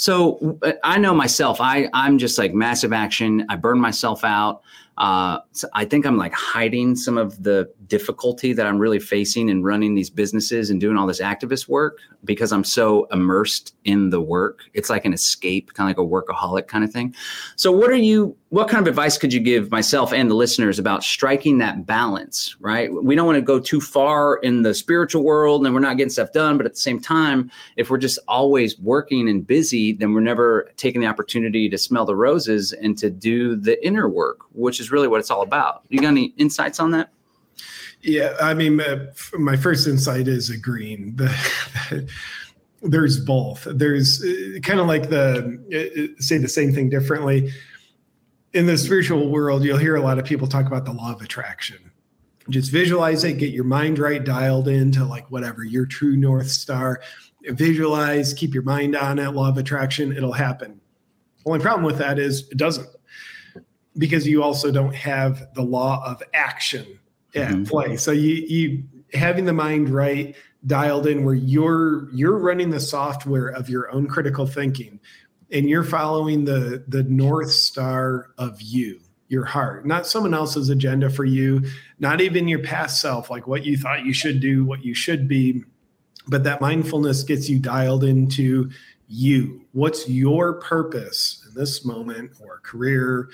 so 0.00 0.58
uh, 0.62 0.72
I 0.82 0.96
know 0.96 1.12
myself. 1.12 1.60
I 1.60 1.90
I'm 1.92 2.16
just 2.16 2.38
like 2.38 2.54
massive 2.54 2.90
action. 2.90 3.44
I 3.50 3.56
burn 3.56 3.78
myself 3.78 4.24
out. 4.24 4.62
Uh, 5.00 5.40
so 5.52 5.66
I 5.72 5.86
think 5.86 6.04
I'm 6.04 6.18
like 6.18 6.34
hiding 6.34 6.94
some 6.94 7.16
of 7.16 7.42
the 7.42 7.72
difficulty 7.86 8.52
that 8.52 8.66
I'm 8.66 8.78
really 8.78 8.98
facing 8.98 9.48
in 9.48 9.62
running 9.62 9.94
these 9.94 10.10
businesses 10.10 10.68
and 10.68 10.78
doing 10.78 10.98
all 10.98 11.06
this 11.06 11.22
activist 11.22 11.68
work 11.68 11.98
because 12.22 12.52
I'm 12.52 12.64
so 12.64 13.06
immersed 13.06 13.74
in 13.84 14.10
the 14.10 14.20
work. 14.20 14.60
It's 14.74 14.90
like 14.90 15.06
an 15.06 15.14
escape, 15.14 15.72
kind 15.72 15.90
of 15.90 15.96
like 15.96 16.06
a 16.06 16.08
workaholic 16.08 16.66
kind 16.66 16.84
of 16.84 16.92
thing. 16.92 17.14
So, 17.56 17.72
what 17.72 17.90
are 17.90 17.96
you? 17.96 18.36
What 18.50 18.68
kind 18.68 18.82
of 18.84 18.88
advice 18.88 19.16
could 19.16 19.32
you 19.32 19.38
give 19.38 19.70
myself 19.70 20.12
and 20.12 20.28
the 20.28 20.34
listeners 20.34 20.78
about 20.78 21.04
striking 21.04 21.58
that 21.58 21.86
balance? 21.86 22.56
Right, 22.60 22.92
we 22.92 23.14
don't 23.14 23.26
want 23.26 23.36
to 23.36 23.42
go 23.42 23.58
too 23.58 23.80
far 23.80 24.36
in 24.36 24.62
the 24.62 24.74
spiritual 24.74 25.24
world, 25.24 25.64
and 25.64 25.74
we're 25.74 25.80
not 25.80 25.96
getting 25.96 26.10
stuff 26.10 26.32
done. 26.32 26.58
But 26.58 26.66
at 26.66 26.72
the 26.72 26.78
same 26.78 27.00
time, 27.00 27.50
if 27.76 27.88
we're 27.88 27.98
just 27.98 28.18
always 28.28 28.78
working 28.78 29.30
and 29.30 29.46
busy, 29.46 29.94
then 29.94 30.12
we're 30.12 30.20
never 30.20 30.70
taking 30.76 31.00
the 31.00 31.06
opportunity 31.06 31.70
to 31.70 31.78
smell 31.78 32.04
the 32.04 32.16
roses 32.16 32.72
and 32.74 32.98
to 32.98 33.08
do 33.08 33.56
the 33.56 33.82
inner 33.86 34.10
work, 34.10 34.40
which 34.52 34.78
is 34.78 34.89
really 34.90 35.08
what 35.08 35.20
it's 35.20 35.30
all 35.30 35.42
about. 35.42 35.82
You 35.88 36.00
got 36.00 36.08
any 36.08 36.34
insights 36.36 36.80
on 36.80 36.90
that? 36.92 37.10
Yeah, 38.02 38.34
I 38.40 38.54
mean, 38.54 38.80
uh, 38.80 39.06
my 39.34 39.56
first 39.56 39.86
insight 39.86 40.26
is 40.26 40.48
agreeing. 40.48 41.16
The, 41.16 42.08
there's 42.82 43.20
both. 43.20 43.66
There's 43.70 44.24
uh, 44.24 44.58
kind 44.62 44.80
of 44.80 44.86
like 44.86 45.10
the 45.10 46.14
uh, 46.16 46.20
say 46.20 46.38
the 46.38 46.48
same 46.48 46.72
thing 46.72 46.88
differently. 46.88 47.52
In 48.52 48.66
the 48.66 48.78
spiritual 48.78 49.30
world, 49.30 49.64
you'll 49.64 49.78
hear 49.78 49.96
a 49.96 50.00
lot 50.00 50.18
of 50.18 50.24
people 50.24 50.48
talk 50.48 50.66
about 50.66 50.84
the 50.84 50.92
law 50.92 51.12
of 51.12 51.20
attraction. 51.20 51.90
Just 52.48 52.72
visualize 52.72 53.22
it, 53.22 53.34
get 53.34 53.52
your 53.52 53.64
mind 53.64 53.98
right, 53.98 54.24
dialed 54.24 54.66
into 54.66 55.04
like 55.04 55.30
whatever 55.30 55.62
your 55.62 55.86
true 55.86 56.16
north 56.16 56.50
star. 56.50 57.00
Visualize, 57.44 58.34
keep 58.34 58.54
your 58.54 58.62
mind 58.62 58.96
on 58.96 59.18
it. 59.18 59.30
Law 59.30 59.48
of 59.48 59.58
attraction, 59.58 60.16
it'll 60.16 60.32
happen. 60.32 60.80
Only 61.46 61.60
problem 61.60 61.84
with 61.84 61.98
that 61.98 62.18
is 62.18 62.48
it 62.50 62.56
doesn't 62.56 62.88
because 63.98 64.26
you 64.26 64.42
also 64.42 64.70
don't 64.70 64.94
have 64.94 65.52
the 65.54 65.62
law 65.62 66.02
of 66.06 66.22
action 66.32 66.98
at 67.34 67.50
mm-hmm. 67.50 67.64
play. 67.64 67.96
So 67.96 68.12
you 68.12 68.34
you 68.34 68.84
having 69.12 69.44
the 69.44 69.52
mind 69.52 69.88
right 69.88 70.34
dialed 70.66 71.06
in 71.06 71.24
where 71.24 71.34
you're 71.34 72.10
you're 72.12 72.38
running 72.38 72.70
the 72.70 72.80
software 72.80 73.48
of 73.48 73.68
your 73.68 73.90
own 73.92 74.06
critical 74.06 74.46
thinking 74.46 75.00
and 75.52 75.68
you're 75.68 75.84
following 75.84 76.44
the 76.44 76.84
the 76.88 77.02
north 77.04 77.50
star 77.50 78.30
of 78.36 78.60
you 78.60 79.00
your 79.28 79.44
heart 79.44 79.86
not 79.86 80.06
someone 80.06 80.34
else's 80.34 80.68
agenda 80.68 81.08
for 81.08 81.24
you 81.24 81.62
not 81.98 82.20
even 82.20 82.46
your 82.46 82.58
past 82.58 83.00
self 83.00 83.30
like 83.30 83.46
what 83.46 83.64
you 83.64 83.76
thought 83.76 84.04
you 84.04 84.12
should 84.12 84.40
do 84.40 84.64
what 84.64 84.84
you 84.84 84.92
should 84.92 85.26
be 85.26 85.64
but 86.28 86.44
that 86.44 86.60
mindfulness 86.60 87.22
gets 87.22 87.48
you 87.48 87.58
dialed 87.58 88.04
into 88.04 88.70
you 89.08 89.62
what's 89.72 90.08
your 90.08 90.54
purpose 90.54 91.42
in 91.48 91.54
this 91.54 91.86
moment 91.86 92.30
or 92.40 92.60
career 92.60 93.30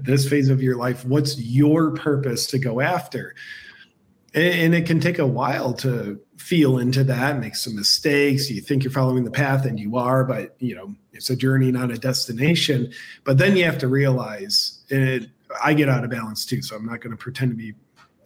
this 0.00 0.28
phase 0.28 0.48
of 0.48 0.62
your 0.62 0.76
life 0.76 1.04
what's 1.04 1.38
your 1.38 1.92
purpose 1.92 2.46
to 2.46 2.58
go 2.58 2.80
after? 2.80 3.34
And, 4.32 4.76
it 4.76 4.86
can 4.86 5.00
take 5.00 5.18
a 5.18 5.26
while 5.26 5.72
to 5.74 6.20
feel 6.36 6.78
into 6.78 7.02
that 7.04 7.38
make 7.38 7.56
some 7.56 7.74
mistakes 7.74 8.48
you 8.48 8.60
think 8.60 8.84
you're 8.84 8.92
following 8.92 9.24
the 9.24 9.30
path 9.30 9.66
and 9.66 9.78
you 9.78 9.96
are 9.96 10.24
but 10.24 10.54
you 10.58 10.74
know 10.74 10.94
it's 11.12 11.28
a 11.30 11.36
journey 11.36 11.70
not 11.70 11.90
a 11.90 11.98
destination. 11.98 12.92
But 13.24 13.38
then 13.38 13.56
you 13.56 13.64
have 13.64 13.78
to 13.78 13.88
realize 13.88 14.82
it 14.88 15.28
i 15.62 15.74
get 15.74 15.88
out 15.88 16.04
of 16.04 16.10
balance 16.10 16.46
too 16.46 16.62
so 16.62 16.76
i'm 16.76 16.86
not 16.86 17.00
going 17.00 17.10
to 17.10 17.16
pretend 17.16 17.50
to 17.50 17.56
be 17.56 17.74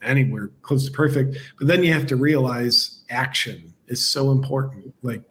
anywhere 0.03 0.51
close 0.61 0.85
to 0.85 0.93
perfect 0.93 1.39
but 1.59 1.67
then 1.67 1.83
you 1.83 1.91
have 1.91 2.07
to 2.07 2.17
realize 2.17 3.03
action 3.09 3.75
is 3.89 4.07
so 4.07 4.31
important. 4.31 4.95
Like 5.03 5.23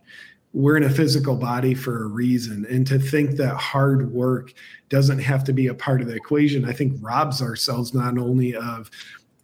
we're 0.54 0.78
in 0.78 0.84
a 0.84 0.89
physical 0.89 1.36
body 1.36 1.74
for 1.74 2.04
a 2.04 2.08
reason. 2.08 2.66
And 2.70 2.86
to 2.88 2.99
think 2.99 3.38
that 3.38 3.56
hard 3.56 4.12
work 4.12 4.54
doesn't 4.89 5.20
have 5.20 5.43
to 5.45 5.54
be 5.54 5.68
a 5.68 5.74
part 5.74 5.99
of 5.99 6.08
the 6.08 6.16
equation, 6.16 6.66
I 6.66 6.74
think 6.74 6.97
robs 7.01 7.41
ourselves 7.41 7.93
not 7.93 8.20
only 8.20 8.56
of 8.56 8.89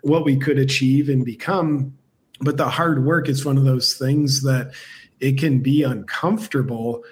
what 0.03 0.23
we 0.23 0.37
could 0.37 0.59
achieve 0.59 1.09
and 1.09 1.25
become, 1.25 1.97
but 2.41 2.57
the 2.57 2.69
hard 2.69 3.03
work 3.03 3.27
is 3.27 3.43
one 3.43 3.57
of 3.57 3.65
those 3.65 3.95
things 3.95 4.43
that 4.43 4.71
it 5.19 5.37
can 5.39 5.59
be 5.59 5.83
uncomfortable, 5.83 7.03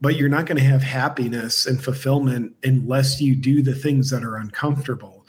but 0.00 0.14
you're 0.14 0.28
not 0.28 0.46
going 0.46 0.56
to 0.56 0.64
have 0.64 0.82
happiness 0.82 1.66
and 1.66 1.82
fulfillment 1.82 2.54
unless 2.62 3.20
you 3.20 3.34
do 3.34 3.62
the 3.62 3.74
things 3.74 4.10
that 4.10 4.22
are 4.22 4.36
uncomfortable, 4.36 5.26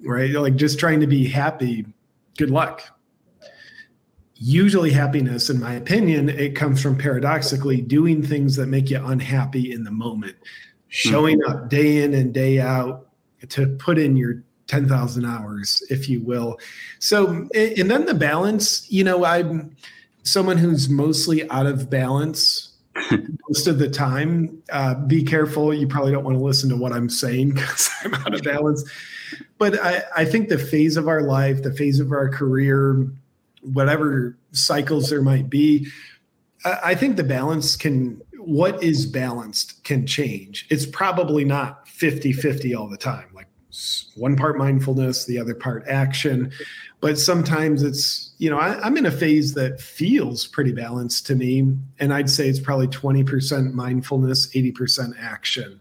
right? 0.00 0.32
Like 0.32 0.56
just 0.56 0.78
trying 0.78 1.00
to 1.00 1.06
be 1.06 1.26
happy, 1.26 1.86
good 2.36 2.50
luck 2.50 2.82
usually 4.38 4.90
happiness 4.90 5.50
in 5.50 5.60
my 5.60 5.74
opinion 5.74 6.28
it 6.28 6.54
comes 6.54 6.80
from 6.80 6.96
paradoxically 6.96 7.80
doing 7.80 8.22
things 8.22 8.56
that 8.56 8.66
make 8.66 8.88
you 8.88 9.04
unhappy 9.04 9.72
in 9.72 9.84
the 9.84 9.90
moment. 9.90 10.36
Showing 10.88 11.40
mm-hmm. 11.40 11.64
up 11.64 11.68
day 11.68 12.02
in 12.02 12.14
and 12.14 12.32
day 12.32 12.60
out 12.60 13.08
to 13.50 13.66
put 13.66 13.98
in 13.98 14.16
your 14.16 14.42
10,000 14.68 15.24
hours 15.24 15.82
if 15.90 16.08
you 16.08 16.20
will. 16.20 16.58
So 16.98 17.48
and 17.54 17.90
then 17.90 18.06
the 18.06 18.14
balance 18.14 18.90
you 18.90 19.04
know 19.04 19.24
i'm 19.24 19.76
someone 20.22 20.56
who's 20.56 20.88
mostly 20.88 21.48
out 21.50 21.66
of 21.66 21.90
balance 21.90 22.70
most 23.48 23.66
of 23.66 23.78
the 23.78 23.88
time. 23.88 24.62
Uh, 24.70 24.94
be 24.94 25.22
careful 25.22 25.74
you 25.74 25.86
probably 25.86 26.12
don't 26.12 26.24
want 26.24 26.36
to 26.36 26.42
listen 26.42 26.68
to 26.70 26.76
what 26.76 26.92
i'm 26.92 27.10
saying 27.10 27.50
because 27.54 27.90
i'm 28.04 28.14
out 28.14 28.34
of 28.34 28.42
balance. 28.42 28.88
But 29.58 29.82
I, 29.82 30.04
I 30.16 30.24
think 30.24 30.48
the 30.48 30.58
phase 30.58 30.96
of 30.96 31.08
our 31.08 31.22
life 31.22 31.64
the 31.64 31.72
phase 31.72 31.98
of 31.98 32.12
our 32.12 32.28
career 32.28 33.08
whatever 33.62 34.36
cycles 34.52 35.10
there 35.10 35.22
might 35.22 35.48
be. 35.50 35.88
I 36.64 36.94
think 36.94 37.16
the 37.16 37.24
balance 37.24 37.76
can, 37.76 38.20
what 38.38 38.82
is 38.82 39.06
balanced 39.06 39.84
can 39.84 40.06
change. 40.06 40.66
It's 40.70 40.86
probably 40.86 41.44
not 41.44 41.86
50 41.88 42.32
50 42.32 42.74
all 42.74 42.88
the 42.88 42.96
time, 42.96 43.28
like 43.34 43.46
one 44.16 44.36
part 44.36 44.56
mindfulness, 44.56 45.24
the 45.26 45.38
other 45.38 45.54
part 45.54 45.84
action. 45.88 46.52
But 47.00 47.18
sometimes 47.18 47.82
it's, 47.82 48.34
you 48.38 48.50
know, 48.50 48.58
I, 48.58 48.84
am 48.86 48.96
in 48.96 49.06
a 49.06 49.10
phase 49.10 49.54
that 49.54 49.80
feels 49.80 50.46
pretty 50.46 50.72
balanced 50.72 51.26
to 51.26 51.36
me. 51.36 51.76
And 52.00 52.12
I'd 52.12 52.30
say 52.30 52.48
it's 52.48 52.58
probably 52.58 52.88
20% 52.88 53.72
mindfulness, 53.72 54.48
80% 54.48 55.14
action. 55.20 55.80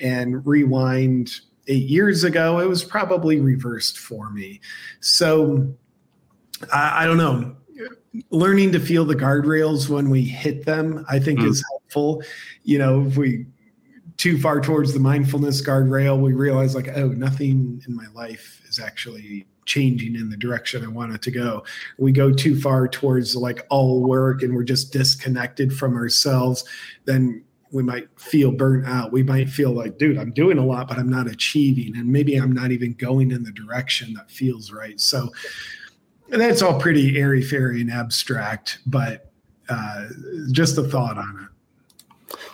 And 0.00 0.44
rewind 0.46 1.32
eight 1.66 1.86
years 1.86 2.24
ago, 2.24 2.60
it 2.60 2.68
was 2.68 2.82
probably 2.82 3.40
reversed 3.40 3.98
for 3.98 4.30
me. 4.30 4.60
So 5.00 5.74
I, 6.72 7.04
I 7.04 7.06
don't 7.06 7.18
know. 7.18 7.56
Learning 8.30 8.70
to 8.72 8.78
feel 8.78 9.04
the 9.04 9.16
guardrails 9.16 9.88
when 9.88 10.08
we 10.08 10.22
hit 10.22 10.64
them 10.64 11.04
i 11.08 11.18
think 11.18 11.40
mm. 11.40 11.48
is 11.48 11.64
helpful. 11.70 12.22
You 12.62 12.78
know 12.78 13.06
if 13.06 13.16
we 13.16 13.46
too 14.16 14.38
far 14.38 14.60
towards 14.60 14.92
the 14.92 15.00
mindfulness 15.00 15.60
guardrail 15.60 16.20
we 16.20 16.32
realize 16.32 16.74
like 16.74 16.88
oh 16.96 17.08
nothing 17.08 17.82
in 17.88 17.96
my 17.96 18.06
life 18.14 18.62
is 18.68 18.78
actually 18.78 19.46
changing 19.66 20.14
in 20.14 20.30
the 20.30 20.36
direction 20.36 20.84
i 20.84 20.88
want 20.88 21.12
it 21.12 21.22
to 21.22 21.30
go. 21.32 21.64
We 21.98 22.12
go 22.12 22.32
too 22.32 22.60
far 22.60 22.86
towards 22.86 23.34
like 23.34 23.66
all 23.70 24.02
work 24.02 24.42
and 24.42 24.54
we're 24.54 24.62
just 24.62 24.92
disconnected 24.92 25.76
from 25.76 25.96
ourselves 25.96 26.64
then 27.04 27.42
we 27.72 27.82
might 27.82 28.08
feel 28.20 28.52
burnt 28.52 28.86
out. 28.86 29.10
We 29.10 29.24
might 29.24 29.48
feel 29.48 29.72
like 29.72 29.98
dude 29.98 30.18
i'm 30.18 30.30
doing 30.30 30.58
a 30.58 30.64
lot 30.64 30.86
but 30.86 30.98
i'm 30.98 31.10
not 31.10 31.26
achieving 31.26 31.96
and 31.96 32.06
maybe 32.06 32.36
i'm 32.36 32.52
not 32.52 32.70
even 32.70 32.92
going 32.92 33.32
in 33.32 33.42
the 33.42 33.50
direction 33.50 34.14
that 34.14 34.30
feels 34.30 34.70
right. 34.70 35.00
So 35.00 35.30
that's 36.28 36.62
all 36.62 36.80
pretty 36.80 37.18
airy 37.18 37.42
fairy 37.42 37.80
and 37.80 37.90
abstract, 37.90 38.78
but 38.86 39.30
uh, 39.68 40.06
just 40.52 40.78
a 40.78 40.82
thought 40.82 41.18
on 41.18 41.40
it. 41.42 41.48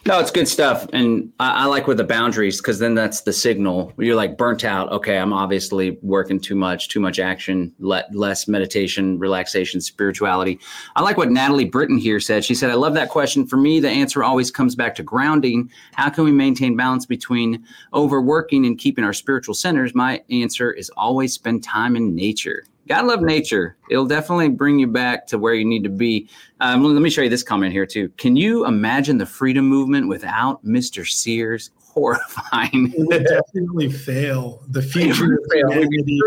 No, 0.06 0.18
it's 0.18 0.30
good 0.30 0.48
stuff, 0.48 0.86
and 0.94 1.30
I, 1.40 1.64
I 1.64 1.64
like 1.66 1.86
with 1.86 1.98
the 1.98 2.04
boundaries 2.04 2.56
because 2.56 2.78
then 2.78 2.94
that's 2.94 3.20
the 3.22 3.34
signal. 3.34 3.92
You're 3.98 4.16
like 4.16 4.38
burnt 4.38 4.64
out. 4.64 4.90
Okay, 4.92 5.18
I'm 5.18 5.32
obviously 5.32 5.98
working 6.00 6.40
too 6.40 6.54
much, 6.54 6.88
too 6.88 7.00
much 7.00 7.18
action, 7.18 7.74
let, 7.78 8.14
less 8.14 8.48
meditation, 8.48 9.18
relaxation, 9.18 9.78
spirituality. 9.80 10.58
I 10.96 11.02
like 11.02 11.18
what 11.18 11.30
Natalie 11.30 11.66
Britton 11.66 11.98
here 11.98 12.18
said. 12.18 12.46
She 12.46 12.54
said, 12.54 12.70
"I 12.70 12.74
love 12.74 12.94
that 12.94 13.10
question. 13.10 13.46
For 13.46 13.58
me, 13.58 13.78
the 13.78 13.90
answer 13.90 14.24
always 14.24 14.50
comes 14.50 14.74
back 14.74 14.94
to 14.96 15.02
grounding. 15.02 15.70
How 15.92 16.08
can 16.08 16.24
we 16.24 16.32
maintain 16.32 16.76
balance 16.76 17.04
between 17.04 17.62
overworking 17.92 18.64
and 18.64 18.78
keeping 18.78 19.04
our 19.04 19.12
spiritual 19.12 19.54
centers? 19.54 19.94
My 19.94 20.22
answer 20.30 20.72
is 20.72 20.90
always 20.96 21.34
spend 21.34 21.62
time 21.62 21.94
in 21.94 22.14
nature." 22.14 22.64
Gotta 22.90 23.06
love 23.06 23.22
nature. 23.22 23.76
It'll 23.88 24.04
definitely 24.04 24.48
bring 24.48 24.80
you 24.80 24.88
back 24.88 25.28
to 25.28 25.38
where 25.38 25.54
you 25.54 25.64
need 25.64 25.84
to 25.84 25.88
be. 25.88 26.28
Um, 26.60 26.82
let 26.82 27.00
me 27.00 27.08
show 27.08 27.22
you 27.22 27.28
this 27.28 27.44
comment 27.44 27.72
here 27.72 27.86
too. 27.86 28.08
Can 28.18 28.34
you 28.34 28.66
imagine 28.66 29.16
the 29.16 29.26
freedom 29.26 29.66
movement 29.66 30.08
without 30.08 30.62
Mr. 30.64 31.08
Sears? 31.08 31.70
Horrifying. 31.90 32.92
It 32.96 33.06
would 33.06 33.26
definitely 33.26 33.90
fail. 33.90 34.64
The 34.68 34.82
future 34.82 35.34
of 35.34 35.40
humanity, 35.52 36.20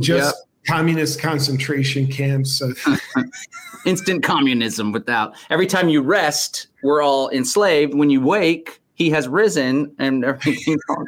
just 0.00 0.34
yep. 0.36 0.66
communist 0.66 1.20
concentration 1.20 2.06
camps. 2.06 2.62
Instant 3.86 4.22
communism 4.22 4.92
without. 4.92 5.34
Every 5.50 5.66
time 5.66 5.88
you 5.88 6.02
rest, 6.02 6.68
we're 6.82 7.02
all 7.02 7.30
enslaved. 7.30 7.94
When 7.94 8.10
you 8.10 8.20
wake, 8.20 8.80
he 9.00 9.08
has 9.08 9.26
risen 9.26 9.90
and 9.98 10.22
everything. 10.26 10.78
All 10.90 11.02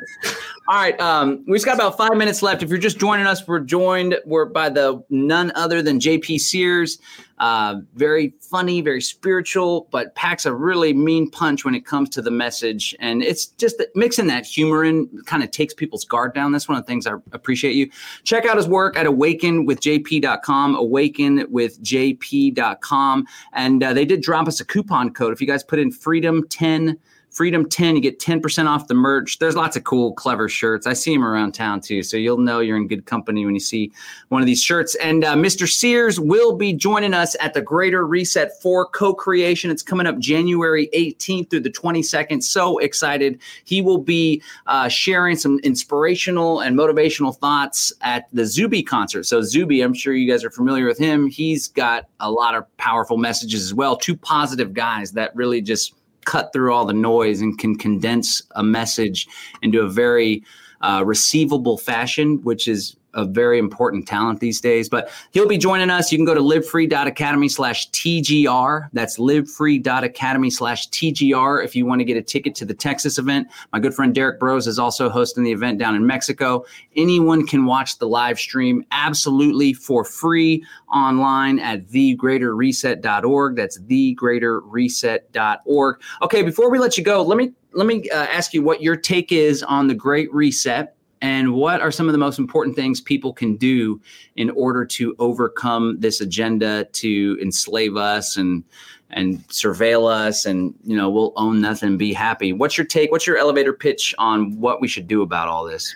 right. 0.71 0.99
Um, 0.99 1.45
we 1.47 1.57
just 1.57 1.67
got 1.67 1.75
about 1.75 1.99
five 1.99 2.17
minutes 2.17 2.43
left. 2.43 2.63
If 2.63 2.71
you're 2.71 2.79
just 2.79 2.99
joining 2.99 3.27
us, 3.27 3.47
we're 3.47 3.61
joined 3.61 4.17
we're 4.25 4.47
by 4.47 4.71
the 4.71 5.05
none 5.11 5.53
other 5.55 5.83
than 5.83 6.01
JP 6.01 6.41
Sears. 6.41 6.99
Uh, 7.37 7.81
very 7.95 8.33
funny, 8.41 8.81
very 8.81 9.03
spiritual, 9.03 9.89
but 9.91 10.15
packs 10.15 10.47
a 10.47 10.55
really 10.55 10.95
mean 10.95 11.31
punch 11.31 11.67
when 11.67 11.75
it 11.75 11.85
comes 11.85 12.09
to 12.09 12.23
the 12.23 12.31
message. 12.31 12.97
And 12.99 13.23
it's 13.23 13.45
just 13.47 13.77
that 13.77 13.95
mixing 13.95 14.27
that 14.29 14.47
humor 14.47 14.85
in 14.85 15.11
kind 15.27 15.43
of 15.43 15.51
takes 15.51 15.75
people's 15.75 16.07
guard 16.07 16.35
down. 16.35 16.53
That's 16.53 16.69
one 16.69 16.79
of 16.79 16.85
the 16.85 16.89
things 16.89 17.07
I 17.07 17.13
appreciate 17.33 17.75
you. 17.75 17.91
Check 18.25 18.47
out 18.47 18.57
his 18.57 18.69
work 18.69 18.97
at 18.97 19.05
awakenwithjp.com, 19.05 20.77
awakenwithjp.com. 20.77 23.27
And 23.53 23.83
uh, 23.83 23.93
they 23.93 24.07
did 24.07 24.23
drop 24.23 24.49
us 24.49 24.61
a 24.61 24.65
coupon 24.65 25.13
code. 25.13 25.35
If 25.35 25.43
you 25.43 25.47
guys 25.47 25.63
put 25.63 25.79
in 25.79 25.93
freedom 25.93 26.49
10 26.49 26.99
Freedom 27.33 27.67
10, 27.67 27.97
you 27.97 28.03
get 28.03 28.19
10% 28.19 28.67
off 28.67 28.89
the 28.89 28.95
merch. 28.95 29.39
There's 29.39 29.57
lots 29.57 29.75
of 29.75 29.85
cool, 29.85 30.13
clever 30.13 30.51
shirts. 30.51 30.87
I 30.87 30.93
see 30.93 31.15
them 31.15 31.25
around 31.25 31.53
town 31.53 31.81
too. 31.81 32.03
So 32.03 32.19
you'll 32.19 32.37
know 32.37 32.61
you're 32.61 32.77
in 32.77 32.87
good 32.87 33.07
company 33.07 33.47
when 33.47 33.55
you 33.55 33.61
see 33.61 33.91
one 34.29 34.43
of 34.43 34.47
these 34.47 34.63
shirts. 34.63 34.95
And 34.97 35.25
uh, 35.25 35.35
Mr. 35.35 35.67
Sears 35.67 36.21
will 36.21 36.55
be 36.55 36.75
joining 36.75 37.15
us 37.15 37.35
at 37.41 37.55
the 37.55 37.63
Greater 37.63 38.07
Reset 38.07 38.61
for 38.61 38.87
co 38.87 39.15
creation. 39.15 39.71
It's 39.71 39.83
coming 39.83 40.07
up 40.07 40.19
January 40.19 40.91
18th 40.95 41.49
through 41.49 41.61
the 41.61 41.71
22nd. 41.71 42.43
So 42.43 42.77
excited. 42.79 43.41
He 43.65 43.81
will 43.81 43.99
be 43.99 44.43
uh, 44.67 44.89
sharing 44.89 45.37
some 45.37 45.59
inspirational 45.61 46.61
and 46.61 46.77
motivational 46.77 47.35
thoughts 47.35 47.95
at 48.03 48.29
the 48.35 48.45
Zuby 48.45 48.83
concert. 48.83 49.25
So, 49.25 49.41
Zuby, 49.41 49.81
I'm 49.81 49.95
sure 49.95 50.13
you 50.13 50.31
guys 50.31 50.45
are 50.45 50.51
familiar 50.51 50.87
with 50.87 50.99
him. 50.99 51.29
He's 51.29 51.69
got 51.69 52.09
a 52.21 52.31
lot 52.31 52.55
of 52.55 52.77
powerful 52.77 53.17
messages 53.17 53.63
as 53.63 53.73
well. 53.73 53.97
Two 53.97 54.17
positive 54.17 54.75
guys 54.75 55.13
that 55.13 55.35
really 55.35 55.63
just 55.63 55.95
cut 56.25 56.53
through 56.53 56.73
all 56.73 56.85
the 56.85 56.93
noise 56.93 57.41
and 57.41 57.59
can 57.59 57.77
condense 57.77 58.43
a 58.53 58.63
message 58.63 59.27
into 59.63 59.81
a 59.81 59.89
very 59.89 60.45
uh, 60.81 61.03
receivable 61.05 61.79
fashion, 61.79 62.43
which 62.43 62.67
is 62.67 62.97
a 63.15 63.25
very 63.25 63.59
important 63.59 64.07
talent 64.07 64.39
these 64.41 64.61
days. 64.61 64.89
But 64.89 65.11
he'll 65.33 65.49
be 65.49 65.59
joining 65.59 65.91
us. 65.91 66.13
You 66.13 66.19
can 66.19 66.25
go 66.25 66.35
to 66.35 66.41
livefree.academy 66.41 67.49
slash 67.49 67.91
TGR. 67.91 68.89
That's 68.93 69.19
livefree.academy 69.19 70.51
slash 70.51 70.89
TGR 70.91 71.65
if 71.65 71.75
you 71.77 71.87
want 71.87 72.01
to 72.01 72.05
get 72.05 72.17
a 72.17 72.23
ticket 72.23 72.55
to 72.57 72.65
the 72.65 72.75
Texas 72.75 73.19
event. 73.19 73.49
My 73.73 73.79
good 73.81 73.95
friend 73.95 74.15
Derrick 74.15 74.41
Broze 74.41 74.67
is 74.67 74.79
also 74.79 75.09
hosting 75.09 75.45
the 75.45 75.53
event 75.53 75.79
down 75.79 75.95
in 75.95 76.07
Mexico. 76.07 76.65
Anyone 76.97 77.47
can 77.47 77.65
watch 77.67 77.99
the 77.99 78.09
live 78.09 78.39
stream 78.39 78.85
absolutely 78.91 79.73
for 79.73 80.05
free 80.05 80.65
online 80.93 81.59
at 81.59 81.87
thegreaterreset.org. 81.89 83.57
That's 83.57 83.81
thegreaterreset.org. 83.81 86.01
Okay, 86.23 86.43
before 86.43 86.71
we 86.71 86.79
let 86.79 86.99
you 86.99 87.05
go, 87.05 87.23
let 87.23 87.39
me 87.39 87.53
let 87.75 87.87
me 87.87 88.07
uh, 88.11 88.25
ask 88.25 88.53
you 88.53 88.63
what 88.63 88.83
your 88.83 88.97
take 88.97 89.33
is 89.33 89.63
on 89.63 89.87
the 89.87 89.95
Great 89.95 90.31
Reset 90.33 90.95
and 91.23 91.55
what 91.55 91.81
are 91.81 91.93
some 91.93 92.09
of 92.09 92.13
the 92.13 92.19
most 92.19 92.41
important 92.41 92.75
things 92.75 93.01
people 93.01 93.33
can 93.33 93.57
do 93.57 94.01
in 94.35 94.51
order 94.51 94.85
to 94.85 95.15
overcome 95.21 95.99
this 96.01 96.21
agenda 96.21 96.85
to 96.87 97.39
enslave 97.41 97.97
us 97.97 98.37
and 98.37 98.65
and 99.11 99.47
surveil 99.49 100.11
us 100.11 100.47
and 100.47 100.75
you 100.83 100.97
know 100.97 101.09
we'll 101.09 101.33
own 101.37 101.61
nothing 101.61 101.91
and 101.91 101.99
be 101.99 102.13
happy? 102.13 102.53
What's 102.53 102.77
your 102.77 102.87
take 102.87 103.13
what's 103.13 103.27
your 103.27 103.39
elevator 103.39 103.73
pitch 103.73 104.15
on 104.19 104.59
what 104.61 104.81
we 104.81 104.89
should 104.89 105.07
do 105.07 105.23
about 105.23 105.49
all 105.49 105.65
this? 105.65 105.95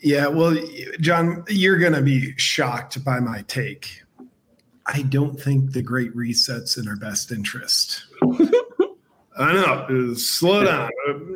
Yeah 0.00 0.26
well 0.26 0.56
john 1.00 1.44
you're 1.48 1.78
going 1.78 1.92
to 1.92 2.02
be 2.02 2.36
shocked 2.38 3.04
by 3.04 3.20
my 3.20 3.42
take. 3.42 4.02
I 4.86 5.02
don't 5.02 5.38
think 5.38 5.72
the 5.72 5.82
great 5.82 6.12
resets 6.16 6.76
in 6.76 6.88
our 6.88 6.96
best 6.96 7.30
interest 7.30 8.06
I 9.38 9.52
know. 9.52 10.14
Slow 10.14 10.64
down. 10.64 10.90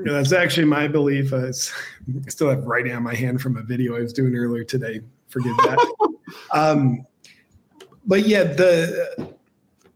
That's 0.05 0.33
actually 0.33 0.67
my 0.67 0.87
belief. 0.89 1.33
I 1.35 1.51
still 1.51 2.51
have 2.51 2.65
writing 2.65 2.93
on 2.93 3.03
my 3.03 3.15
hand 3.15 3.41
from 3.41 3.57
a 3.57 3.63
video 3.63 3.97
I 3.97 4.01
was 4.01 4.13
doing 4.13 4.35
earlier 4.35 4.65
today. 4.65 5.01
Forgive 5.29 5.57
that. 5.59 5.95
um, 6.53 7.07
but 8.07 8.27
yeah, 8.27 8.45
the 8.45 9.35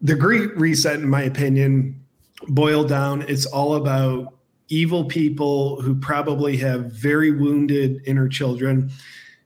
the 0.03 0.15
Great 0.15 0.57
Reset, 0.57 1.01
in 1.01 1.09
my 1.09 1.23
opinion, 1.23 2.03
boiled 2.49 2.89
down. 2.89 3.23
It's 3.29 3.47
all 3.47 3.75
about 3.75 4.35
evil 4.69 5.05
people 5.05 5.81
who 5.83 5.95
probably 5.95 6.57
have 6.57 6.93
very 6.93 7.33
wounded 7.33 8.01
inner 8.07 8.29
children 8.29 8.91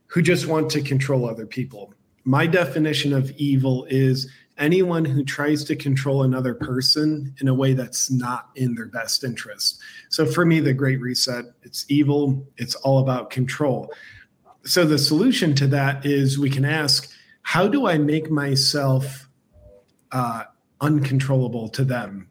who 0.06 0.22
just 0.22 0.46
want 0.46 0.70
to 0.70 0.80
control 0.80 1.28
other 1.28 1.46
people. 1.46 1.92
My 2.24 2.46
definition 2.46 3.12
of 3.12 3.30
evil 3.32 3.86
is 3.90 4.30
anyone 4.58 5.04
who 5.04 5.24
tries 5.24 5.64
to 5.64 5.76
control 5.76 6.22
another 6.22 6.54
person 6.54 7.34
in 7.40 7.48
a 7.48 7.54
way 7.54 7.74
that's 7.74 8.10
not 8.10 8.50
in 8.54 8.74
their 8.74 8.86
best 8.86 9.24
interest. 9.24 9.80
So 10.10 10.24
for 10.24 10.44
me, 10.44 10.60
the 10.60 10.72
Great 10.72 11.00
Reset, 11.00 11.46
it's 11.62 11.84
evil, 11.88 12.46
it's 12.56 12.74
all 12.76 13.00
about 13.00 13.30
control. 13.30 13.92
So 14.64 14.84
the 14.84 14.98
solution 14.98 15.54
to 15.56 15.66
that 15.68 16.06
is 16.06 16.38
we 16.38 16.50
can 16.50 16.64
ask, 16.64 17.10
how 17.42 17.68
do 17.68 17.86
I 17.86 17.98
make 17.98 18.30
myself 18.30 19.28
uh, 20.12 20.44
uncontrollable 20.80 21.68
to 21.70 21.84
them? 21.84 22.28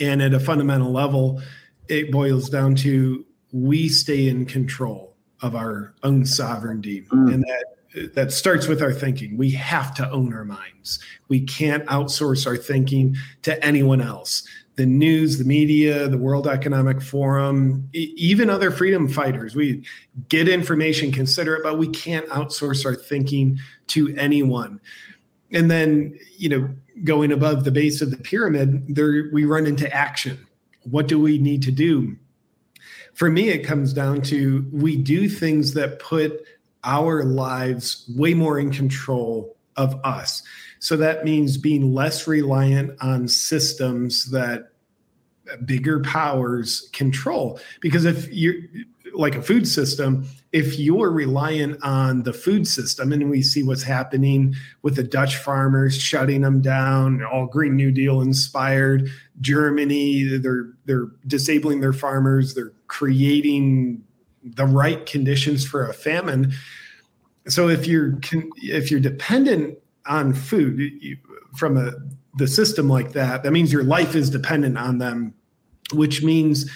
And 0.00 0.20
at 0.20 0.34
a 0.34 0.40
fundamental 0.40 0.92
level, 0.92 1.40
it 1.88 2.10
boils 2.10 2.50
down 2.50 2.74
to 2.76 3.24
we 3.52 3.88
stay 3.88 4.28
in 4.28 4.44
control 4.44 5.16
of 5.40 5.54
our 5.54 5.94
own 6.02 6.26
sovereignty. 6.26 7.02
Mm. 7.02 7.32
And 7.32 7.42
that 7.44 7.75
that 8.14 8.32
starts 8.32 8.66
with 8.66 8.82
our 8.82 8.92
thinking. 8.92 9.36
We 9.36 9.50
have 9.52 9.94
to 9.94 10.10
own 10.10 10.34
our 10.34 10.44
minds. 10.44 10.98
We 11.28 11.40
can't 11.40 11.84
outsource 11.86 12.46
our 12.46 12.56
thinking 12.56 13.16
to 13.42 13.62
anyone 13.64 14.00
else. 14.00 14.46
The 14.76 14.86
news, 14.86 15.38
the 15.38 15.44
media, 15.44 16.06
the 16.06 16.18
World 16.18 16.46
Economic 16.46 17.00
Forum, 17.00 17.88
even 17.94 18.50
other 18.50 18.70
freedom 18.70 19.08
fighters, 19.08 19.56
we 19.56 19.82
get 20.28 20.48
information, 20.48 21.10
consider 21.10 21.56
it, 21.56 21.62
but 21.62 21.78
we 21.78 21.88
can't 21.88 22.28
outsource 22.28 22.84
our 22.84 22.94
thinking 22.94 23.58
to 23.88 24.14
anyone. 24.16 24.78
And 25.52 25.70
then, 25.70 26.18
you 26.36 26.50
know, 26.50 26.68
going 27.04 27.32
above 27.32 27.64
the 27.64 27.70
base 27.70 28.02
of 28.02 28.10
the 28.10 28.18
pyramid, 28.18 28.94
there 28.94 29.30
we 29.32 29.46
run 29.46 29.66
into 29.66 29.90
action. 29.94 30.46
What 30.82 31.08
do 31.08 31.18
we 31.18 31.38
need 31.38 31.62
to 31.62 31.72
do? 31.72 32.16
For 33.14 33.30
me, 33.30 33.48
it 33.48 33.60
comes 33.60 33.94
down 33.94 34.20
to 34.22 34.66
we 34.70 34.96
do 34.96 35.26
things 35.26 35.72
that 35.72 36.00
put 36.00 36.44
our 36.86 37.24
lives 37.24 38.10
way 38.16 38.32
more 38.32 38.58
in 38.58 38.70
control 38.70 39.56
of 39.76 40.00
us. 40.04 40.42
So 40.78 40.96
that 40.96 41.24
means 41.24 41.58
being 41.58 41.92
less 41.92 42.26
reliant 42.26 42.96
on 43.02 43.28
systems 43.28 44.30
that 44.30 44.70
bigger 45.64 46.00
powers 46.00 46.88
control. 46.92 47.60
Because 47.80 48.04
if 48.04 48.32
you're 48.32 48.54
like 49.14 49.34
a 49.34 49.42
food 49.42 49.66
system, 49.66 50.26
if 50.52 50.78
you're 50.78 51.10
reliant 51.10 51.82
on 51.82 52.22
the 52.22 52.32
food 52.32 52.66
system, 52.66 53.12
and 53.12 53.30
we 53.30 53.42
see 53.42 53.62
what's 53.62 53.82
happening 53.82 54.54
with 54.82 54.96
the 54.96 55.02
Dutch 55.02 55.36
farmers 55.36 55.96
shutting 55.96 56.42
them 56.42 56.60
down, 56.60 57.24
all 57.24 57.46
Green 57.46 57.76
New 57.76 57.90
Deal 57.90 58.20
inspired, 58.20 59.08
Germany, 59.40 60.24
they're 60.38 60.68
they're 60.84 61.08
disabling 61.26 61.80
their 61.80 61.92
farmers, 61.92 62.54
they're 62.54 62.72
creating 62.86 64.02
the 64.54 64.66
right 64.66 65.04
conditions 65.06 65.66
for 65.66 65.88
a 65.88 65.94
famine. 65.94 66.52
So 67.48 67.68
if 67.68 67.86
you're 67.86 68.18
if 68.56 68.90
you're 68.90 69.00
dependent 69.00 69.78
on 70.06 70.32
food 70.34 70.78
you, 70.78 71.16
from 71.54 71.76
a 71.76 71.92
the 72.36 72.46
system 72.46 72.88
like 72.88 73.12
that, 73.12 73.42
that 73.42 73.52
means 73.52 73.72
your 73.72 73.82
life 73.82 74.14
is 74.14 74.28
dependent 74.28 74.76
on 74.76 74.98
them, 74.98 75.34
which 75.92 76.22
means 76.22 76.70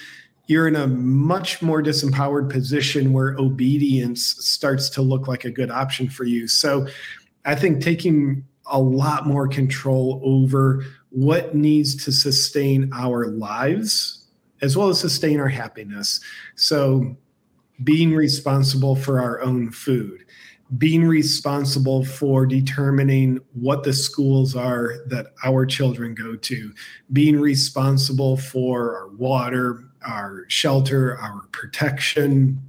you're 0.47 0.67
in 0.67 0.75
a 0.75 0.87
much 0.87 1.61
more 1.61 1.83
disempowered 1.83 2.51
position 2.51 3.13
where 3.13 3.37
obedience 3.39 4.23
starts 4.41 4.89
to 4.91 5.03
look 5.03 5.29
like 5.29 5.45
a 5.45 5.51
good 5.51 5.71
option 5.71 6.09
for 6.09 6.25
you. 6.25 6.49
So 6.49 6.89
I 7.45 7.55
think 7.55 7.83
taking 7.83 8.45
a 8.67 8.81
lot 8.81 9.27
more 9.27 9.47
control 9.47 10.21
over 10.25 10.85
what 11.11 11.55
needs 11.55 12.05
to 12.05 12.13
sustain 12.13 12.91
our 12.95 13.27
lives 13.27 14.21
as 14.63 14.77
well 14.77 14.89
as 14.89 15.01
sustain 15.01 15.41
our 15.41 15.49
happiness. 15.49 16.21
So 16.55 17.17
being 17.85 18.15
responsible 18.15 18.97
for 18.97 19.21
our 19.21 19.41
own 19.43 19.71
food, 19.71 20.25
being 20.79 21.05
responsible 21.05 22.05
for 22.05 22.47
determining 22.47 23.41
what 23.55 23.83
the 23.83 23.93
schools 23.93 24.55
are 24.55 24.95
that 25.07 25.29
our 25.45 25.67
children 25.67 26.15
go 26.15 26.37
to, 26.37 26.73
being 27.13 27.41
responsible 27.41 28.37
for 28.37 28.97
our 28.97 29.09
water, 29.09 29.85
our 30.07 30.45
shelter, 30.49 31.19
our 31.19 31.43
protection. 31.53 32.61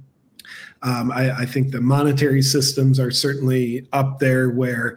Um, 0.82 1.12
I, 1.12 1.30
I 1.30 1.46
think 1.46 1.70
the 1.70 1.80
monetary 1.80 2.42
systems 2.42 2.98
are 2.98 3.12
certainly 3.12 3.86
up 3.92 4.18
there 4.18 4.50
where 4.50 4.96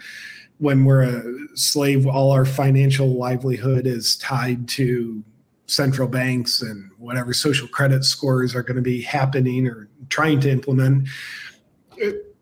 when 0.58 0.86
we're 0.86 1.04
a 1.04 1.24
slave, 1.56 2.08
all 2.08 2.32
our 2.32 2.46
financial 2.46 3.18
livelihood 3.18 3.86
is 3.86 4.16
tied 4.18 4.68
to 4.70 5.24
central 5.68 6.08
banks 6.08 6.62
and 6.62 6.92
whatever 6.98 7.34
social 7.34 7.68
credit 7.68 8.04
scores 8.04 8.56
are 8.56 8.64
going 8.64 8.76
to 8.76 8.82
be 8.82 9.02
happening 9.02 9.68
or 9.68 9.90
trying 10.10 10.40
to 10.42 10.50
implement. 10.50 11.08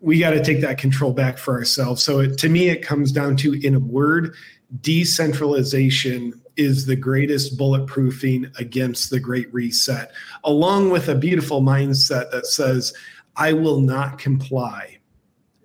We 0.01 0.19
got 0.19 0.31
to 0.31 0.43
take 0.43 0.61
that 0.61 0.77
control 0.77 1.13
back 1.13 1.37
for 1.37 1.53
ourselves. 1.53 2.03
So 2.03 2.19
it, 2.19 2.37
to 2.39 2.49
me, 2.49 2.69
it 2.69 2.81
comes 2.81 3.11
down 3.11 3.37
to, 3.37 3.53
in 3.53 3.75
a 3.75 3.79
word, 3.79 4.35
decentralization 4.81 6.41
is 6.55 6.85
the 6.85 6.95
greatest 6.95 7.57
bulletproofing 7.57 8.57
against 8.59 9.09
the 9.09 9.19
Great 9.19 9.51
Reset, 9.53 10.11
along 10.43 10.89
with 10.89 11.09
a 11.09 11.15
beautiful 11.15 11.61
mindset 11.61 12.31
that 12.31 12.45
says, 12.45 12.93
I 13.35 13.53
will 13.53 13.79
not 13.79 14.19
comply 14.19 14.99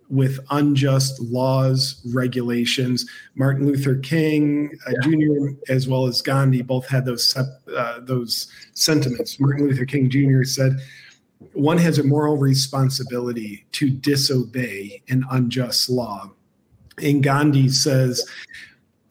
with 0.09 0.41
unjust 0.51 1.21
laws, 1.21 2.01
regulations. 2.15 3.09
Martin 3.35 3.67
Luther 3.67 3.97
King 3.97 4.71
uh, 4.87 4.93
yeah. 5.03 5.11
Jr. 5.11 5.73
as 5.73 5.87
well 5.87 6.07
as 6.07 6.23
Gandhi 6.23 6.63
both 6.63 6.89
had 6.89 7.05
those 7.05 7.37
uh, 7.37 8.01
those 8.01 8.51
sentiments. 8.73 9.39
Martin 9.39 9.69
Luther 9.69 9.85
King 9.85 10.09
Jr. 10.09 10.45
said, 10.45 10.79
"One 11.53 11.79
has 11.79 11.99
a 11.99 12.05
moral 12.05 12.37
responsibility 12.37 13.67
to 13.73 13.91
disobey 13.91 15.03
an 15.09 15.25
unjust 15.31 15.91
law." 15.91 16.33
And 17.01 17.23
Gandhi 17.23 17.69
says, 17.69 18.27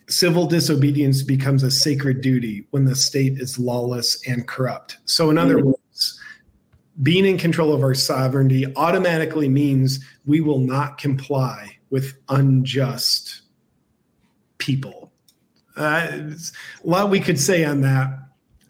civil 0.09 0.47
disobedience 0.47 1.21
becomes 1.21 1.63
a 1.63 1.71
sacred 1.71 2.21
duty 2.21 2.67
when 2.71 2.85
the 2.85 2.95
state 2.95 3.39
is 3.39 3.59
lawless 3.59 4.25
and 4.27 4.47
corrupt. 4.47 4.97
So, 5.05 5.29
in 5.29 5.37
other 5.37 5.57
mm-hmm. 5.57 5.67
words, 5.67 6.19
being 7.03 7.25
in 7.25 7.37
control 7.37 7.73
of 7.73 7.83
our 7.83 7.93
sovereignty 7.93 8.65
automatically 8.75 9.49
means 9.49 10.03
we 10.25 10.41
will 10.41 10.59
not 10.59 10.97
comply 10.97 11.77
with 11.89 12.17
unjust 12.29 13.41
people. 14.57 15.11
Uh, 15.75 16.07
a 16.11 16.87
lot 16.87 17.09
we 17.09 17.19
could 17.19 17.39
say 17.39 17.63
on 17.63 17.81
that, 17.81 18.17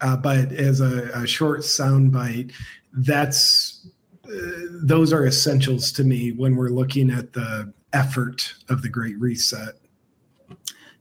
uh, 0.02 0.16
but 0.16 0.52
as 0.52 0.80
a, 0.80 1.10
a 1.14 1.26
short 1.26 1.60
soundbite, 1.60 2.52
that's 2.92 3.86
uh, 4.24 4.36
those 4.82 5.12
are 5.12 5.26
essentials 5.26 5.90
to 5.92 6.04
me 6.04 6.32
when 6.32 6.56
we're 6.56 6.68
looking 6.68 7.10
at 7.10 7.32
the 7.32 7.72
effort 7.92 8.54
of 8.68 8.82
the 8.82 8.88
Great 8.88 9.18
Reset. 9.18 9.74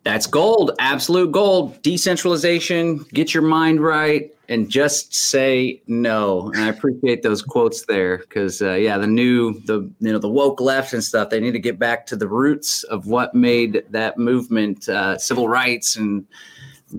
That's 0.04 0.26
gold, 0.26 0.72
absolute 0.80 1.34
gold. 1.34 1.82
Decentralization, 1.82 3.06
get 3.14 3.34
your 3.34 3.44
mind 3.44 3.82
right, 3.82 4.32
and 4.48 4.70
just 4.70 5.14
say 5.14 5.82
no. 5.88 6.50
And 6.54 6.64
I 6.64 6.70
appreciate 6.70 7.24
those 7.24 7.42
quotes 7.42 7.86
there 7.88 8.20
because, 8.20 8.62
uh, 8.62 8.76
yeah, 8.76 8.98
the 8.98 9.08
new, 9.08 9.60
the 9.66 9.82
you 10.00 10.14
know, 10.14 10.20
the 10.20 10.30
woke 10.30 10.62
left 10.62 10.94
and 10.94 11.04
stuff. 11.04 11.30
They 11.30 11.42
need 11.42 11.52
to 11.52 11.60
get 11.60 11.78
back 11.78 12.06
to 12.06 12.16
the 12.16 12.28
roots 12.28 12.84
of 12.84 13.08
what 13.08 13.36
made 13.36 13.84
that 13.90 14.18
movement, 14.18 14.88
uh, 14.88 15.18
civil 15.18 15.50
rights, 15.50 15.98
and 15.98 16.26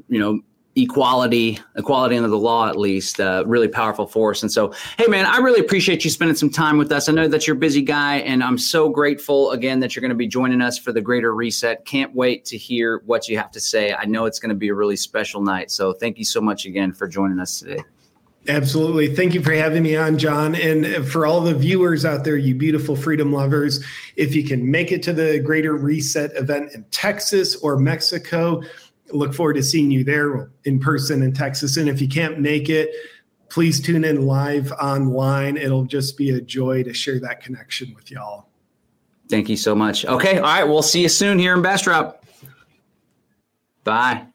you 0.09 0.19
know, 0.19 0.43
equality, 0.83 1.59
equality 1.77 2.17
under 2.17 2.29
the 2.29 2.39
law, 2.39 2.69
at 2.69 2.77
least, 2.77 3.21
uh, 3.21 3.45
really 3.47 3.69
powerful 3.69 4.07
force. 4.07 4.43
And 4.43 4.51
so, 4.51 4.73
hey, 4.97 5.07
man, 5.07 5.27
I 5.27 5.39
really 5.39 5.61
appreciate 5.61 6.05
you 6.05 6.11
spending 6.11 6.37
some 6.37 6.51
time 6.51 6.79
with 6.79 6.93
us. 6.93 7.09
I 7.09 7.13
know 7.13 7.29
that 7.29 7.47
you're 7.47 7.57
a 7.57 7.59
busy 7.59 7.83
guy, 7.83 8.19
and 8.19 8.43
I'm 8.43 8.59
so 8.59 8.89
grateful 8.89 9.51
again 9.53 9.81
that 9.81 9.95
you're 9.95 10.01
going 10.01 10.11
to 10.11 10.17
be 10.17 10.29
joining 10.29 10.61
us 10.61 10.79
for 10.79 10.93
the 10.93 11.01
Greater 11.01 11.35
Reset. 11.35 11.85
Can't 11.85 12.15
wait 12.15 12.45
to 12.47 12.57
hear 12.57 13.03
what 13.07 13.29
you 13.29 13.37
have 13.39 13.51
to 13.53 13.61
say. 13.61 13.93
I 13.93 14.05
know 14.05 14.27
it's 14.27 14.39
going 14.39 14.51
to 14.51 14.55
be 14.55 14.69
a 14.69 14.75
really 14.75 14.97
special 14.97 15.43
night. 15.43 15.71
So, 15.71 15.93
thank 15.93 16.19
you 16.19 16.25
so 16.25 16.41
much 16.41 16.67
again 16.67 16.93
for 16.93 17.09
joining 17.09 17.41
us 17.41 17.59
today. 17.59 17.83
Absolutely. 18.49 19.15
Thank 19.15 19.35
you 19.35 19.43
for 19.43 19.53
having 19.53 19.83
me 19.83 19.95
on, 19.95 20.17
John. 20.17 20.55
And 20.55 21.07
for 21.07 21.27
all 21.27 21.43
the 21.43 21.55
viewers 21.55 22.07
out 22.07 22.25
there, 22.25 22.39
you 22.39 22.55
beautiful 22.55 22.97
freedom 22.97 23.31
lovers, 23.31 23.85
if 24.17 24.35
you 24.35 24.43
can 24.43 24.71
make 24.71 24.91
it 24.91 25.03
to 25.03 25.13
the 25.13 25.39
Greater 25.39 25.77
Reset 25.77 26.35
event 26.35 26.73
in 26.73 26.85
Texas 26.91 27.57
or 27.57 27.77
Mexico, 27.77 28.63
look 29.11 29.35
forward 29.35 29.55
to 29.55 29.63
seeing 29.63 29.91
you 29.91 30.05
there 30.05 30.51
in 30.65 30.79
person 30.79 31.23
in 31.23 31.33
Texas. 31.33 31.77
And 31.77 31.89
if 31.89 32.01
you 32.01 32.09
can't 32.09 32.41
make 32.41 32.69
it, 32.69 32.91
please 33.49 33.81
tune 33.81 34.05
in 34.05 34.27
live 34.27 34.73
online. 34.73 35.57
It'll 35.57 35.85
just 35.85 36.17
be 36.17 36.31
a 36.31 36.41
joy 36.41 36.83
to 36.83 36.93
share 36.93 37.19
that 37.21 37.43
connection 37.43 37.95
with 37.95 38.11
y'all. 38.11 38.49
Thank 39.29 39.49
you 39.49 39.57
so 39.57 39.75
much. 39.75 40.05
Okay. 40.07 40.39
All 40.39 40.45
right. 40.45 40.65
We'll 40.65 40.83
see 40.83 41.03
you 41.03 41.09
soon 41.09 41.39
here 41.39 41.55
in 41.55 41.63
Bastrop. 41.63 42.25
Bye. 43.85 44.27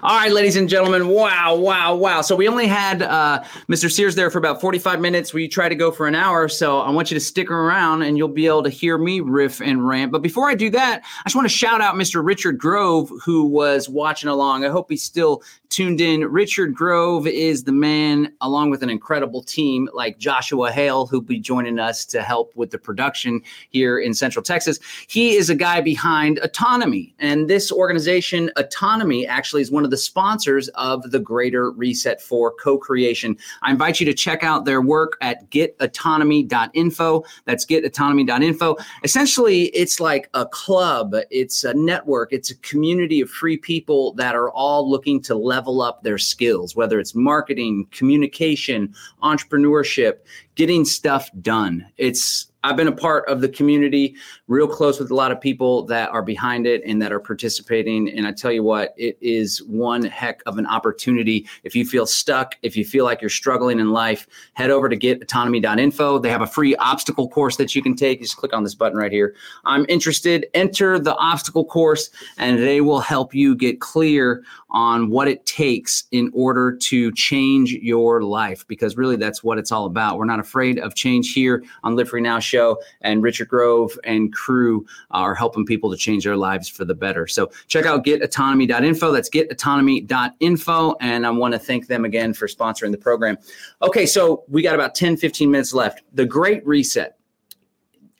All 0.00 0.18
right, 0.18 0.32
ladies 0.32 0.56
and 0.56 0.68
gentlemen. 0.68 1.08
Wow, 1.08 1.54
wow, 1.56 1.94
wow. 1.94 2.22
So 2.22 2.34
we 2.34 2.48
only 2.48 2.66
had 2.66 3.02
uh, 3.02 3.42
Mr. 3.68 3.90
Sears 3.90 4.14
there 4.14 4.30
for 4.30 4.38
about 4.38 4.60
45 4.60 5.00
minutes. 5.00 5.34
We 5.34 5.46
tried 5.48 5.68
to 5.68 5.74
go 5.74 5.90
for 5.90 6.06
an 6.06 6.14
hour. 6.14 6.48
So 6.48 6.80
I 6.80 6.90
want 6.90 7.10
you 7.10 7.14
to 7.14 7.20
stick 7.20 7.50
around 7.50 8.02
and 8.02 8.16
you'll 8.16 8.28
be 8.28 8.46
able 8.46 8.62
to 8.62 8.70
hear 8.70 8.96
me 8.96 9.20
riff 9.20 9.60
and 9.60 9.86
rant. 9.86 10.10
But 10.10 10.22
before 10.22 10.48
I 10.48 10.54
do 10.54 10.70
that, 10.70 11.02
I 11.04 11.28
just 11.28 11.36
want 11.36 11.48
to 11.48 11.54
shout 11.54 11.80
out 11.80 11.94
Mr. 11.94 12.24
Richard 12.24 12.58
Grove, 12.58 13.12
who 13.22 13.44
was 13.44 13.88
watching 13.88 14.30
along. 14.30 14.64
I 14.64 14.70
hope 14.70 14.90
he's 14.90 15.02
still 15.02 15.42
tuned 15.72 16.02
in. 16.02 16.20
Richard 16.26 16.74
Grove 16.74 17.26
is 17.26 17.64
the 17.64 17.72
man, 17.72 18.32
along 18.42 18.68
with 18.70 18.82
an 18.82 18.90
incredible 18.90 19.42
team 19.42 19.88
like 19.94 20.18
Joshua 20.18 20.70
Hale, 20.70 21.06
who'll 21.06 21.22
be 21.22 21.40
joining 21.40 21.78
us 21.78 22.04
to 22.06 22.22
help 22.22 22.54
with 22.54 22.70
the 22.70 22.78
production 22.78 23.40
here 23.70 23.98
in 23.98 24.12
Central 24.12 24.42
Texas. 24.42 24.78
He 25.08 25.34
is 25.34 25.48
a 25.48 25.54
guy 25.54 25.80
behind 25.80 26.38
Autonomy. 26.40 27.14
And 27.18 27.48
this 27.48 27.72
organization, 27.72 28.50
Autonomy, 28.56 29.26
actually 29.26 29.62
is 29.62 29.70
one 29.70 29.84
of 29.84 29.90
the 29.90 29.96
sponsors 29.96 30.68
of 30.74 31.10
the 31.10 31.18
Greater 31.18 31.70
Reset 31.70 32.20
for 32.20 32.52
co 32.52 32.76
creation. 32.76 33.36
I 33.62 33.70
invite 33.70 33.98
you 33.98 34.06
to 34.06 34.14
check 34.14 34.44
out 34.44 34.66
their 34.66 34.82
work 34.82 35.16
at 35.22 35.50
getautonomy.info. 35.50 37.24
That's 37.46 37.64
getautonomy.info. 37.64 38.76
Essentially, 39.04 39.62
it's 39.68 40.00
like 40.00 40.28
a 40.34 40.44
club, 40.44 41.14
it's 41.30 41.64
a 41.64 41.72
network, 41.72 42.30
it's 42.32 42.50
a 42.50 42.56
community 42.56 43.22
of 43.22 43.30
free 43.30 43.56
people 43.56 44.12
that 44.14 44.34
are 44.34 44.50
all 44.50 44.88
looking 44.88 45.22
to 45.22 45.34
level 45.34 45.61
level 45.62 45.80
up 45.80 46.02
their 46.02 46.18
skills, 46.18 46.74
whether 46.74 46.98
it's 46.98 47.14
marketing, 47.14 47.86
communication, 47.92 48.92
entrepreneurship, 49.22 50.18
getting 50.56 50.84
stuff 50.84 51.30
done. 51.40 51.86
It's 51.98 52.50
I've 52.64 52.76
been 52.76 52.88
a 52.88 52.92
part 52.92 53.28
of 53.28 53.40
the 53.40 53.48
community, 53.48 54.14
real 54.46 54.68
close 54.68 55.00
with 55.00 55.10
a 55.10 55.14
lot 55.14 55.32
of 55.32 55.40
people 55.40 55.82
that 55.86 56.10
are 56.10 56.22
behind 56.22 56.66
it 56.66 56.82
and 56.86 57.02
that 57.02 57.12
are 57.12 57.18
participating. 57.18 58.08
And 58.10 58.26
I 58.26 58.32
tell 58.32 58.52
you 58.52 58.62
what, 58.62 58.94
it 58.96 59.18
is 59.20 59.62
one 59.64 60.04
heck 60.04 60.42
of 60.46 60.58
an 60.58 60.66
opportunity. 60.66 61.46
If 61.64 61.74
you 61.74 61.84
feel 61.84 62.06
stuck, 62.06 62.54
if 62.62 62.76
you 62.76 62.84
feel 62.84 63.04
like 63.04 63.20
you're 63.20 63.30
struggling 63.30 63.80
in 63.80 63.90
life, 63.90 64.28
head 64.54 64.70
over 64.70 64.88
to 64.88 64.96
getautonomy.info. 64.96 66.20
They 66.20 66.30
have 66.30 66.42
a 66.42 66.46
free 66.46 66.76
obstacle 66.76 67.28
course 67.28 67.56
that 67.56 67.74
you 67.74 67.82
can 67.82 67.96
take. 67.96 68.20
Just 68.20 68.36
click 68.36 68.52
on 68.52 68.62
this 68.62 68.76
button 68.76 68.96
right 68.96 69.12
here. 69.12 69.34
I'm 69.64 69.84
interested. 69.88 70.46
Enter 70.54 71.00
the 71.00 71.16
obstacle 71.16 71.64
course, 71.64 72.10
and 72.38 72.58
they 72.58 72.80
will 72.80 73.00
help 73.00 73.34
you 73.34 73.56
get 73.56 73.80
clear 73.80 74.44
on 74.70 75.10
what 75.10 75.28
it 75.28 75.44
takes 75.46 76.04
in 76.12 76.30
order 76.32 76.72
to 76.72 77.12
change 77.12 77.72
your 77.72 78.22
life 78.22 78.66
because 78.68 78.96
really 78.96 79.16
that's 79.16 79.44
what 79.44 79.58
it's 79.58 79.70
all 79.70 79.86
about. 79.86 80.16
We're 80.18 80.24
not 80.24 80.40
afraid 80.40 80.78
of 80.78 80.94
change 80.94 81.32
here 81.32 81.62
on 81.82 81.94
Live 81.94 82.08
Free 82.08 82.22
Now 82.22 82.38
show 82.52 82.78
and 83.00 83.22
Richard 83.22 83.48
Grove 83.48 83.98
and 84.04 84.32
crew 84.32 84.84
uh, 85.10 85.22
are 85.22 85.34
helping 85.34 85.64
people 85.64 85.90
to 85.90 85.96
change 85.96 86.24
their 86.24 86.36
lives 86.36 86.68
for 86.68 86.84
the 86.84 86.94
better. 86.94 87.26
So 87.26 87.50
check 87.68 87.86
out 87.86 88.04
getautonomy.info. 88.04 89.12
That's 89.12 89.30
getautonomy.info 89.30 90.96
and 91.00 91.26
I 91.26 91.30
want 91.30 91.54
to 91.54 91.58
thank 91.58 91.86
them 91.86 92.04
again 92.04 92.34
for 92.34 92.46
sponsoring 92.46 92.92
the 92.92 92.98
program. 92.98 93.38
Okay, 93.80 94.06
so 94.06 94.44
we 94.48 94.62
got 94.62 94.74
about 94.74 94.94
10 94.94 95.16
15 95.16 95.50
minutes 95.50 95.72
left. 95.72 96.02
The 96.12 96.26
Great 96.26 96.66
Reset. 96.66 97.16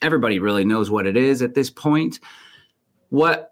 Everybody 0.01 0.39
really 0.39 0.65
knows 0.65 0.89
what 0.89 1.05
it 1.05 1.15
is 1.15 1.41
at 1.41 1.53
this 1.53 1.69
point. 1.69 2.19
What 3.09 3.51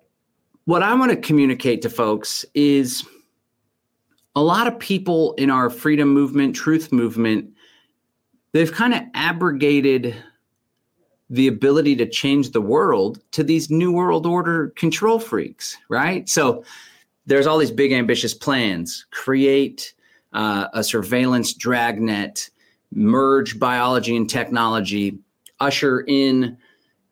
what 0.65 0.83
I 0.83 0.93
want 0.93 1.11
to 1.11 1.17
communicate 1.17 1.81
to 1.83 1.89
folks 1.89 2.45
is 2.53 3.03
a 4.35 4.41
lot 4.41 4.67
of 4.67 4.79
people 4.79 5.33
in 5.33 5.49
our 5.49 5.69
freedom 5.69 6.09
movement, 6.09 6.55
truth 6.55 6.91
movement, 6.91 7.51
they've 8.53 8.71
kind 8.71 8.93
of 8.93 9.01
abrogated 9.13 10.15
the 11.31 11.47
ability 11.47 11.95
to 11.95 12.05
change 12.05 12.51
the 12.51 12.61
world 12.61 13.21
to 13.31 13.41
these 13.41 13.71
new 13.71 13.91
world 13.91 14.25
order 14.25 14.67
control 14.75 15.17
freaks, 15.17 15.77
right? 15.87 16.27
So 16.27 16.65
there's 17.25 17.47
all 17.47 17.57
these 17.57 17.71
big 17.71 17.93
ambitious 17.93 18.33
plans 18.33 19.05
create 19.11 19.93
uh, 20.33 20.67
a 20.73 20.83
surveillance 20.83 21.53
dragnet, 21.53 22.49
merge 22.93 23.57
biology 23.57 24.17
and 24.17 24.29
technology, 24.29 25.17
usher 25.61 26.01
in 26.01 26.57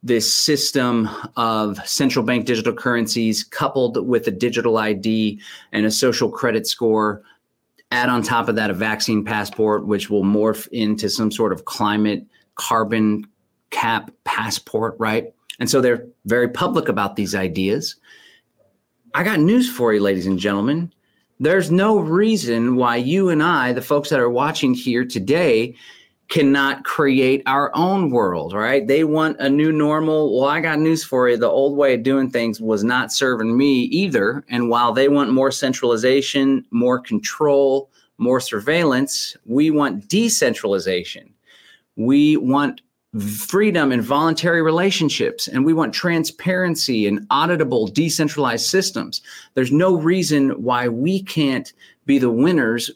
this 0.03 0.33
system 0.33 1.09
of 1.37 1.77
central 1.87 2.25
bank 2.25 2.45
digital 2.45 2.73
currencies 2.73 3.45
coupled 3.45 4.05
with 4.05 4.27
a 4.27 4.31
digital 4.31 4.77
ID 4.77 5.39
and 5.71 5.85
a 5.85 5.91
social 5.91 6.29
credit 6.29 6.67
score. 6.67 7.21
Add 7.91 8.09
on 8.09 8.21
top 8.21 8.49
of 8.49 8.55
that 8.55 8.69
a 8.69 8.73
vaccine 8.73 9.23
passport, 9.23 9.87
which 9.87 10.09
will 10.09 10.23
morph 10.23 10.67
into 10.73 11.09
some 11.09 11.31
sort 11.31 11.53
of 11.53 11.63
climate 11.63 12.25
carbon 12.55 13.25
cap 13.69 14.11
passport, 14.23 14.95
right? 14.99 15.33
And 15.59 15.69
so 15.69 15.81
they're 15.81 16.05
very 16.25 16.47
public 16.47 16.87
about 16.87 17.15
these 17.15 17.35
ideas. 17.35 17.95
I 19.13 19.23
got 19.23 19.39
news 19.39 19.69
for 19.69 19.93
you, 19.93 19.99
ladies 19.99 20.27
and 20.27 20.39
gentlemen. 20.39 20.93
There's 21.39 21.71
no 21.71 21.99
reason 21.99 22.75
why 22.75 22.97
you 22.97 23.29
and 23.29 23.41
I, 23.41 23.73
the 23.73 23.81
folks 23.81 24.09
that 24.09 24.19
are 24.19 24.29
watching 24.29 24.73
here 24.73 25.05
today, 25.05 25.75
cannot 26.29 26.83
create 26.83 27.41
our 27.47 27.71
own 27.75 28.11
world, 28.11 28.53
right? 28.53 28.87
They 28.87 29.03
want 29.03 29.39
a 29.39 29.49
new 29.49 29.71
normal. 29.71 30.39
Well, 30.39 30.47
I 30.47 30.61
got 30.61 30.79
news 30.79 31.03
for 31.03 31.27
you. 31.27 31.37
The 31.37 31.49
old 31.49 31.75
way 31.75 31.95
of 31.95 32.03
doing 32.03 32.29
things 32.29 32.61
was 32.61 32.83
not 32.83 33.11
serving 33.11 33.57
me 33.57 33.81
either. 33.85 34.45
And 34.47 34.69
while 34.69 34.93
they 34.93 35.09
want 35.09 35.33
more 35.33 35.51
centralization, 35.51 36.63
more 36.69 36.99
control, 36.99 37.89
more 38.19 38.39
surveillance, 38.39 39.35
we 39.45 39.71
want 39.71 40.07
decentralization. 40.07 41.33
We 41.95 42.37
want 42.37 42.81
freedom 43.17 43.91
and 43.91 44.03
voluntary 44.03 44.61
relationships 44.61 45.47
and 45.47 45.65
we 45.65 45.73
want 45.73 45.93
transparency 45.93 47.07
and 47.07 47.27
auditable 47.29 47.91
decentralized 47.91 48.67
systems. 48.67 49.21
There's 49.55 49.71
no 49.71 49.95
reason 49.95 50.51
why 50.61 50.87
we 50.89 51.23
can't 51.23 51.73
be 52.05 52.19
the 52.19 52.29
winners 52.29 52.91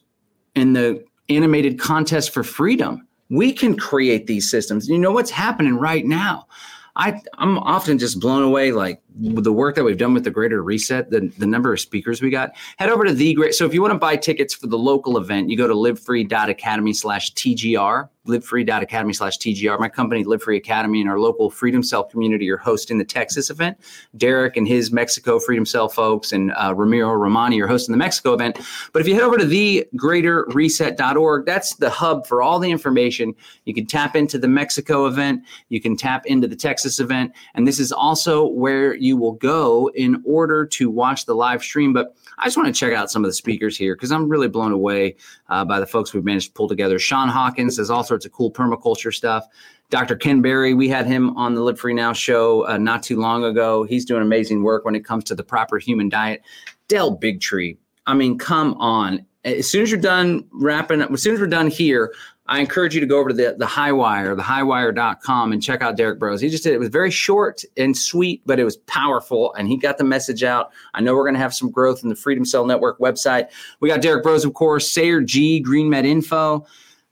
in 0.53 0.73
the 0.73 1.03
animated 1.29 1.79
contest 1.79 2.31
for 2.31 2.43
freedom. 2.43 3.07
We 3.29 3.53
can 3.53 3.75
create 3.75 4.27
these 4.27 4.51
systems. 4.51 4.87
You 4.87 4.99
know 4.99 5.11
what's 5.11 5.31
happening 5.31 5.77
right 5.77 6.05
now? 6.05 6.47
I, 6.95 7.19
I'm 7.39 7.57
often 7.57 7.97
just 7.97 8.19
blown 8.19 8.43
away, 8.43 8.71
like 8.71 9.01
the 9.15 9.53
work 9.53 9.75
that 9.75 9.83
we've 9.83 9.97
done 9.97 10.13
with 10.13 10.23
the 10.23 10.31
Greater 10.31 10.63
Reset, 10.63 11.09
the, 11.09 11.31
the 11.37 11.45
number 11.45 11.73
of 11.73 11.79
speakers 11.79 12.21
we 12.21 12.29
got. 12.29 12.51
Head 12.77 12.89
over 12.89 13.05
to 13.05 13.13
the 13.13 13.33
Great. 13.33 13.53
So 13.53 13.65
if 13.65 13.73
you 13.73 13.81
want 13.81 13.93
to 13.93 13.99
buy 13.99 14.15
tickets 14.15 14.53
for 14.53 14.67
the 14.67 14.77
local 14.77 15.17
event, 15.17 15.49
you 15.49 15.57
go 15.57 15.67
to 15.67 15.73
livefree.academy 15.73 16.93
slash 16.93 17.33
TGR 17.33 18.09
livefree.academy 18.27 19.13
slash 19.13 19.37
TGR. 19.37 19.79
My 19.79 19.89
company, 19.89 20.23
Live 20.23 20.43
Free 20.43 20.57
Academy, 20.57 21.01
and 21.01 21.09
our 21.09 21.19
local 21.19 21.49
Freedom 21.49 21.83
Cell 21.83 22.03
community 22.03 22.49
are 22.49 22.57
hosting 22.57 22.97
the 22.97 23.05
Texas 23.05 23.49
event. 23.49 23.77
Derrick 24.15 24.55
and 24.55 24.67
his 24.67 24.91
Mexico 24.91 25.39
Freedom 25.39 25.65
Cell 25.65 25.89
folks 25.89 26.31
and 26.31 26.51
uh, 26.53 26.73
Ramiro 26.75 27.13
Romani 27.13 27.61
are 27.61 27.67
hosting 27.67 27.91
the 27.91 27.97
Mexico 27.97 28.33
event. 28.33 28.59
But 28.93 29.01
if 29.01 29.07
you 29.07 29.15
head 29.15 29.23
over 29.23 29.37
to 29.37 29.45
thegreaterreset.org, 29.45 31.45
that's 31.45 31.75
the 31.75 31.89
hub 31.89 32.25
for 32.25 32.41
all 32.41 32.59
the 32.59 32.71
information. 32.71 33.35
You 33.65 33.73
can 33.73 33.85
tap 33.85 34.15
into 34.15 34.37
the 34.37 34.47
Mexico 34.47 35.05
event, 35.05 35.43
you 35.69 35.81
can 35.81 35.97
tap 35.97 36.25
into 36.25 36.47
the 36.47 36.55
Texas 36.55 36.99
event, 36.99 37.33
and 37.55 37.67
this 37.67 37.79
is 37.79 37.91
also 37.91 38.47
where 38.47 38.95
you 39.03 39.17
will 39.17 39.33
go 39.33 39.91
in 39.95 40.21
order 40.25 40.65
to 40.65 40.89
watch 40.89 41.25
the 41.25 41.35
live 41.35 41.61
stream. 41.61 41.91
But 41.91 42.15
I 42.37 42.45
just 42.45 42.55
want 42.55 42.67
to 42.67 42.73
check 42.73 42.93
out 42.93 43.11
some 43.11 43.23
of 43.23 43.29
the 43.29 43.33
speakers 43.33 43.77
here 43.77 43.95
because 43.95 44.11
I'm 44.11 44.29
really 44.29 44.47
blown 44.47 44.71
away 44.71 45.17
uh, 45.49 45.65
by 45.65 45.79
the 45.79 45.85
folks 45.85 46.13
we've 46.13 46.23
managed 46.23 46.47
to 46.47 46.53
pull 46.53 46.69
together. 46.69 46.97
Sean 46.97 47.27
Hawkins 47.27 47.75
does 47.75 47.89
all 47.89 48.03
sorts 48.03 48.25
of 48.25 48.31
cool 48.31 48.49
permaculture 48.49 49.13
stuff. 49.13 49.45
Dr. 49.89 50.15
Ken 50.15 50.41
Berry, 50.41 50.73
we 50.73 50.87
had 50.87 51.05
him 51.05 51.35
on 51.37 51.53
the 51.53 51.61
Live 51.61 51.79
Free 51.79 51.93
Now 51.93 52.13
show 52.13 52.65
uh, 52.67 52.77
not 52.77 53.03
too 53.03 53.19
long 53.19 53.43
ago. 53.43 53.83
He's 53.83 54.05
doing 54.05 54.21
amazing 54.21 54.63
work 54.63 54.85
when 54.85 54.95
it 54.95 55.05
comes 55.05 55.25
to 55.25 55.35
the 55.35 55.43
proper 55.43 55.77
human 55.77 56.09
diet. 56.09 56.41
Del 56.87 57.17
Bigtree, 57.17 57.77
I 58.07 58.13
mean, 58.13 58.37
come 58.37 58.73
on. 58.75 59.25
As 59.43 59.69
soon 59.69 59.83
as 59.83 59.91
you're 59.91 59.99
done 59.99 60.45
wrapping 60.51 61.01
up, 61.01 61.11
as 61.11 61.21
soon 61.21 61.35
as 61.35 61.41
we're 61.41 61.47
done 61.47 61.67
here, 61.67 62.13
I 62.45 62.59
encourage 62.59 62.93
you 62.93 62.99
to 62.99 63.07
go 63.07 63.19
over 63.19 63.29
to 63.29 63.35
the, 63.35 63.55
the 63.57 63.65
Highwire, 63.65 64.37
thehighwire.com, 64.37 65.53
and 65.53 65.63
check 65.63 65.81
out 65.81 65.95
Derrick 65.95 66.19
Broze. 66.19 66.41
He 66.41 66.49
just 66.49 66.63
did 66.63 66.73
it. 66.73 66.79
Was 66.79 66.89
very 66.89 67.11
short 67.11 67.63
and 67.77 67.97
sweet, 67.97 68.41
but 68.45 68.59
it 68.59 68.65
was 68.65 68.77
powerful, 68.77 69.53
and 69.53 69.69
he 69.69 69.77
got 69.77 69.97
the 69.97 70.03
message 70.03 70.43
out. 70.43 70.73
I 70.93 70.99
know 70.99 71.15
we're 71.15 71.23
going 71.23 71.35
to 71.35 71.39
have 71.39 71.53
some 71.53 71.71
growth 71.71 72.03
in 72.03 72.09
the 72.09 72.15
Freedom 72.15 72.43
Cell 72.43 72.65
Network 72.65 72.99
website. 72.99 73.47
We 73.79 73.87
got 73.87 74.01
Derrick 74.01 74.25
Broze, 74.25 74.43
of 74.43 74.53
course, 74.53 74.91
Sayer 74.91 75.21
Ji, 75.21 75.61
Green 75.61 75.89
Med 75.89 76.05
Info. 76.05 76.65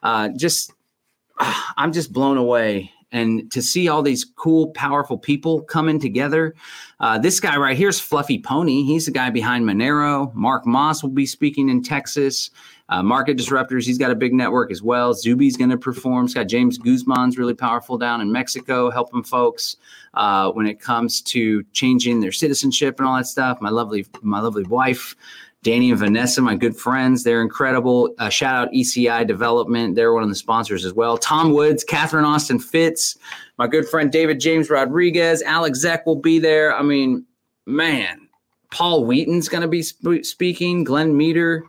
Uh, 0.03 0.29
just, 0.35 0.73
uh, 1.39 1.63
I'm 1.77 1.93
just 1.93 2.11
blown 2.11 2.37
away. 2.37 2.91
And 3.13 3.49
to 3.51 3.61
see 3.61 3.87
all 3.87 4.01
these 4.01 4.25
cool, 4.25 4.71
powerful 4.71 5.17
people 5.17 5.61
coming 5.63 5.99
together. 5.99 6.55
Uh, 6.99 7.17
this 7.17 7.41
guy 7.41 7.57
right 7.57 7.75
here 7.75 7.89
is 7.89 7.99
Fluffy 7.99 8.39
Pony. 8.39 8.83
He's 8.83 9.05
the 9.05 9.11
guy 9.11 9.29
behind 9.29 9.65
Monero. 9.65 10.33
Mark 10.33 10.65
Moss 10.65 11.03
will 11.03 11.09
be 11.09 11.25
speaking 11.25 11.67
in 11.67 11.83
Texas. 11.83 12.51
Uh, 12.91 13.01
Market 13.01 13.37
Disruptors, 13.37 13.85
he's 13.85 13.97
got 13.97 14.11
a 14.11 14.15
big 14.15 14.33
network 14.33 14.69
as 14.69 14.83
well. 14.83 15.13
Zuby's 15.13 15.55
going 15.55 15.69
to 15.69 15.77
perform. 15.77 16.25
He's 16.25 16.33
got 16.33 16.47
James 16.47 16.77
Guzman's 16.77 17.37
really 17.37 17.53
powerful 17.53 17.97
down 17.97 18.19
in 18.19 18.29
Mexico, 18.31 18.91
helping 18.91 19.23
folks 19.23 19.77
uh, 20.13 20.51
when 20.51 20.67
it 20.67 20.81
comes 20.81 21.21
to 21.21 21.63
changing 21.71 22.19
their 22.19 22.33
citizenship 22.33 22.99
and 22.99 23.07
all 23.07 23.15
that 23.15 23.27
stuff. 23.27 23.59
My 23.61 23.69
lovely, 23.69 24.05
my 24.21 24.41
lovely 24.41 24.63
wife, 24.63 25.15
Danny 25.63 25.89
and 25.89 25.99
Vanessa, 25.99 26.41
my 26.41 26.55
good 26.55 26.75
friends, 26.75 27.23
they're 27.23 27.41
incredible. 27.41 28.13
Uh, 28.19 28.27
shout 28.27 28.55
out 28.55 28.73
ECI 28.73 29.25
Development, 29.25 29.95
they're 29.95 30.13
one 30.13 30.23
of 30.23 30.29
the 30.29 30.35
sponsors 30.35 30.83
as 30.83 30.93
well. 30.93 31.17
Tom 31.17 31.53
Woods, 31.53 31.85
Catherine 31.85 32.25
Austin 32.25 32.59
Fitts, 32.59 33.17
my 33.57 33.67
good 33.67 33.87
friend 33.87 34.11
David 34.11 34.41
James 34.41 34.69
Rodriguez, 34.69 35.41
Alex 35.43 35.79
Zek 35.79 36.05
will 36.05 36.17
be 36.17 36.39
there. 36.39 36.75
I 36.75 36.81
mean, 36.81 37.25
man, 37.65 38.27
Paul 38.69 39.05
Wheaton's 39.05 39.47
going 39.47 39.61
to 39.61 39.67
be 39.69 39.83
sp- 39.85 40.23
speaking, 40.23 40.83
Glenn 40.83 41.15
Meter 41.15 41.63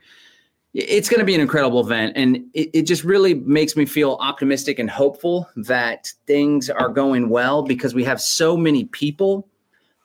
it's 0.75 1.09
going 1.09 1.21
to 1.21 1.27
be 1.27 1.35
an 1.35 1.41
incredible 1.41 1.81
event 1.81 2.15
and 2.17 2.37
it, 2.55 2.71
it, 2.73 2.83
just 2.83 3.05
really 3.05 3.35
makes 3.35 3.77
me 3.77 3.85
feel 3.85 4.17
optimistic 4.21 4.79
and 4.79 4.89
hopeful 4.89 5.49
that 5.55 6.11
things 6.27 6.71
are 6.71 6.89
going 6.89 7.29
well 7.29 7.63
because 7.63 7.95
we 7.95 8.05
have 8.05 8.21
so 8.21 8.57
many 8.57 8.87
people. 8.87 9.47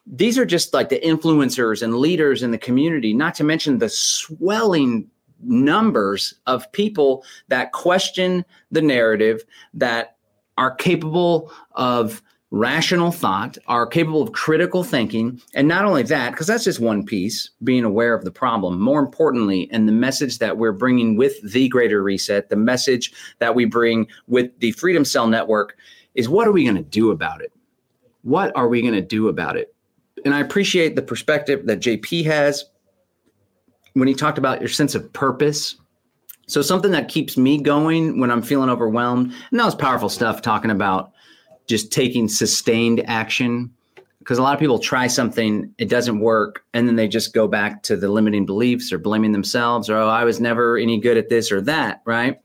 These 0.05 0.38
are 0.38 0.45
just 0.45 0.74
like 0.74 0.89
the 0.89 0.99
influencers 0.99 1.82
and 1.82 1.95
leaders 1.95 2.43
in 2.43 2.51
the 2.51 2.57
community 2.57 3.13
not 3.13 3.34
to 3.36 3.43
mention 3.43 3.78
the 3.78 3.89
swelling 3.89 5.09
numbers 5.41 6.34
of 6.47 6.70
people 6.72 7.24
that 7.47 7.72
question 7.72 8.43
the 8.72 8.82
narrative 8.82 9.43
that 9.74 10.18
are 10.57 10.72
capable 10.72 11.51
of 11.74 12.22
rational 12.52 13.12
thought, 13.12 13.58
are 13.68 13.86
capable 13.86 14.22
of 14.22 14.32
critical 14.32 14.84
thinking. 14.84 15.41
And 15.54 15.68
not 15.68 15.86
only 15.86 16.04
that, 16.04 16.32
because 16.32 16.48
that's 16.48 16.64
just 16.64 16.80
one 16.80 17.06
piece, 17.06 17.50
being 17.64 17.84
aware 17.84 18.14
of 18.14 18.24
the 18.24 18.32
problem. 18.32 18.80
More 18.80 19.00
importantly, 19.00 19.70
and 19.72 19.88
the 19.88 19.93
message 19.93 20.39
that 20.39 20.58
we're 20.58 20.72
bringing 20.72 21.18
with 21.18 21.41
the 21.52 21.68
Greater 21.68 22.02
Reset, 22.02 22.50
the 22.50 22.56
message 22.56 23.12
that 23.39 23.54
we 23.54 23.66
bring 23.66 24.08
with 24.28 24.58
the 24.60 24.72
Freedom 24.72 25.04
Cell 25.04 25.28
Network 25.28 25.78
is 26.16 26.30
what 26.30 26.48
are 26.48 26.52
we 26.52 26.64
going 26.64 26.78
to 26.78 26.84
do 26.84 27.12
about 27.12 27.41
it? 27.41 27.52
What 28.24 28.56
are 28.56 28.68
we 28.68 28.82
going 28.82 28.93
to 28.93 29.02
do 29.02 29.28
about 29.28 29.58
it? 29.58 29.74
And 30.26 30.34
I 30.34 30.39
appreciate 30.39 30.95
the 30.95 31.02
perspective 31.02 31.66
that 31.68 31.80
JP 31.80 32.26
has 32.26 32.66
when 33.93 34.08
he 34.08 34.14
talked 34.14 34.38
about 34.38 34.60
your 34.60 34.70
sense 34.70 34.95
of 34.95 35.12
purpose. 35.14 35.76
So, 36.48 36.62
something 36.62 36.91
that 36.91 37.10
keeps 37.10 37.36
me 37.36 37.62
going 37.62 38.20
when 38.20 38.32
I'm 38.32 38.41
feeling 38.41 38.70
overwhelmed, 38.70 39.34
and 39.52 39.60
that 39.60 39.66
was 39.66 39.76
powerful 39.76 40.08
stuff 40.08 40.41
talking 40.41 40.72
about 40.72 41.12
just 41.68 41.91
taking 41.91 42.28
sustained 42.28 43.03
action. 43.07 43.72
Because 44.20 44.39
a 44.39 44.41
lot 44.41 44.53
of 44.53 44.59
people 44.59 44.80
try 44.80 45.07
something 45.07 45.74
it 45.78 45.88
doesn't 45.88 46.20
work 46.20 46.65
and 46.74 46.88
then 46.88 46.97
they 46.97 47.07
just 47.07 47.34
go 47.34 47.47
back 47.47 47.84
to 47.84 47.95
the 47.95 48.09
limiting 48.09 48.45
beliefs 48.45 48.91
or 48.91 48.97
blaming 48.97 49.32
themselves 49.32 49.89
or 49.89 49.95
oh 49.95 50.09
i 50.09 50.26
was 50.26 50.41
never 50.41 50.78
any 50.78 50.99
good 50.99 51.15
at 51.15 51.30
this 51.30 51.49
or 51.49 51.61
that 51.61 52.01
right? 52.03 52.41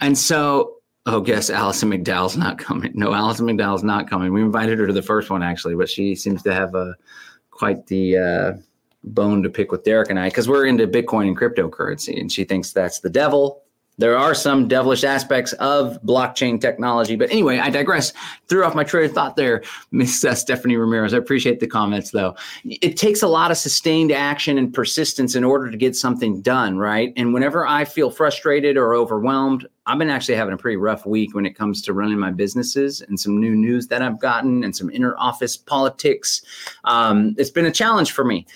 And 0.00 0.16
so 0.16 0.76
oh 1.04 1.20
guess 1.20 1.50
alison 1.50 1.90
mcdowell's 1.90 2.38
not 2.38 2.56
coming. 2.56 2.92
No 2.94 3.12
alison 3.12 3.46
mcdowell's 3.46 3.84
not 3.84 4.08
coming. 4.08 4.32
We 4.32 4.40
invited 4.40 4.78
her 4.78 4.86
to 4.86 4.92
the 4.94 5.02
first 5.02 5.28
one 5.28 5.42
actually 5.42 5.74
but 5.74 5.90
she 5.90 6.14
seems 6.14 6.42
to 6.44 6.54
have 6.54 6.74
a 6.74 6.94
quite 7.50 7.86
the 7.88 8.16
uh, 8.16 8.52
bone 9.04 9.42
to 9.42 9.50
pick 9.50 9.72
with 9.72 9.84
derrick 9.84 10.08
and 10.08 10.18
i 10.18 10.28
because 10.28 10.48
we're 10.48 10.64
into 10.64 10.86
bitcoin 10.86 11.28
and 11.28 11.38
cryptocurrency 11.38 12.18
and 12.18 12.32
she 12.32 12.44
thinks 12.44 12.72
that's 12.72 13.00
the 13.00 13.10
devil 13.10 13.62
there 14.00 14.16
are 14.16 14.34
some 14.34 14.66
devilish 14.66 15.04
aspects 15.04 15.52
of 15.54 16.00
blockchain 16.02 16.58
technology. 16.58 17.16
But 17.16 17.30
anyway, 17.30 17.58
I 17.58 17.68
digress. 17.68 18.14
Threw 18.48 18.64
off 18.64 18.74
my 18.74 18.82
train 18.82 19.04
of 19.04 19.12
thought 19.12 19.36
there, 19.36 19.62
Miss 19.90 20.24
uh, 20.24 20.34
Stephanie 20.34 20.76
Ramirez. 20.76 21.12
I 21.12 21.18
appreciate 21.18 21.60
the 21.60 21.66
comments, 21.66 22.10
though. 22.10 22.34
It 22.64 22.96
takes 22.96 23.22
a 23.22 23.28
lot 23.28 23.50
of 23.50 23.58
sustained 23.58 24.10
action 24.10 24.56
and 24.56 24.72
persistence 24.72 25.34
in 25.34 25.44
order 25.44 25.70
to 25.70 25.76
get 25.76 25.94
something 25.94 26.40
done, 26.40 26.78
right? 26.78 27.12
And 27.18 27.34
whenever 27.34 27.66
I 27.66 27.84
feel 27.84 28.10
frustrated 28.10 28.78
or 28.78 28.94
overwhelmed, 28.94 29.66
I've 29.84 29.98
been 29.98 30.08
actually 30.08 30.36
having 30.36 30.54
a 30.54 30.58
pretty 30.58 30.78
rough 30.78 31.04
week 31.04 31.34
when 31.34 31.44
it 31.44 31.54
comes 31.54 31.82
to 31.82 31.92
running 31.92 32.18
my 32.18 32.30
businesses 32.30 33.02
and 33.02 33.20
some 33.20 33.38
new 33.38 33.54
news 33.54 33.88
that 33.88 34.00
I've 34.00 34.18
gotten 34.18 34.64
and 34.64 34.74
some 34.74 34.88
inner 34.88 35.14
office 35.18 35.58
politics. 35.58 36.40
Um, 36.84 37.34
it's 37.36 37.50
been 37.50 37.66
a 37.66 37.70
challenge 37.70 38.12
for 38.12 38.24
me. 38.24 38.46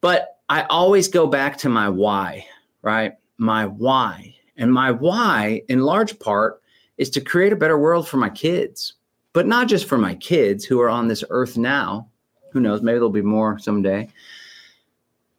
But 0.00 0.38
I 0.48 0.62
always 0.64 1.08
go 1.08 1.26
back 1.26 1.56
to 1.58 1.68
my 1.68 1.88
why, 1.88 2.46
right? 2.82 3.14
My 3.38 3.66
why 3.66 4.36
and 4.56 4.72
my 4.72 4.90
why, 4.90 5.62
in 5.68 5.80
large 5.80 6.18
part, 6.18 6.62
is 6.98 7.10
to 7.10 7.20
create 7.20 7.52
a 7.52 7.56
better 7.56 7.78
world 7.78 8.08
for 8.08 8.16
my 8.16 8.30
kids, 8.30 8.94
but 9.32 9.46
not 9.46 9.68
just 9.68 9.86
for 9.86 9.98
my 9.98 10.14
kids 10.14 10.64
who 10.64 10.80
are 10.80 10.88
on 10.88 11.08
this 11.08 11.24
earth 11.30 11.56
now. 11.56 12.08
Who 12.52 12.60
knows? 12.60 12.82
Maybe 12.82 12.94
there'll 12.94 13.10
be 13.10 13.22
more 13.22 13.58
someday. 13.58 14.08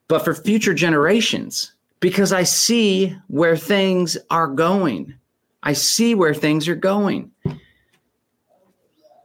But 0.08 0.24
for 0.24 0.36
future 0.36 0.74
generations, 0.74 1.74
because 2.00 2.34
I 2.34 2.44
see 2.44 3.18
where 3.28 3.58
things 3.58 4.18
are 4.30 4.48
going. 4.48 5.16
I 5.64 5.74
see 5.74 6.14
where 6.14 6.34
things 6.34 6.68
are 6.68 6.76
going. 6.76 7.32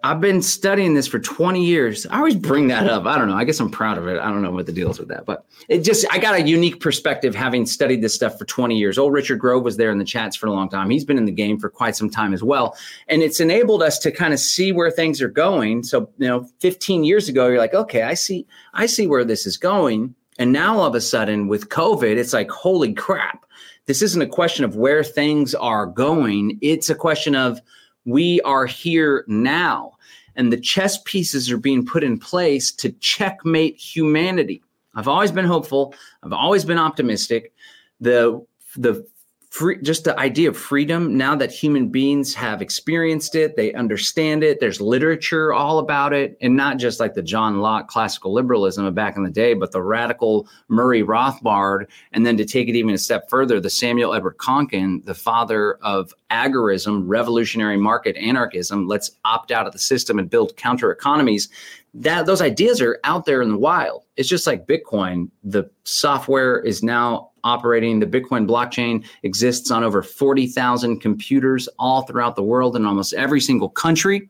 I've 0.02 0.20
been 0.20 0.40
studying 0.40 0.94
this 0.94 1.06
for 1.06 1.18
20 1.18 1.62
years. 1.62 2.06
I 2.06 2.18
always 2.18 2.34
bring 2.34 2.68
that 2.68 2.88
up. 2.88 3.04
I 3.04 3.18
don't 3.18 3.28
know. 3.28 3.36
I 3.36 3.44
guess 3.44 3.60
I'm 3.60 3.70
proud 3.70 3.98
of 3.98 4.08
it. 4.08 4.18
I 4.18 4.30
don't 4.30 4.40
know 4.40 4.50
what 4.50 4.64
the 4.64 4.72
deal 4.72 4.90
is 4.90 4.98
with 4.98 5.08
that, 5.08 5.26
but 5.26 5.44
it 5.68 5.80
just, 5.80 6.06
I 6.10 6.18
got 6.18 6.34
a 6.34 6.42
unique 6.42 6.80
perspective 6.80 7.34
having 7.34 7.66
studied 7.66 8.00
this 8.00 8.14
stuff 8.14 8.38
for 8.38 8.46
20 8.46 8.78
years. 8.78 8.96
Old 8.96 9.12
Richard 9.12 9.38
Grove 9.38 9.62
was 9.62 9.76
there 9.76 9.90
in 9.90 9.98
the 9.98 10.04
chats 10.04 10.36
for 10.36 10.46
a 10.46 10.52
long 10.52 10.70
time. 10.70 10.88
He's 10.88 11.04
been 11.04 11.18
in 11.18 11.26
the 11.26 11.32
game 11.32 11.58
for 11.58 11.68
quite 11.68 11.96
some 11.96 12.08
time 12.08 12.32
as 12.32 12.42
well. 12.42 12.74
And 13.08 13.22
it's 13.22 13.40
enabled 13.40 13.82
us 13.82 13.98
to 13.98 14.10
kind 14.10 14.32
of 14.32 14.40
see 14.40 14.72
where 14.72 14.90
things 14.90 15.20
are 15.20 15.28
going. 15.28 15.82
So, 15.82 16.10
you 16.16 16.28
know, 16.28 16.48
15 16.60 17.04
years 17.04 17.28
ago, 17.28 17.48
you're 17.48 17.58
like, 17.58 17.74
okay, 17.74 18.02
I 18.02 18.14
see, 18.14 18.46
I 18.72 18.86
see 18.86 19.06
where 19.06 19.24
this 19.24 19.44
is 19.44 19.58
going. 19.58 20.14
And 20.38 20.50
now 20.50 20.78
all 20.78 20.86
of 20.86 20.94
a 20.94 21.02
sudden 21.02 21.46
with 21.46 21.68
COVID, 21.68 22.16
it's 22.16 22.32
like, 22.32 22.50
holy 22.50 22.94
crap. 22.94 23.44
This 23.84 24.00
isn't 24.00 24.22
a 24.22 24.26
question 24.26 24.64
of 24.64 24.76
where 24.76 25.04
things 25.04 25.54
are 25.54 25.84
going. 25.84 26.58
It's 26.62 26.88
a 26.88 26.94
question 26.94 27.34
of, 27.34 27.60
we 28.04 28.40
are 28.42 28.66
here 28.66 29.24
now, 29.28 29.92
and 30.36 30.52
the 30.52 30.60
chess 30.60 30.98
pieces 31.04 31.50
are 31.50 31.58
being 31.58 31.84
put 31.84 32.04
in 32.04 32.18
place 32.18 32.72
to 32.72 32.92
checkmate 32.92 33.76
humanity. 33.76 34.62
I've 34.94 35.08
always 35.08 35.32
been 35.32 35.44
hopeful. 35.44 35.94
I've 36.22 36.32
always 36.32 36.64
been 36.64 36.78
optimistic. 36.78 37.52
The 38.00 38.44
the 38.76 39.06
free, 39.50 39.78
just 39.82 40.04
the 40.04 40.18
idea 40.18 40.48
of 40.48 40.56
freedom. 40.56 41.16
Now 41.16 41.34
that 41.36 41.52
human 41.52 41.88
beings 41.88 42.34
have 42.34 42.62
experienced 42.62 43.34
it 43.34 43.56
they 43.56 43.72
understand 43.74 44.42
it 44.42 44.60
there's 44.60 44.80
literature 44.80 45.52
all 45.52 45.78
about 45.78 46.12
it 46.12 46.36
and 46.40 46.56
not 46.56 46.78
just 46.78 47.00
like 47.00 47.14
the 47.14 47.22
john 47.22 47.60
locke 47.60 47.88
classical 47.88 48.32
liberalism 48.32 48.84
of 48.84 48.94
back 48.94 49.16
in 49.16 49.22
the 49.22 49.30
day 49.30 49.54
but 49.54 49.72
the 49.72 49.82
radical 49.82 50.48
murray 50.68 51.02
rothbard 51.02 51.86
and 52.12 52.24
then 52.24 52.36
to 52.36 52.44
take 52.44 52.68
it 52.68 52.76
even 52.76 52.94
a 52.94 52.98
step 52.98 53.28
further 53.28 53.60
the 53.60 53.70
samuel 53.70 54.14
edward 54.14 54.36
konkin 54.38 55.04
the 55.04 55.14
father 55.14 55.74
of 55.82 56.14
agorism 56.30 57.04
revolutionary 57.06 57.76
market 57.76 58.16
anarchism 58.16 58.86
let's 58.86 59.10
opt 59.24 59.50
out 59.50 59.66
of 59.66 59.72
the 59.72 59.78
system 59.78 60.18
and 60.18 60.30
build 60.30 60.56
counter 60.56 60.90
economies 60.90 61.48
that 61.92 62.26
those 62.26 62.40
ideas 62.40 62.80
are 62.80 63.00
out 63.04 63.24
there 63.24 63.42
in 63.42 63.50
the 63.50 63.58
wild 63.58 64.04
it's 64.16 64.28
just 64.28 64.46
like 64.46 64.66
bitcoin 64.66 65.28
the 65.42 65.68
software 65.84 66.60
is 66.60 66.82
now 66.82 67.30
operating. 67.44 68.00
The 68.00 68.06
Bitcoin 68.06 68.46
blockchain 68.46 69.04
exists 69.22 69.70
on 69.70 69.84
over 69.84 70.02
40,000 70.02 71.00
computers 71.00 71.68
all 71.78 72.02
throughout 72.02 72.36
the 72.36 72.42
world 72.42 72.76
in 72.76 72.86
almost 72.86 73.14
every 73.14 73.40
single 73.40 73.68
country. 73.68 74.28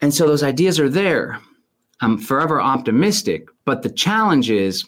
And 0.00 0.12
so 0.12 0.26
those 0.26 0.42
ideas 0.42 0.80
are 0.80 0.88
there. 0.88 1.38
I'm 2.00 2.18
forever 2.18 2.60
optimistic. 2.60 3.48
But 3.64 3.82
the 3.82 3.90
challenge 3.90 4.50
is 4.50 4.86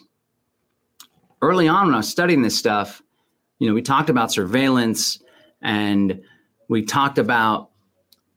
early 1.41 1.67
on 1.67 1.87
when 1.87 1.95
I 1.95 1.97
was 1.97 2.09
studying 2.09 2.41
this 2.41 2.57
stuff, 2.57 3.01
you 3.59 3.67
know, 3.67 3.73
we 3.73 3.81
talked 3.81 4.09
about 4.09 4.31
surveillance 4.31 5.21
and 5.61 6.21
we 6.67 6.81
talked 6.81 7.17
about 7.17 7.69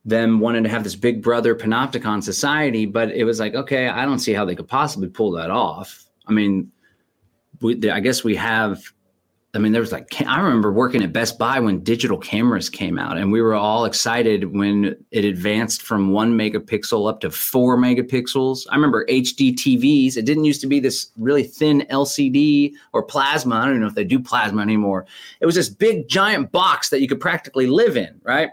them 0.07 0.39
wanting 0.39 0.63
to 0.63 0.71
have 0.71 0.85
this 0.85 0.95
big 0.95 1.21
brother 1.21 1.55
panopticon 1.55 2.23
society, 2.23 2.87
but 2.87 3.11
it 3.11 3.25
was 3.25 3.41
like, 3.41 3.55
okay, 3.55 3.89
I 3.89 4.05
don't 4.05 4.21
see 4.21 4.33
how 4.33 4.45
they 4.45 4.55
could 4.55 4.69
possibly 4.69 5.09
pull 5.09 5.33
that 5.33 5.51
off. 5.51 6.07
I 6.29 6.33
mean, 6.33 6.71
we, 7.61 7.91
I 7.91 8.01
guess 8.01 8.25
we 8.25 8.37
have. 8.37 8.81
I 9.55 9.59
mean, 9.59 9.73
there 9.73 9.81
was 9.81 9.91
like 9.91 10.13
I 10.27 10.39
remember 10.39 10.71
working 10.71 11.03
at 11.03 11.15
Best 11.15 11.39
Buy 11.39 11.59
when 11.61 11.83
digital 11.83 12.19
cameras 12.19 12.69
came 12.69 12.99
out, 12.99 13.17
and 13.17 13.33
we 13.33 13.41
were 13.41 13.55
all 13.55 13.87
excited 13.87 14.55
when 14.55 14.95
it 15.13 15.25
advanced 15.25 15.83
from 15.83 16.13
one 16.13 16.37
megapixel 16.37 17.09
up 17.09 17.21
to 17.21 17.31
four 17.31 17.79
megapixels. 17.79 18.67
I 18.71 18.75
remember 18.75 19.07
HD 19.07 19.55
TVs. 19.55 20.17
It 20.17 20.27
didn't 20.27 20.45
used 20.45 20.61
to 20.61 20.67
be 20.67 20.79
this 20.79 21.11
really 21.17 21.43
thin 21.43 21.87
LCD 21.91 22.75
or 22.93 23.03
plasma. 23.03 23.57
I 23.57 23.65
don't 23.65 23.81
know 23.81 23.87
if 23.87 23.95
they 23.95 24.05
do 24.05 24.21
plasma 24.21 24.61
anymore. 24.61 25.07
It 25.41 25.47
was 25.47 25.55
this 25.55 25.71
big 25.71 26.07
giant 26.07 26.53
box 26.53 26.91
that 26.91 27.01
you 27.01 27.09
could 27.09 27.21
practically 27.21 27.67
live 27.67 27.97
in, 27.97 28.21
right? 28.25 28.51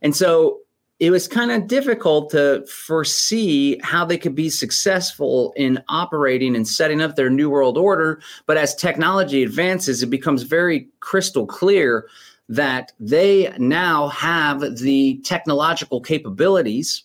And 0.00 0.16
so 0.16 0.60
it 1.00 1.10
was 1.10 1.28
kind 1.28 1.52
of 1.52 1.68
difficult 1.68 2.30
to 2.30 2.66
foresee 2.66 3.78
how 3.82 4.04
they 4.04 4.18
could 4.18 4.34
be 4.34 4.50
successful 4.50 5.52
in 5.56 5.82
operating 5.88 6.56
and 6.56 6.66
setting 6.66 7.00
up 7.00 7.14
their 7.14 7.30
new 7.30 7.48
world 7.48 7.78
order. 7.78 8.20
But 8.46 8.56
as 8.56 8.74
technology 8.74 9.44
advances, 9.44 10.02
it 10.02 10.06
becomes 10.06 10.42
very 10.42 10.88
crystal 10.98 11.46
clear 11.46 12.08
that 12.48 12.92
they 12.98 13.54
now 13.58 14.08
have 14.08 14.78
the 14.78 15.20
technological 15.24 16.00
capabilities 16.00 17.04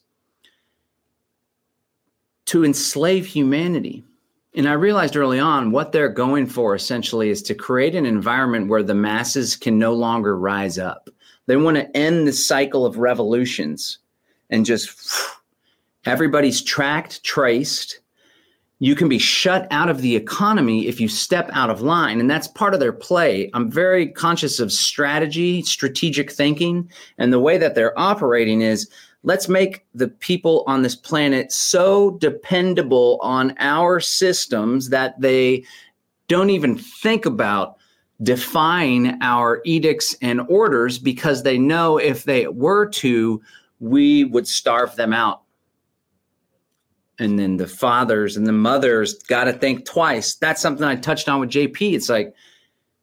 to 2.46 2.66
enslave 2.66 3.28
humanity. 3.28 4.04
And 4.56 4.68
I 4.68 4.74
realized 4.74 5.16
early 5.16 5.40
on 5.40 5.72
what 5.72 5.92
they're 5.92 6.10
going 6.10 6.48
for 6.48 6.76
essentially 6.76 7.30
is 7.30 7.42
to 7.44 7.56
create 7.56 7.96
an 7.96 8.06
environment 8.06 8.70
where 8.70 8.84
the 8.84 8.96
masses 8.96 9.56
can 9.56 9.78
no 9.78 9.94
longer 9.94 10.38
rise 10.38 10.78
up. 10.78 11.10
They 11.46 11.58
want 11.58 11.78
to 11.78 11.98
end 11.98 12.28
the 12.28 12.34
cycle 12.34 12.86
of 12.86 12.98
revolutions 12.98 14.00
and 14.50 14.66
just 14.66 15.12
everybody's 16.06 16.62
tracked, 16.62 17.24
traced. 17.24 18.00
You 18.80 18.96
can 18.96 19.08
be 19.08 19.20
shut 19.20 19.68
out 19.72 19.90
of 19.90 20.02
the 20.02 20.16
economy 20.16 20.88
if 20.88 21.00
you 21.00 21.08
step 21.08 21.50
out 21.54 21.70
of 21.70 21.82
line. 21.82 22.20
And 22.20 22.30
that's 22.30 22.48
part 22.48 22.74
of 22.74 22.80
their 22.80 22.94
play. 22.94 23.50
I'm 23.54 23.72
very 23.72 24.08
conscious 24.08 24.60
of 24.60 24.72
strategy, 24.72 25.62
strategic 25.64 26.32
thinking, 26.32 26.90
and 27.18 27.32
the 27.32 27.40
way 27.40 27.58
that 27.58 27.76
they're 27.76 27.98
operating 27.98 28.62
is 28.62 28.90
let's 29.24 29.48
make 29.48 29.86
the 29.94 30.10
people 30.10 30.64
on 30.68 30.82
this 30.82 30.96
planet 30.96 31.52
so 31.52 32.12
dependable 32.20 33.20
on 33.22 33.56
our 33.58 34.00
systems 34.00 34.90
that 34.90 35.20
they 35.20 35.64
don't 36.28 36.50
even 36.50 36.78
think 36.78 37.26
about 37.26 37.78
define 38.22 39.22
our 39.22 39.62
edicts 39.66 40.16
and 40.22 40.42
orders 40.48 41.00
because 41.00 41.44
they 41.44 41.58
know 41.58 41.98
if 41.98 42.24
they 42.24 42.48
were 42.48 42.88
to, 42.88 43.42
we 43.80 44.24
would 44.26 44.48
starve 44.48 44.96
them 44.96 45.14
out. 45.14 45.42
And 47.20 47.38
then 47.38 47.58
the 47.58 47.68
fathers 47.68 48.38
and 48.38 48.48
the 48.48 48.54
mothers 48.54 49.16
got 49.24 49.46
to 49.46 49.54
think 49.54 49.86
twice. 49.86 50.36
That's 50.36 50.62
something 50.62 50.86
I 50.86 50.96
touched 50.96 51.30
on 51.30 51.40
with 51.40 51.52
JP. 51.52 51.94
It's 51.94 52.10
like, 52.10 52.34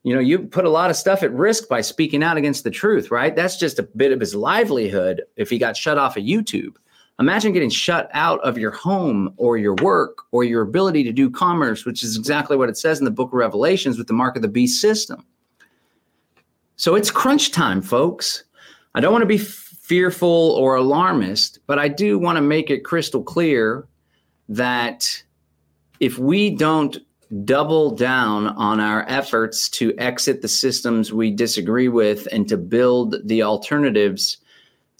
you 0.02 0.14
know, 0.14 0.20
you 0.20 0.40
put 0.40 0.64
a 0.64 0.70
lot 0.70 0.90
of 0.90 0.96
stuff 0.96 1.22
at 1.22 1.32
risk 1.32 1.68
by 1.68 1.80
speaking 1.80 2.22
out 2.22 2.36
against 2.36 2.64
the 2.64 2.70
truth, 2.70 3.10
right? 3.10 3.36
That's 3.36 3.58
just 3.58 3.78
a 3.78 3.82
bit 3.82 4.12
of 4.12 4.20
his 4.20 4.34
livelihood 4.34 5.22
if 5.36 5.50
he 5.50 5.58
got 5.58 5.76
shut 5.76 5.98
off 5.98 6.16
of 6.16 6.24
YouTube. 6.24 6.76
Imagine 7.20 7.52
getting 7.52 7.68
shut 7.68 8.08
out 8.14 8.40
of 8.40 8.56
your 8.56 8.70
home 8.70 9.34
or 9.36 9.58
your 9.58 9.74
work 9.82 10.22
or 10.32 10.42
your 10.42 10.62
ability 10.62 11.04
to 11.04 11.12
do 11.12 11.28
commerce, 11.28 11.84
which 11.84 12.02
is 12.02 12.16
exactly 12.16 12.56
what 12.56 12.70
it 12.70 12.78
says 12.78 12.98
in 12.98 13.04
the 13.04 13.10
book 13.10 13.28
of 13.28 13.34
Revelations 13.34 13.98
with 13.98 14.06
the 14.06 14.14
mark 14.14 14.36
of 14.36 14.42
the 14.42 14.48
beast 14.48 14.80
system. 14.80 15.26
So 16.76 16.94
it's 16.94 17.10
crunch 17.10 17.52
time, 17.52 17.82
folks. 17.82 18.44
I 18.94 19.00
don't 19.00 19.12
want 19.12 19.20
to 19.20 19.26
be 19.26 19.36
fearful 19.36 20.52
or 20.58 20.76
alarmist, 20.76 21.58
but 21.66 21.78
I 21.78 21.88
do 21.88 22.18
want 22.18 22.36
to 22.36 22.42
make 22.42 22.70
it 22.70 22.86
crystal 22.86 23.22
clear 23.22 23.86
that 24.48 25.22
if 26.00 26.18
we 26.18 26.48
don't 26.48 26.96
double 27.44 27.90
down 27.90 28.46
on 28.46 28.80
our 28.80 29.04
efforts 29.08 29.68
to 29.68 29.94
exit 29.98 30.40
the 30.40 30.48
systems 30.48 31.12
we 31.12 31.30
disagree 31.30 31.88
with 31.88 32.26
and 32.32 32.48
to 32.48 32.56
build 32.56 33.16
the 33.24 33.42
alternatives, 33.42 34.38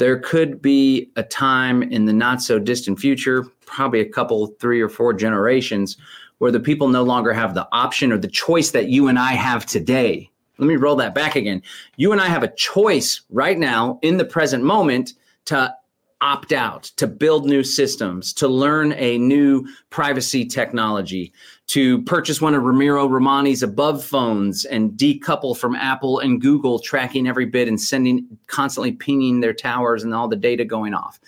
there 0.00 0.18
could 0.18 0.62
be 0.62 1.10
a 1.16 1.22
time 1.22 1.82
in 1.82 2.06
the 2.06 2.12
not 2.12 2.40
so 2.40 2.58
distant 2.58 2.98
future, 2.98 3.44
probably 3.66 4.00
a 4.00 4.08
couple, 4.08 4.46
three 4.58 4.80
or 4.80 4.88
four 4.88 5.12
generations, 5.12 5.98
where 6.38 6.50
the 6.50 6.58
people 6.58 6.88
no 6.88 7.02
longer 7.02 7.34
have 7.34 7.52
the 7.52 7.68
option 7.70 8.10
or 8.10 8.16
the 8.16 8.26
choice 8.26 8.70
that 8.70 8.88
you 8.88 9.08
and 9.08 9.18
I 9.18 9.32
have 9.32 9.66
today. 9.66 10.30
Let 10.56 10.68
me 10.68 10.76
roll 10.76 10.96
that 10.96 11.14
back 11.14 11.36
again. 11.36 11.62
You 11.96 12.12
and 12.12 12.20
I 12.20 12.28
have 12.28 12.42
a 12.42 12.54
choice 12.54 13.20
right 13.28 13.58
now 13.58 13.98
in 14.00 14.16
the 14.16 14.24
present 14.24 14.64
moment 14.64 15.12
to 15.44 15.74
opt 16.22 16.52
out, 16.52 16.84
to 16.96 17.06
build 17.06 17.44
new 17.44 17.62
systems, 17.62 18.32
to 18.32 18.48
learn 18.48 18.94
a 18.94 19.18
new 19.18 19.66
privacy 19.90 20.46
technology, 20.46 21.30
to 21.70 22.02
purchase 22.02 22.40
one 22.40 22.52
of 22.52 22.64
Ramiro 22.64 23.06
Romani's 23.06 23.62
above 23.62 24.04
phones 24.04 24.64
and 24.64 24.90
decouple 24.90 25.56
from 25.56 25.76
Apple 25.76 26.18
and 26.18 26.40
Google, 26.40 26.80
tracking 26.80 27.28
every 27.28 27.46
bit 27.46 27.68
and 27.68 27.80
sending 27.80 28.26
constantly 28.48 28.90
pinging 28.90 29.38
their 29.38 29.54
towers 29.54 30.02
and 30.02 30.12
all 30.12 30.26
the 30.26 30.34
data 30.34 30.64
going 30.64 30.94
off. 30.94 31.20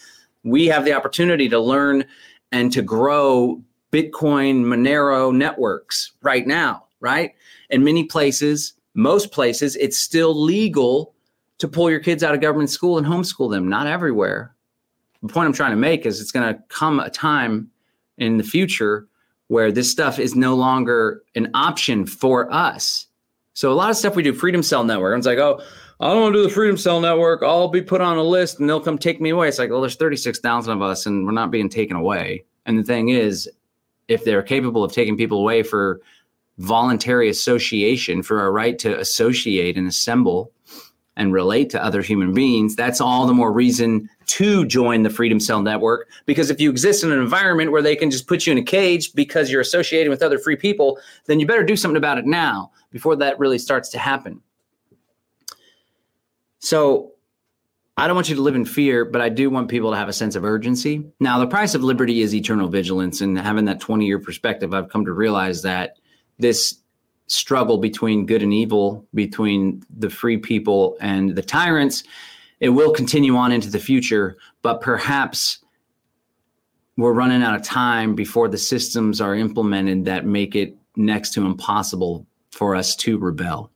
We 0.43 0.66
have 0.66 0.84
the 0.84 0.95
opportunity 0.95 1.49
to 1.49 1.61
learn 1.61 2.05
and 2.51 2.72
to 2.72 2.82
grow 2.82 3.62
Bitcoin 3.93 4.64
Monero 4.64 5.32
networks 5.32 6.11
right 6.22 6.45
now, 6.45 6.86
right? 6.99 7.36
In 7.70 7.84
many 7.84 8.03
places, 8.03 8.72
most 8.95 9.30
places, 9.30 9.76
it's 9.76 9.97
still 9.97 10.34
legal 10.34 11.14
to 11.59 11.68
pull 11.68 11.88
your 11.88 12.01
kids 12.01 12.24
out 12.24 12.34
of 12.34 12.40
government 12.40 12.70
school 12.70 12.99
and 12.99 13.07
homeschool 13.07 13.49
them. 13.49 13.68
Not 13.68 13.86
everywhere. 13.86 14.57
The 15.22 15.32
point 15.32 15.47
I'm 15.47 15.53
trying 15.53 15.70
to 15.70 15.76
make 15.76 16.05
is 16.05 16.20
it's 16.20 16.32
going 16.32 16.53
to 16.53 16.61
come 16.66 16.99
a 16.99 17.11
time 17.11 17.70
in 18.18 18.38
the 18.38 18.45
future 18.45 19.07
where 19.53 19.70
this 19.70 19.90
stuff 19.90 20.18
is 20.18 20.34
no 20.34 20.55
longer 20.55 21.22
an 21.34 21.50
option 21.53 22.07
for 22.07 22.50
us. 22.50 23.07
So 23.53 23.70
a 23.70 23.74
lot 23.74 23.90
of 23.90 23.98
stuff 23.98 24.16
we 24.16 24.22
do, 24.22 24.32
Freedom 24.32 24.62
Cell 24.62 24.82
Network. 24.82 25.18
It's 25.18 25.26
like, 25.26 25.36
oh, 25.36 25.61
I 26.00 26.09
don't 26.09 26.22
want 26.22 26.34
to 26.34 26.38
do 26.38 26.48
the 26.48 26.55
Freedom 26.55 26.78
Cell 26.78 27.03
Network. 27.03 27.42
I'll 27.42 27.68
be 27.68 27.82
put 27.82 28.00
on 28.00 28.16
a 28.16 28.22
list 28.22 28.59
and 28.59 28.66
they'll 28.66 28.80
come 28.80 28.96
take 28.96 29.20
me 29.20 29.28
away. 29.28 29.48
It's 29.48 29.59
like, 29.59 29.68
well, 29.68 29.82
there's 29.82 29.96
36,000 29.96 30.72
of 30.72 30.80
us 30.80 31.05
and 31.05 31.26
we're 31.26 31.32
not 31.32 31.50
being 31.50 31.68
taken 31.68 31.98
away. 31.98 32.46
And 32.64 32.78
the 32.78 32.82
thing 32.82 33.11
is, 33.11 33.46
if 34.09 34.24
they're 34.24 34.42
capable 34.42 34.84
of 34.84 34.92
taking 34.92 35.18
people 35.18 35.40
away 35.40 35.62
for 35.62 36.00
voluntary 36.57 37.28
association, 37.28 38.22
for 38.22 38.46
a 38.46 38.50
right 38.50 38.78
to 38.78 38.98
associate 38.98 39.76
and 39.76 39.86
assemble, 39.86 40.50
and 41.14 41.34
relate 41.34 41.68
to 41.68 41.84
other 41.84 42.00
human 42.00 42.32
beings, 42.32 42.74
that's 42.74 43.03
all 43.03 43.26
the 43.26 43.34
more 43.34 43.53
reason 43.53 44.09
to 44.32 44.64
join 44.64 45.02
the 45.02 45.10
Freedom 45.10 45.38
Cell 45.38 45.60
Network. 45.60 46.08
Because 46.24 46.48
if 46.48 46.58
you 46.58 46.70
exist 46.70 47.04
in 47.04 47.12
an 47.12 47.18
environment 47.18 47.70
where 47.70 47.82
they 47.82 47.94
can 47.94 48.10
just 48.10 48.26
put 48.26 48.46
you 48.46 48.52
in 48.52 48.56
a 48.56 48.62
cage 48.62 49.12
because 49.12 49.50
you're 49.50 49.60
associated 49.60 50.08
with 50.08 50.22
other 50.22 50.38
free 50.38 50.56
people, 50.56 50.98
then 51.26 51.38
you 51.38 51.46
better 51.46 51.62
do 51.62 51.76
something 51.76 51.98
about 51.98 52.16
it 52.16 52.24
now 52.24 52.72
before 52.90 53.14
that 53.16 53.38
really 53.38 53.58
starts 53.58 53.90
to 53.90 53.98
happen. 53.98 54.40
So 56.60 57.12
I 57.98 58.06
don't 58.06 58.16
want 58.16 58.30
you 58.30 58.36
to 58.36 58.40
live 58.40 58.54
in 58.54 58.64
fear, 58.64 59.04
but 59.04 59.20
I 59.20 59.28
do 59.28 59.50
want 59.50 59.68
people 59.68 59.90
to 59.90 59.98
have 59.98 60.08
a 60.08 60.14
sense 60.14 60.34
of 60.34 60.44
urgency. 60.44 61.04
Now, 61.20 61.38
the 61.38 61.46
price 61.46 61.74
of 61.74 61.84
liberty 61.84 62.22
is 62.22 62.34
eternal 62.34 62.68
vigilance. 62.68 63.20
And 63.20 63.38
having 63.38 63.66
that 63.66 63.80
20 63.80 64.06
year 64.06 64.18
perspective, 64.18 64.72
I've 64.72 64.88
come 64.88 65.04
to 65.04 65.12
realize 65.12 65.60
that 65.60 65.98
this 66.38 66.78
struggle 67.26 67.76
between 67.76 68.24
good 68.24 68.42
and 68.42 68.54
evil, 68.54 69.06
between 69.12 69.82
the 69.94 70.08
free 70.08 70.38
people 70.38 70.96
and 71.02 71.34
the 71.34 71.42
tyrants, 71.42 72.04
it 72.62 72.68
will 72.68 72.92
continue 72.92 73.36
on 73.36 73.50
into 73.50 73.68
the 73.68 73.80
future, 73.80 74.36
but 74.62 74.80
perhaps 74.80 75.58
we're 76.96 77.12
running 77.12 77.42
out 77.42 77.56
of 77.56 77.62
time 77.62 78.14
before 78.14 78.46
the 78.46 78.56
systems 78.56 79.20
are 79.20 79.34
implemented 79.34 80.04
that 80.04 80.26
make 80.26 80.54
it 80.54 80.76
next 80.94 81.32
to 81.34 81.44
impossible 81.44 82.24
for 82.52 82.76
us 82.76 82.94
to 82.94 83.18
rebel. 83.18 83.68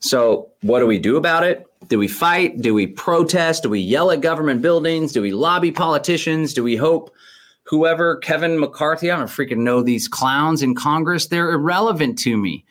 So, 0.00 0.50
what 0.60 0.80
do 0.80 0.86
we 0.86 0.98
do 0.98 1.16
about 1.16 1.42
it? 1.42 1.64
Do 1.88 1.98
we 1.98 2.06
fight? 2.06 2.60
Do 2.60 2.74
we 2.74 2.86
protest? 2.86 3.62
Do 3.62 3.70
we 3.70 3.80
yell 3.80 4.10
at 4.10 4.20
government 4.20 4.60
buildings? 4.60 5.12
Do 5.12 5.22
we 5.22 5.32
lobby 5.32 5.72
politicians? 5.72 6.52
Do 6.52 6.62
we 6.62 6.76
hope 6.76 7.14
whoever, 7.64 8.16
Kevin 8.16 8.60
McCarthy, 8.60 9.10
I 9.10 9.16
don't 9.16 9.26
freaking 9.26 9.58
know 9.58 9.82
these 9.82 10.06
clowns 10.06 10.62
in 10.62 10.74
Congress, 10.74 11.28
they're 11.28 11.52
irrelevant 11.52 12.18
to 12.18 12.36
me. 12.36 12.66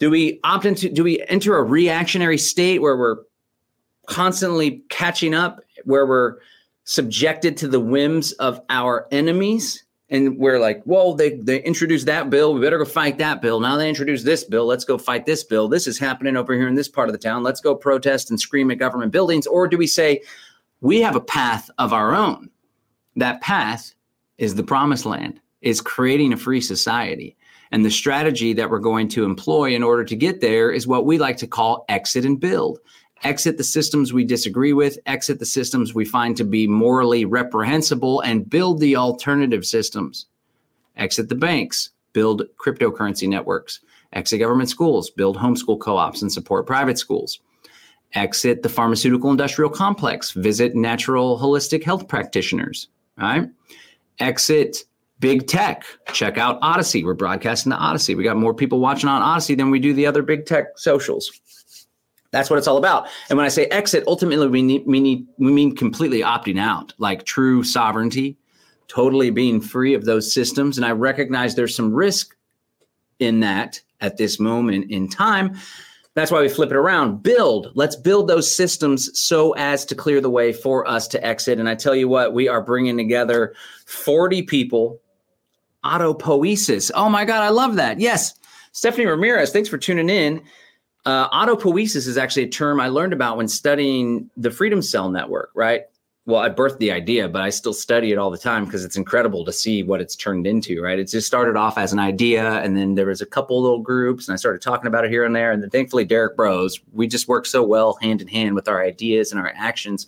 Do 0.00 0.10
we 0.10 0.40
opt 0.42 0.64
into, 0.64 0.88
do 0.88 1.04
we 1.04 1.24
enter 1.28 1.56
a 1.56 1.62
reactionary 1.62 2.38
state 2.38 2.82
where 2.82 2.96
we're 2.96 3.18
constantly 4.06 4.82
catching 4.88 5.34
up, 5.34 5.60
where 5.84 6.06
we're 6.06 6.38
subjected 6.84 7.56
to 7.58 7.68
the 7.68 7.80
whims 7.80 8.32
of 8.32 8.60
our 8.68 9.06
enemies? 9.10 9.84
and 10.12 10.36
we're 10.36 10.60
like, 10.60 10.82
well, 10.84 11.14
they 11.14 11.36
they 11.36 11.62
introduced 11.62 12.04
that 12.04 12.28
bill. 12.28 12.52
We 12.52 12.60
better 12.60 12.76
go 12.76 12.84
fight 12.84 13.16
that 13.16 13.40
bill. 13.40 13.60
Now 13.60 13.78
they 13.78 13.88
introduced 13.88 14.26
this 14.26 14.44
bill. 14.44 14.66
Let's 14.66 14.84
go 14.84 14.98
fight 14.98 15.24
this 15.24 15.42
bill. 15.42 15.68
This 15.68 15.86
is 15.86 15.98
happening 15.98 16.36
over 16.36 16.52
here 16.52 16.68
in 16.68 16.74
this 16.74 16.88
part 16.88 17.08
of 17.08 17.14
the 17.14 17.18
town. 17.18 17.42
Let's 17.42 17.62
go 17.62 17.74
protest 17.74 18.28
and 18.28 18.38
scream 18.38 18.70
at 18.70 18.78
government 18.78 19.10
buildings. 19.10 19.46
Or 19.46 19.66
do 19.66 19.78
we 19.78 19.86
say 19.86 20.20
we 20.82 21.00
have 21.00 21.16
a 21.16 21.20
path 21.20 21.70
of 21.78 21.94
our 21.94 22.14
own? 22.14 22.50
That 23.16 23.40
path 23.40 23.94
is 24.36 24.54
the 24.54 24.62
promised 24.62 25.06
land, 25.06 25.40
is 25.62 25.80
creating 25.80 26.34
a 26.34 26.36
free 26.36 26.60
society. 26.60 27.34
And 27.70 27.82
the 27.82 27.90
strategy 27.90 28.52
that 28.52 28.68
we're 28.68 28.80
going 28.80 29.08
to 29.08 29.24
employ 29.24 29.74
in 29.74 29.82
order 29.82 30.04
to 30.04 30.14
get 30.14 30.42
there 30.42 30.70
is 30.70 30.86
what 30.86 31.06
we 31.06 31.16
like 31.16 31.38
to 31.38 31.46
call 31.46 31.86
exit 31.88 32.26
and 32.26 32.38
build 32.38 32.80
exit 33.24 33.56
the 33.56 33.64
systems 33.64 34.12
we 34.12 34.24
disagree 34.24 34.72
with, 34.72 34.98
exit 35.06 35.38
the 35.38 35.46
systems 35.46 35.94
we 35.94 36.04
find 36.04 36.36
to 36.36 36.44
be 36.44 36.66
morally 36.66 37.24
reprehensible, 37.24 38.20
and 38.20 38.48
build 38.48 38.80
the 38.80 38.96
alternative 38.96 39.64
systems. 39.64 40.26
Exit 40.96 41.28
the 41.28 41.34
banks, 41.34 41.90
build 42.12 42.42
cryptocurrency 42.58 43.28
networks, 43.28 43.80
exit 44.12 44.40
government 44.40 44.68
schools, 44.68 45.10
build 45.10 45.36
homeschool 45.36 45.80
co 45.80 45.96
ops, 45.96 46.22
and 46.22 46.32
support 46.32 46.66
private 46.66 46.98
schools. 46.98 47.40
Exit 48.14 48.62
the 48.62 48.68
pharmaceutical 48.68 49.30
industrial 49.30 49.70
complex, 49.70 50.32
visit 50.32 50.74
natural 50.74 51.38
holistic 51.38 51.82
health 51.82 52.08
practitioners, 52.08 52.88
right? 53.16 53.48
Exit 54.18 54.84
big 55.22 55.46
tech. 55.46 55.84
Check 56.12 56.36
out 56.36 56.60
Odysee. 56.62 57.04
We're 57.04 57.14
broadcasting 57.14 57.70
to 57.70 57.78
Odysee. 57.78 58.14
We 58.14 58.24
got 58.24 58.36
more 58.36 58.52
people 58.52 58.80
watching 58.80 59.08
on 59.08 59.22
Odysee 59.22 59.54
than 59.54 59.70
we 59.70 59.78
do 59.78 59.94
the 59.94 60.04
other 60.04 60.20
big 60.20 60.44
tech 60.44 60.76
socials. 60.76 61.40
That's 62.32 62.50
what 62.50 62.58
it's 62.58 62.66
all 62.66 62.78
about. 62.78 63.08
And 63.28 63.36
when 63.36 63.46
I 63.46 63.50
say 63.50 63.66
exit, 63.66 64.04
ultimately 64.06 64.48
we 64.48 64.62
need, 64.62 64.84
we 64.86 65.00
need 65.00 65.26
we 65.38 65.52
mean 65.52 65.76
completely 65.76 66.20
opting 66.20 66.58
out, 66.58 66.94
like 66.98 67.24
true 67.24 67.62
sovereignty, 67.62 68.36
totally 68.88 69.30
being 69.30 69.60
free 69.60 69.94
of 69.94 70.06
those 70.06 70.32
systems. 70.32 70.76
And 70.78 70.84
I 70.84 70.92
recognize 70.92 71.54
there's 71.54 71.76
some 71.76 71.92
risk 71.92 72.34
in 73.18 73.40
that 73.40 73.80
at 74.00 74.16
this 74.16 74.40
moment 74.40 74.90
in 74.90 75.08
time. 75.08 75.56
That's 76.14 76.30
why 76.30 76.40
we 76.40 76.48
flip 76.48 76.70
it 76.70 76.76
around. 76.76 77.22
Build. 77.22 77.70
Let's 77.74 77.96
build 77.96 78.28
those 78.28 78.54
systems 78.54 79.18
so 79.18 79.52
as 79.52 79.84
to 79.86 79.94
clear 79.94 80.20
the 80.20 80.30
way 80.30 80.52
for 80.52 80.86
us 80.86 81.08
to 81.08 81.24
exit. 81.24 81.58
And 81.58 81.68
I 81.68 81.74
tell 81.74 81.94
you 81.94 82.08
what, 82.08 82.34
we 82.34 82.48
are 82.48 82.62
bringing 82.62 82.96
together 82.96 83.54
40 83.86 84.42
people. 84.42 85.00
Autopoiesis. 85.84 86.90
Oh 86.94 87.08
my 87.08 87.24
God, 87.24 87.42
I 87.42 87.48
love 87.48 87.76
that. 87.76 87.98
Yes. 87.98 88.34
Stephanie 88.72 89.06
Ramirez, 89.06 89.52
thanks 89.52 89.68
for 89.68 89.78
tuning 89.78 90.08
in. 90.08 90.42
Uh, 91.04 91.28
autopoiesis 91.30 92.06
is 92.06 92.16
actually 92.16 92.44
a 92.44 92.48
term 92.48 92.80
I 92.80 92.88
learned 92.88 93.12
about 93.12 93.36
when 93.36 93.48
studying 93.48 94.30
the 94.36 94.50
Freedom 94.50 94.80
Cell 94.80 95.10
Network, 95.10 95.50
right? 95.54 95.82
Well, 96.24 96.40
I 96.40 96.50
birthed 96.50 96.78
the 96.78 96.92
idea, 96.92 97.28
but 97.28 97.42
I 97.42 97.50
still 97.50 97.72
study 97.72 98.12
it 98.12 98.18
all 98.18 98.30
the 98.30 98.38
time 98.38 98.64
because 98.64 98.84
it's 98.84 98.96
incredible 98.96 99.44
to 99.44 99.52
see 99.52 99.82
what 99.82 100.00
it's 100.00 100.14
turned 100.14 100.46
into, 100.46 100.80
right? 100.80 101.00
It 101.00 101.08
just 101.08 101.26
started 101.26 101.56
off 101.56 101.76
as 101.76 101.92
an 101.92 101.98
idea, 101.98 102.60
and 102.60 102.76
then 102.76 102.94
there 102.94 103.06
was 103.06 103.20
a 103.20 103.26
couple 103.26 103.60
little 103.60 103.80
groups, 103.80 104.28
and 104.28 104.32
I 104.32 104.36
started 104.36 104.62
talking 104.62 104.86
about 104.86 105.04
it 105.04 105.10
here 105.10 105.24
and 105.24 105.34
there. 105.34 105.50
And 105.50 105.60
then 105.60 105.70
thankfully, 105.70 106.04
Derrick 106.04 106.36
Broze, 106.36 106.78
we 106.92 107.08
just 107.08 107.26
work 107.26 107.44
so 107.44 107.64
well 107.64 107.98
hand 108.00 108.22
in 108.22 108.28
hand 108.28 108.54
with 108.54 108.68
our 108.68 108.84
ideas 108.84 109.32
and 109.32 109.40
our 109.40 109.52
actions. 109.56 110.06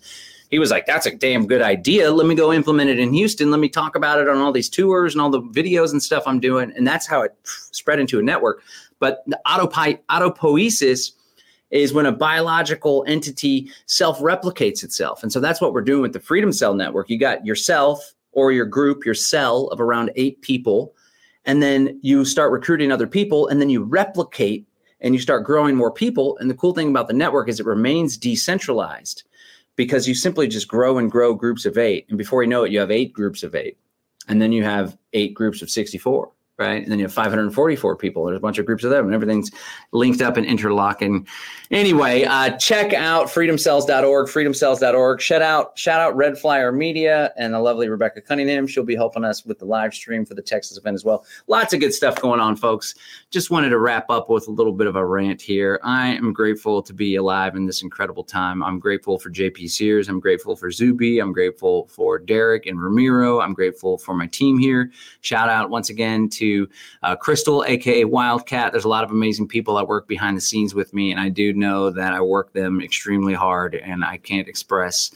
He 0.51 0.61
was 0.61 0.71
like, 0.71 0.87
"That's 0.87 1.07
a 1.07 1.11
damn 1.11 1.49
good 1.49 1.63
idea. 1.63 2.13
Let 2.13 2.29
me 2.29 2.37
go 2.37 2.53
implement 2.53 2.91
it 2.91 3.01
in 3.01 3.13
Houston. 3.13 3.51
Let 3.51 3.59
me 3.59 3.69
talk 3.69 3.97
about 3.97 4.21
it 4.21 4.29
on 4.29 4.37
all 4.37 4.53
these 4.53 4.69
tours 4.69 5.15
and 5.15 5.21
all 5.21 5.31
the 5.31 5.43
videos 5.43 5.91
and 5.91 6.01
stuff 6.01 6.23
I'm 6.27 6.39
doing." 6.39 6.73
And 6.77 6.87
that's 6.87 7.09
how 7.09 7.23
it 7.23 7.35
spread 7.45 7.99
into 7.99 8.21
a 8.21 8.23
network. 8.23 8.63
But 8.99 9.23
the 9.27 9.41
autopi- 9.47 10.01
autopoiesis 10.11 11.13
is 11.71 11.93
when 11.93 12.07
a 12.07 12.13
biological 12.13 13.05
entity 13.07 13.71
self 13.87 14.21
replicates 14.21 14.85
itself. 14.85 15.23
And 15.23 15.33
so 15.33 15.41
that's 15.41 15.61
what 15.61 15.73
we're 15.73 15.83
doing 15.83 16.03
with 16.03 16.13
the 16.13 16.21
Freedom 16.21 16.53
Cell 16.53 16.75
Network. 16.75 17.11
You 17.11 17.19
got 17.19 17.45
yourself 17.45 18.15
or 18.33 18.53
your 18.53 18.67
group, 18.67 19.05
your 19.05 19.15
cell 19.15 19.67
of 19.69 19.81
around 19.81 20.11
eight 20.17 20.41
people, 20.43 20.95
and 21.45 21.63
then 21.63 21.99
you 22.03 22.25
start 22.25 22.53
recruiting 22.53 22.91
other 22.91 23.07
people, 23.07 23.49
and 23.49 23.61
then 23.61 23.71
you 23.71 23.83
replicate 23.83 24.67
and 25.01 25.15
you 25.15 25.21
start 25.21 25.45
growing 25.45 25.77
more 25.77 25.93
people. 25.93 26.39
And 26.39 26.49
the 26.49 26.55
cool 26.55 26.73
thing 26.73 26.89
about 26.89 27.09
the 27.09 27.15
network 27.15 27.49
is 27.49 27.61
it 27.61 27.67
remains 27.67 28.17
decentralized 28.17 29.25
because 29.77 30.09
you 30.09 30.15
simply 30.15 30.49
just 30.49 30.69
grow 30.69 30.99
and 30.99 31.11
grow 31.11 31.35
groups 31.35 31.67
of 31.67 31.77
eight. 31.77 32.07
And 32.09 32.17
before 32.17 32.43
you 32.43 32.49
know 32.49 32.65
it, 32.65 32.73
you 32.73 32.81
have 32.81 32.91
eight 32.91 33.13
groups 33.13 33.43
of 33.43 33.55
eight. 33.55 33.77
And 34.29 34.41
then 34.41 34.53
you 34.53 34.65
have 34.65 34.97
eight 35.13 35.35
groups 35.35 35.61
of 35.61 35.71
64 35.71 36.31
right? 36.57 36.83
And 36.83 36.91
then 36.91 36.99
you 37.01 37.05
have 37.05 37.13
544 37.13 37.97
people. 37.97 38.25
There's 38.25 38.37
a 38.37 38.41
bunch 38.41 38.59
of 38.59 38.67
groups 38.67 38.85
of 38.85 38.91
them, 38.91 39.07
and 39.07 39.15
everything's 39.15 39.51
linked 39.93 40.23
up 40.23 40.37
and 40.37 40.47
interlocking. 40.47 41.27
Anyway, 41.71 42.23
uh, 42.25 42.57
check 42.59 42.93
out 42.93 43.27
freedomcells.org, 43.27 44.29
freedomcells.org. 44.29 45.21
Shout 45.21 45.43
out, 45.43 45.77
shout 45.77 46.01
out 46.01 46.15
Red 46.15 46.39
Flyer 46.39 46.71
Media 46.71 47.33
and 47.37 47.53
the 47.53 47.59
lovely 47.59 47.89
Rebecca 47.89 48.21
Cunningham. 48.21 48.69
She'll 48.69 48.85
be 48.85 48.95
helping 48.95 49.25
us 49.25 49.45
with 49.45 49.59
the 49.59 49.65
live 49.65 49.93
stream 49.93 50.25
for 50.25 50.35
the 50.35 50.43
Texas 50.43 50.79
event 50.79 50.95
as 50.95 51.05
well. 51.05 51.25
Lots 51.49 51.75
of 51.75 51.81
good 51.81 51.93
stuff 51.93 52.21
going 52.21 52.39
on, 52.39 52.55
folks. 52.55 52.95
Just 53.31 53.51
wanted 53.51 53.71
to 53.71 53.79
wrap 53.79 54.09
up 54.09 54.31
with 54.31 54.47
a 54.47 54.53
little 54.53 54.73
bit 54.73 54.87
of 54.87 54.95
a 54.95 55.05
rant 55.05 55.43
here. 55.43 55.81
I 55.83 56.09
am 56.09 56.33
grateful 56.33 56.83
to 56.83 56.93
be 56.93 57.17
alive 57.17 57.57
in 57.57 57.67
this 57.67 57.83
incredible 57.83 58.23
time. 58.23 58.63
I'm 58.63 58.79
grateful 58.79 59.19
for 59.19 59.31
JP 59.31 59.69
Sears. 59.71 60.09
I'm 60.09 60.21
grateful 60.21 60.55
for 60.55 60.71
Zuby. 60.71 61.19
I'm 61.19 61.33
grateful 61.33 61.89
for 61.89 62.19
Derrick 62.19 62.67
and 62.67 62.81
Ramiro. 62.81 63.41
I'm 63.41 63.55
grateful 63.55 63.99
for 63.99 64.15
my 64.15 64.29
team 64.29 64.59
here. 64.59 64.93
Shout 65.23 65.49
out 65.49 65.71
once 65.71 65.91
again 65.91 66.29
to 66.31 66.44
to 66.45 66.69
uh, 67.03 67.17
Crystal, 67.17 67.65
aka 67.67 68.05
Wildcat. 68.05 68.73
There's 68.73 68.85
a 68.85 68.89
lot 68.89 69.05
of 69.05 69.11
amazing 69.11 69.49
people 69.49 69.77
that 69.77 69.89
work 69.89 70.07
behind 70.09 70.37
the 70.37 70.41
scenes 70.41 70.75
with 70.75 70.93
me, 70.93 71.11
and 71.11 71.21
I 71.21 71.29
do 71.29 71.53
know 71.53 71.91
that 71.91 72.13
I 72.13 72.21
work 72.21 72.53
them 72.53 72.81
extremely 72.81 73.35
hard, 73.35 73.75
and 73.75 74.05
I 74.05 74.19
can't 74.19 74.49
express 74.49 75.11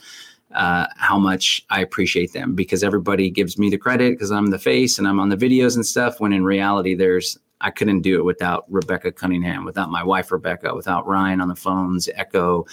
uh, 0.53 0.87
how 0.95 1.19
much 1.19 1.65
I 1.69 1.81
appreciate 1.81 2.33
them 2.33 2.55
because 2.55 2.83
everybody 2.83 3.29
gives 3.29 3.57
me 3.57 3.69
the 3.69 3.77
credit 3.77 4.13
because 4.13 4.31
I'm 4.31 4.47
the 4.47 4.59
face 4.59 4.97
and 4.97 5.07
I'm 5.07 5.19
on 5.19 5.29
the 5.29 5.37
videos 5.37 5.75
and 5.75 5.85
stuff. 5.85 6.19
When 6.19 6.33
in 6.33 6.43
reality, 6.43 6.95
there's 6.95 7.37
I 7.61 7.71
couldn't 7.71 8.01
do 8.01 8.19
it 8.19 8.23
without 8.23 8.65
Rebecca 8.69 9.11
Cunningham, 9.11 9.65
without 9.65 9.89
my 9.89 10.03
wife 10.03 10.31
Rebecca, 10.31 10.73
without 10.73 11.05
Ryan 11.05 11.41
on 11.41 11.49
the 11.49 11.55
phones, 11.55 12.09
Echo, 12.15 12.65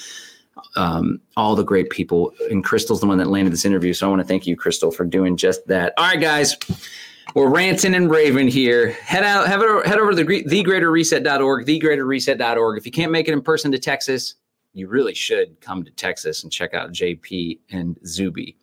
um, 0.76 1.20
all 1.36 1.56
the 1.56 1.64
great 1.64 1.90
people. 1.90 2.32
And 2.50 2.64
Crystal's 2.64 3.00
the 3.00 3.06
one 3.06 3.18
that 3.18 3.26
landed 3.26 3.52
this 3.52 3.64
interview, 3.64 3.92
so 3.92 4.06
I 4.06 4.10
want 4.10 4.22
to 4.22 4.28
thank 4.28 4.46
you, 4.46 4.56
Crystal, 4.56 4.90
for 4.90 5.04
doing 5.04 5.36
just 5.36 5.66
that. 5.66 5.92
All 5.98 6.06
right, 6.06 6.20
guys. 6.20 6.56
We're 7.34 7.48
ranting 7.48 7.94
and 7.94 8.10
raving 8.10 8.48
here. 8.48 8.92
Head 8.92 9.24
out, 9.24 9.46
head 9.46 9.60
over, 9.60 9.82
head 9.82 9.98
over 9.98 10.12
to 10.12 10.16
the, 10.16 10.24
thegreaterreset.org, 10.24 11.66
thegreaterreset.org. 11.66 12.78
If 12.78 12.86
you 12.86 12.92
can't 12.92 13.12
make 13.12 13.28
it 13.28 13.32
in 13.32 13.42
person 13.42 13.70
to 13.72 13.78
Texas, 13.78 14.36
you 14.72 14.88
really 14.88 15.14
should 15.14 15.60
come 15.60 15.84
to 15.84 15.90
Texas 15.90 16.42
and 16.44 16.52
check 16.52 16.72
out 16.72 16.92
JP 16.92 17.58
and 17.70 17.98
Zuby. 18.06 18.56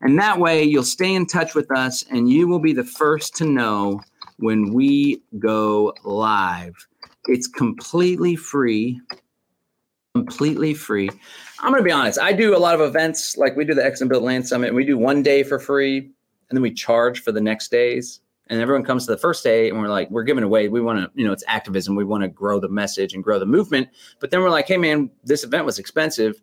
And 0.00 0.18
that 0.18 0.38
way 0.38 0.64
you'll 0.64 0.84
stay 0.84 1.14
in 1.14 1.26
touch 1.26 1.54
with 1.54 1.70
us 1.70 2.02
and 2.10 2.30
you 2.30 2.48
will 2.48 2.60
be 2.60 2.72
the 2.72 2.82
first 2.82 3.36
to 3.36 3.44
know 3.44 4.00
when 4.38 4.72
we 4.72 5.22
go 5.38 5.94
live. 6.04 6.74
It's 7.26 7.46
completely 7.46 8.36
free 8.36 9.00
completely 10.14 10.74
free. 10.74 11.10
I'm 11.60 11.72
going 11.72 11.80
to 11.80 11.84
be 11.84 11.90
honest. 11.90 12.20
I 12.20 12.32
do 12.32 12.56
a 12.56 12.58
lot 12.58 12.74
of 12.74 12.80
events 12.80 13.36
like 13.36 13.56
we 13.56 13.64
do 13.64 13.74
the 13.74 13.84
X 13.84 14.00
and 14.00 14.08
Build 14.08 14.22
Land 14.22 14.46
Summit. 14.46 14.68
And 14.68 14.76
we 14.76 14.84
do 14.84 14.96
one 14.96 15.22
day 15.22 15.42
for 15.42 15.58
free, 15.58 15.98
and 15.98 16.56
then 16.56 16.62
we 16.62 16.72
charge 16.72 17.22
for 17.22 17.32
the 17.32 17.40
next 17.40 17.70
days. 17.70 18.20
And 18.48 18.60
everyone 18.60 18.84
comes 18.84 19.06
to 19.06 19.12
the 19.12 19.18
first 19.18 19.42
day, 19.42 19.68
and 19.68 19.80
we're 19.80 19.88
like, 19.88 20.08
we're 20.10 20.22
giving 20.22 20.44
away. 20.44 20.68
We 20.68 20.80
want 20.80 21.00
to, 21.00 21.10
you 21.18 21.26
know, 21.26 21.32
it's 21.32 21.42
activism. 21.48 21.96
We 21.96 22.04
want 22.04 22.22
to 22.22 22.28
grow 22.28 22.60
the 22.60 22.68
message 22.68 23.14
and 23.14 23.24
grow 23.24 23.38
the 23.38 23.46
movement. 23.46 23.88
But 24.20 24.30
then 24.30 24.40
we're 24.40 24.50
like, 24.50 24.68
hey, 24.68 24.76
man, 24.76 25.10
this 25.24 25.42
event 25.42 25.64
was 25.64 25.78
expensive. 25.78 26.40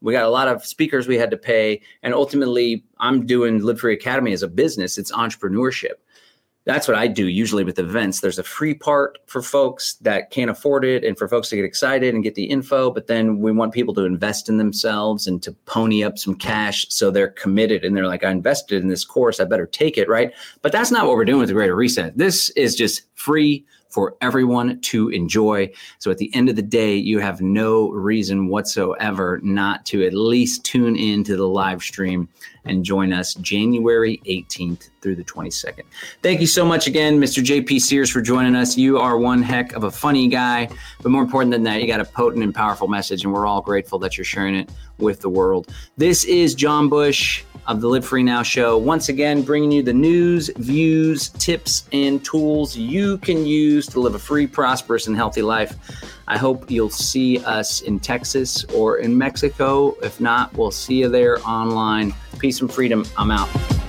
We 0.00 0.12
got 0.12 0.24
a 0.24 0.30
lot 0.30 0.48
of 0.48 0.66
speakers 0.66 1.08
we 1.08 1.16
had 1.16 1.30
to 1.30 1.38
pay, 1.38 1.80
and 2.02 2.12
ultimately, 2.12 2.84
I'm 2.98 3.24
doing 3.24 3.62
Live 3.62 3.80
Free 3.80 3.94
Academy 3.94 4.32
as 4.32 4.42
a 4.42 4.48
business. 4.48 4.98
It's 4.98 5.12
entrepreneurship. 5.12 5.94
That's 6.66 6.88
what 6.88 6.96
I 6.96 7.06
do 7.06 7.28
usually 7.28 7.64
with 7.64 7.78
events. 7.78 8.20
There's 8.20 8.38
a 8.38 8.42
free 8.42 8.74
part 8.74 9.18
for 9.26 9.42
folks 9.42 9.94
that 10.00 10.30
can't 10.30 10.50
afford 10.50 10.84
it 10.84 11.04
and 11.04 11.16
for 11.16 11.28
folks 11.28 11.50
to 11.50 11.56
get 11.56 11.64
excited 11.64 12.14
and 12.14 12.24
get 12.24 12.34
the 12.34 12.44
info, 12.44 12.90
but 12.90 13.06
then 13.06 13.38
we 13.38 13.52
want 13.52 13.74
people 13.74 13.92
to 13.94 14.04
invest 14.04 14.48
in 14.48 14.56
themselves 14.56 15.26
and 15.26 15.42
to 15.42 15.52
pony 15.66 16.02
up 16.02 16.18
some 16.18 16.34
cash 16.34 16.86
so 16.88 17.10
they're 17.10 17.28
committed 17.28 17.84
and 17.84 17.96
they're 17.96 18.06
like, 18.06 18.24
I 18.24 18.30
invested 18.30 18.82
in 18.82 18.88
this 18.88 19.04
course, 19.04 19.40
I 19.40 19.44
better 19.44 19.66
take 19.66 19.98
it, 19.98 20.08
right? 20.08 20.32
But 20.62 20.72
that's 20.72 20.90
not 20.90 21.06
what 21.06 21.16
we're 21.16 21.26
doing 21.26 21.40
with 21.40 21.48
the 21.48 21.54
Greater 21.54 21.76
Reset. 21.76 22.16
This 22.16 22.48
is 22.50 22.74
just 22.74 23.02
free 23.14 23.66
for 23.94 24.16
everyone 24.20 24.80
to 24.80 25.08
enjoy. 25.10 25.70
So 26.00 26.10
at 26.10 26.18
the 26.18 26.34
end 26.34 26.48
of 26.48 26.56
the 26.56 26.62
day, 26.62 26.96
you 26.96 27.20
have 27.20 27.40
no 27.40 27.90
reason 27.90 28.48
whatsoever 28.48 29.38
not 29.44 29.86
to 29.86 30.04
at 30.04 30.12
least 30.12 30.64
tune 30.64 30.96
in 30.96 31.22
to 31.22 31.36
the 31.36 31.46
live 31.46 31.80
stream 31.80 32.28
and 32.64 32.84
join 32.84 33.12
us 33.12 33.34
January 33.34 34.20
18th 34.26 34.90
through 35.00 35.14
the 35.14 35.22
22nd. 35.22 35.82
Thank 36.22 36.40
you 36.40 36.46
so 36.48 36.64
much 36.64 36.88
again, 36.88 37.20
Mr. 37.20 37.40
JP 37.40 37.78
Sears, 37.80 38.10
for 38.10 38.20
joining 38.20 38.56
us. 38.56 38.76
You 38.76 38.98
are 38.98 39.16
one 39.16 39.42
heck 39.42 39.74
of 39.74 39.84
a 39.84 39.92
funny 39.92 40.26
guy, 40.26 40.68
but 41.00 41.10
more 41.10 41.22
important 41.22 41.52
than 41.52 41.62
that, 41.62 41.80
you 41.80 41.86
got 41.86 42.00
a 42.00 42.04
potent 42.04 42.42
and 42.42 42.52
powerful 42.52 42.88
message, 42.88 43.22
and 43.22 43.32
we're 43.32 43.46
all 43.46 43.62
grateful 43.62 44.00
that 44.00 44.18
you're 44.18 44.24
sharing 44.24 44.56
it 44.56 44.72
with 44.98 45.20
the 45.20 45.28
world. 45.28 45.72
This 45.96 46.24
is 46.24 46.54
John 46.54 46.88
Bush 46.88 47.44
of 47.66 47.80
the 47.80 47.88
Live 47.88 48.04
Free 48.04 48.22
Now 48.22 48.42
show. 48.42 48.76
Once 48.76 49.08
again, 49.08 49.42
bringing 49.42 49.72
you 49.72 49.82
the 49.82 49.92
news, 49.92 50.50
views, 50.56 51.30
tips, 51.30 51.88
and 51.92 52.24
tools 52.24 52.76
you 52.76 53.18
can 53.18 53.46
use 53.46 53.83
to 53.88 54.00
live 54.00 54.14
a 54.14 54.18
free, 54.18 54.46
prosperous, 54.46 55.06
and 55.06 55.16
healthy 55.16 55.42
life. 55.42 55.76
I 56.26 56.38
hope 56.38 56.70
you'll 56.70 56.90
see 56.90 57.44
us 57.44 57.82
in 57.82 58.00
Texas 58.00 58.64
or 58.66 58.98
in 58.98 59.16
Mexico. 59.16 59.96
If 60.02 60.20
not, 60.20 60.52
we'll 60.56 60.70
see 60.70 60.96
you 60.96 61.08
there 61.08 61.38
online. 61.46 62.14
Peace 62.38 62.60
and 62.60 62.72
freedom. 62.72 63.04
I'm 63.16 63.30
out. 63.30 63.83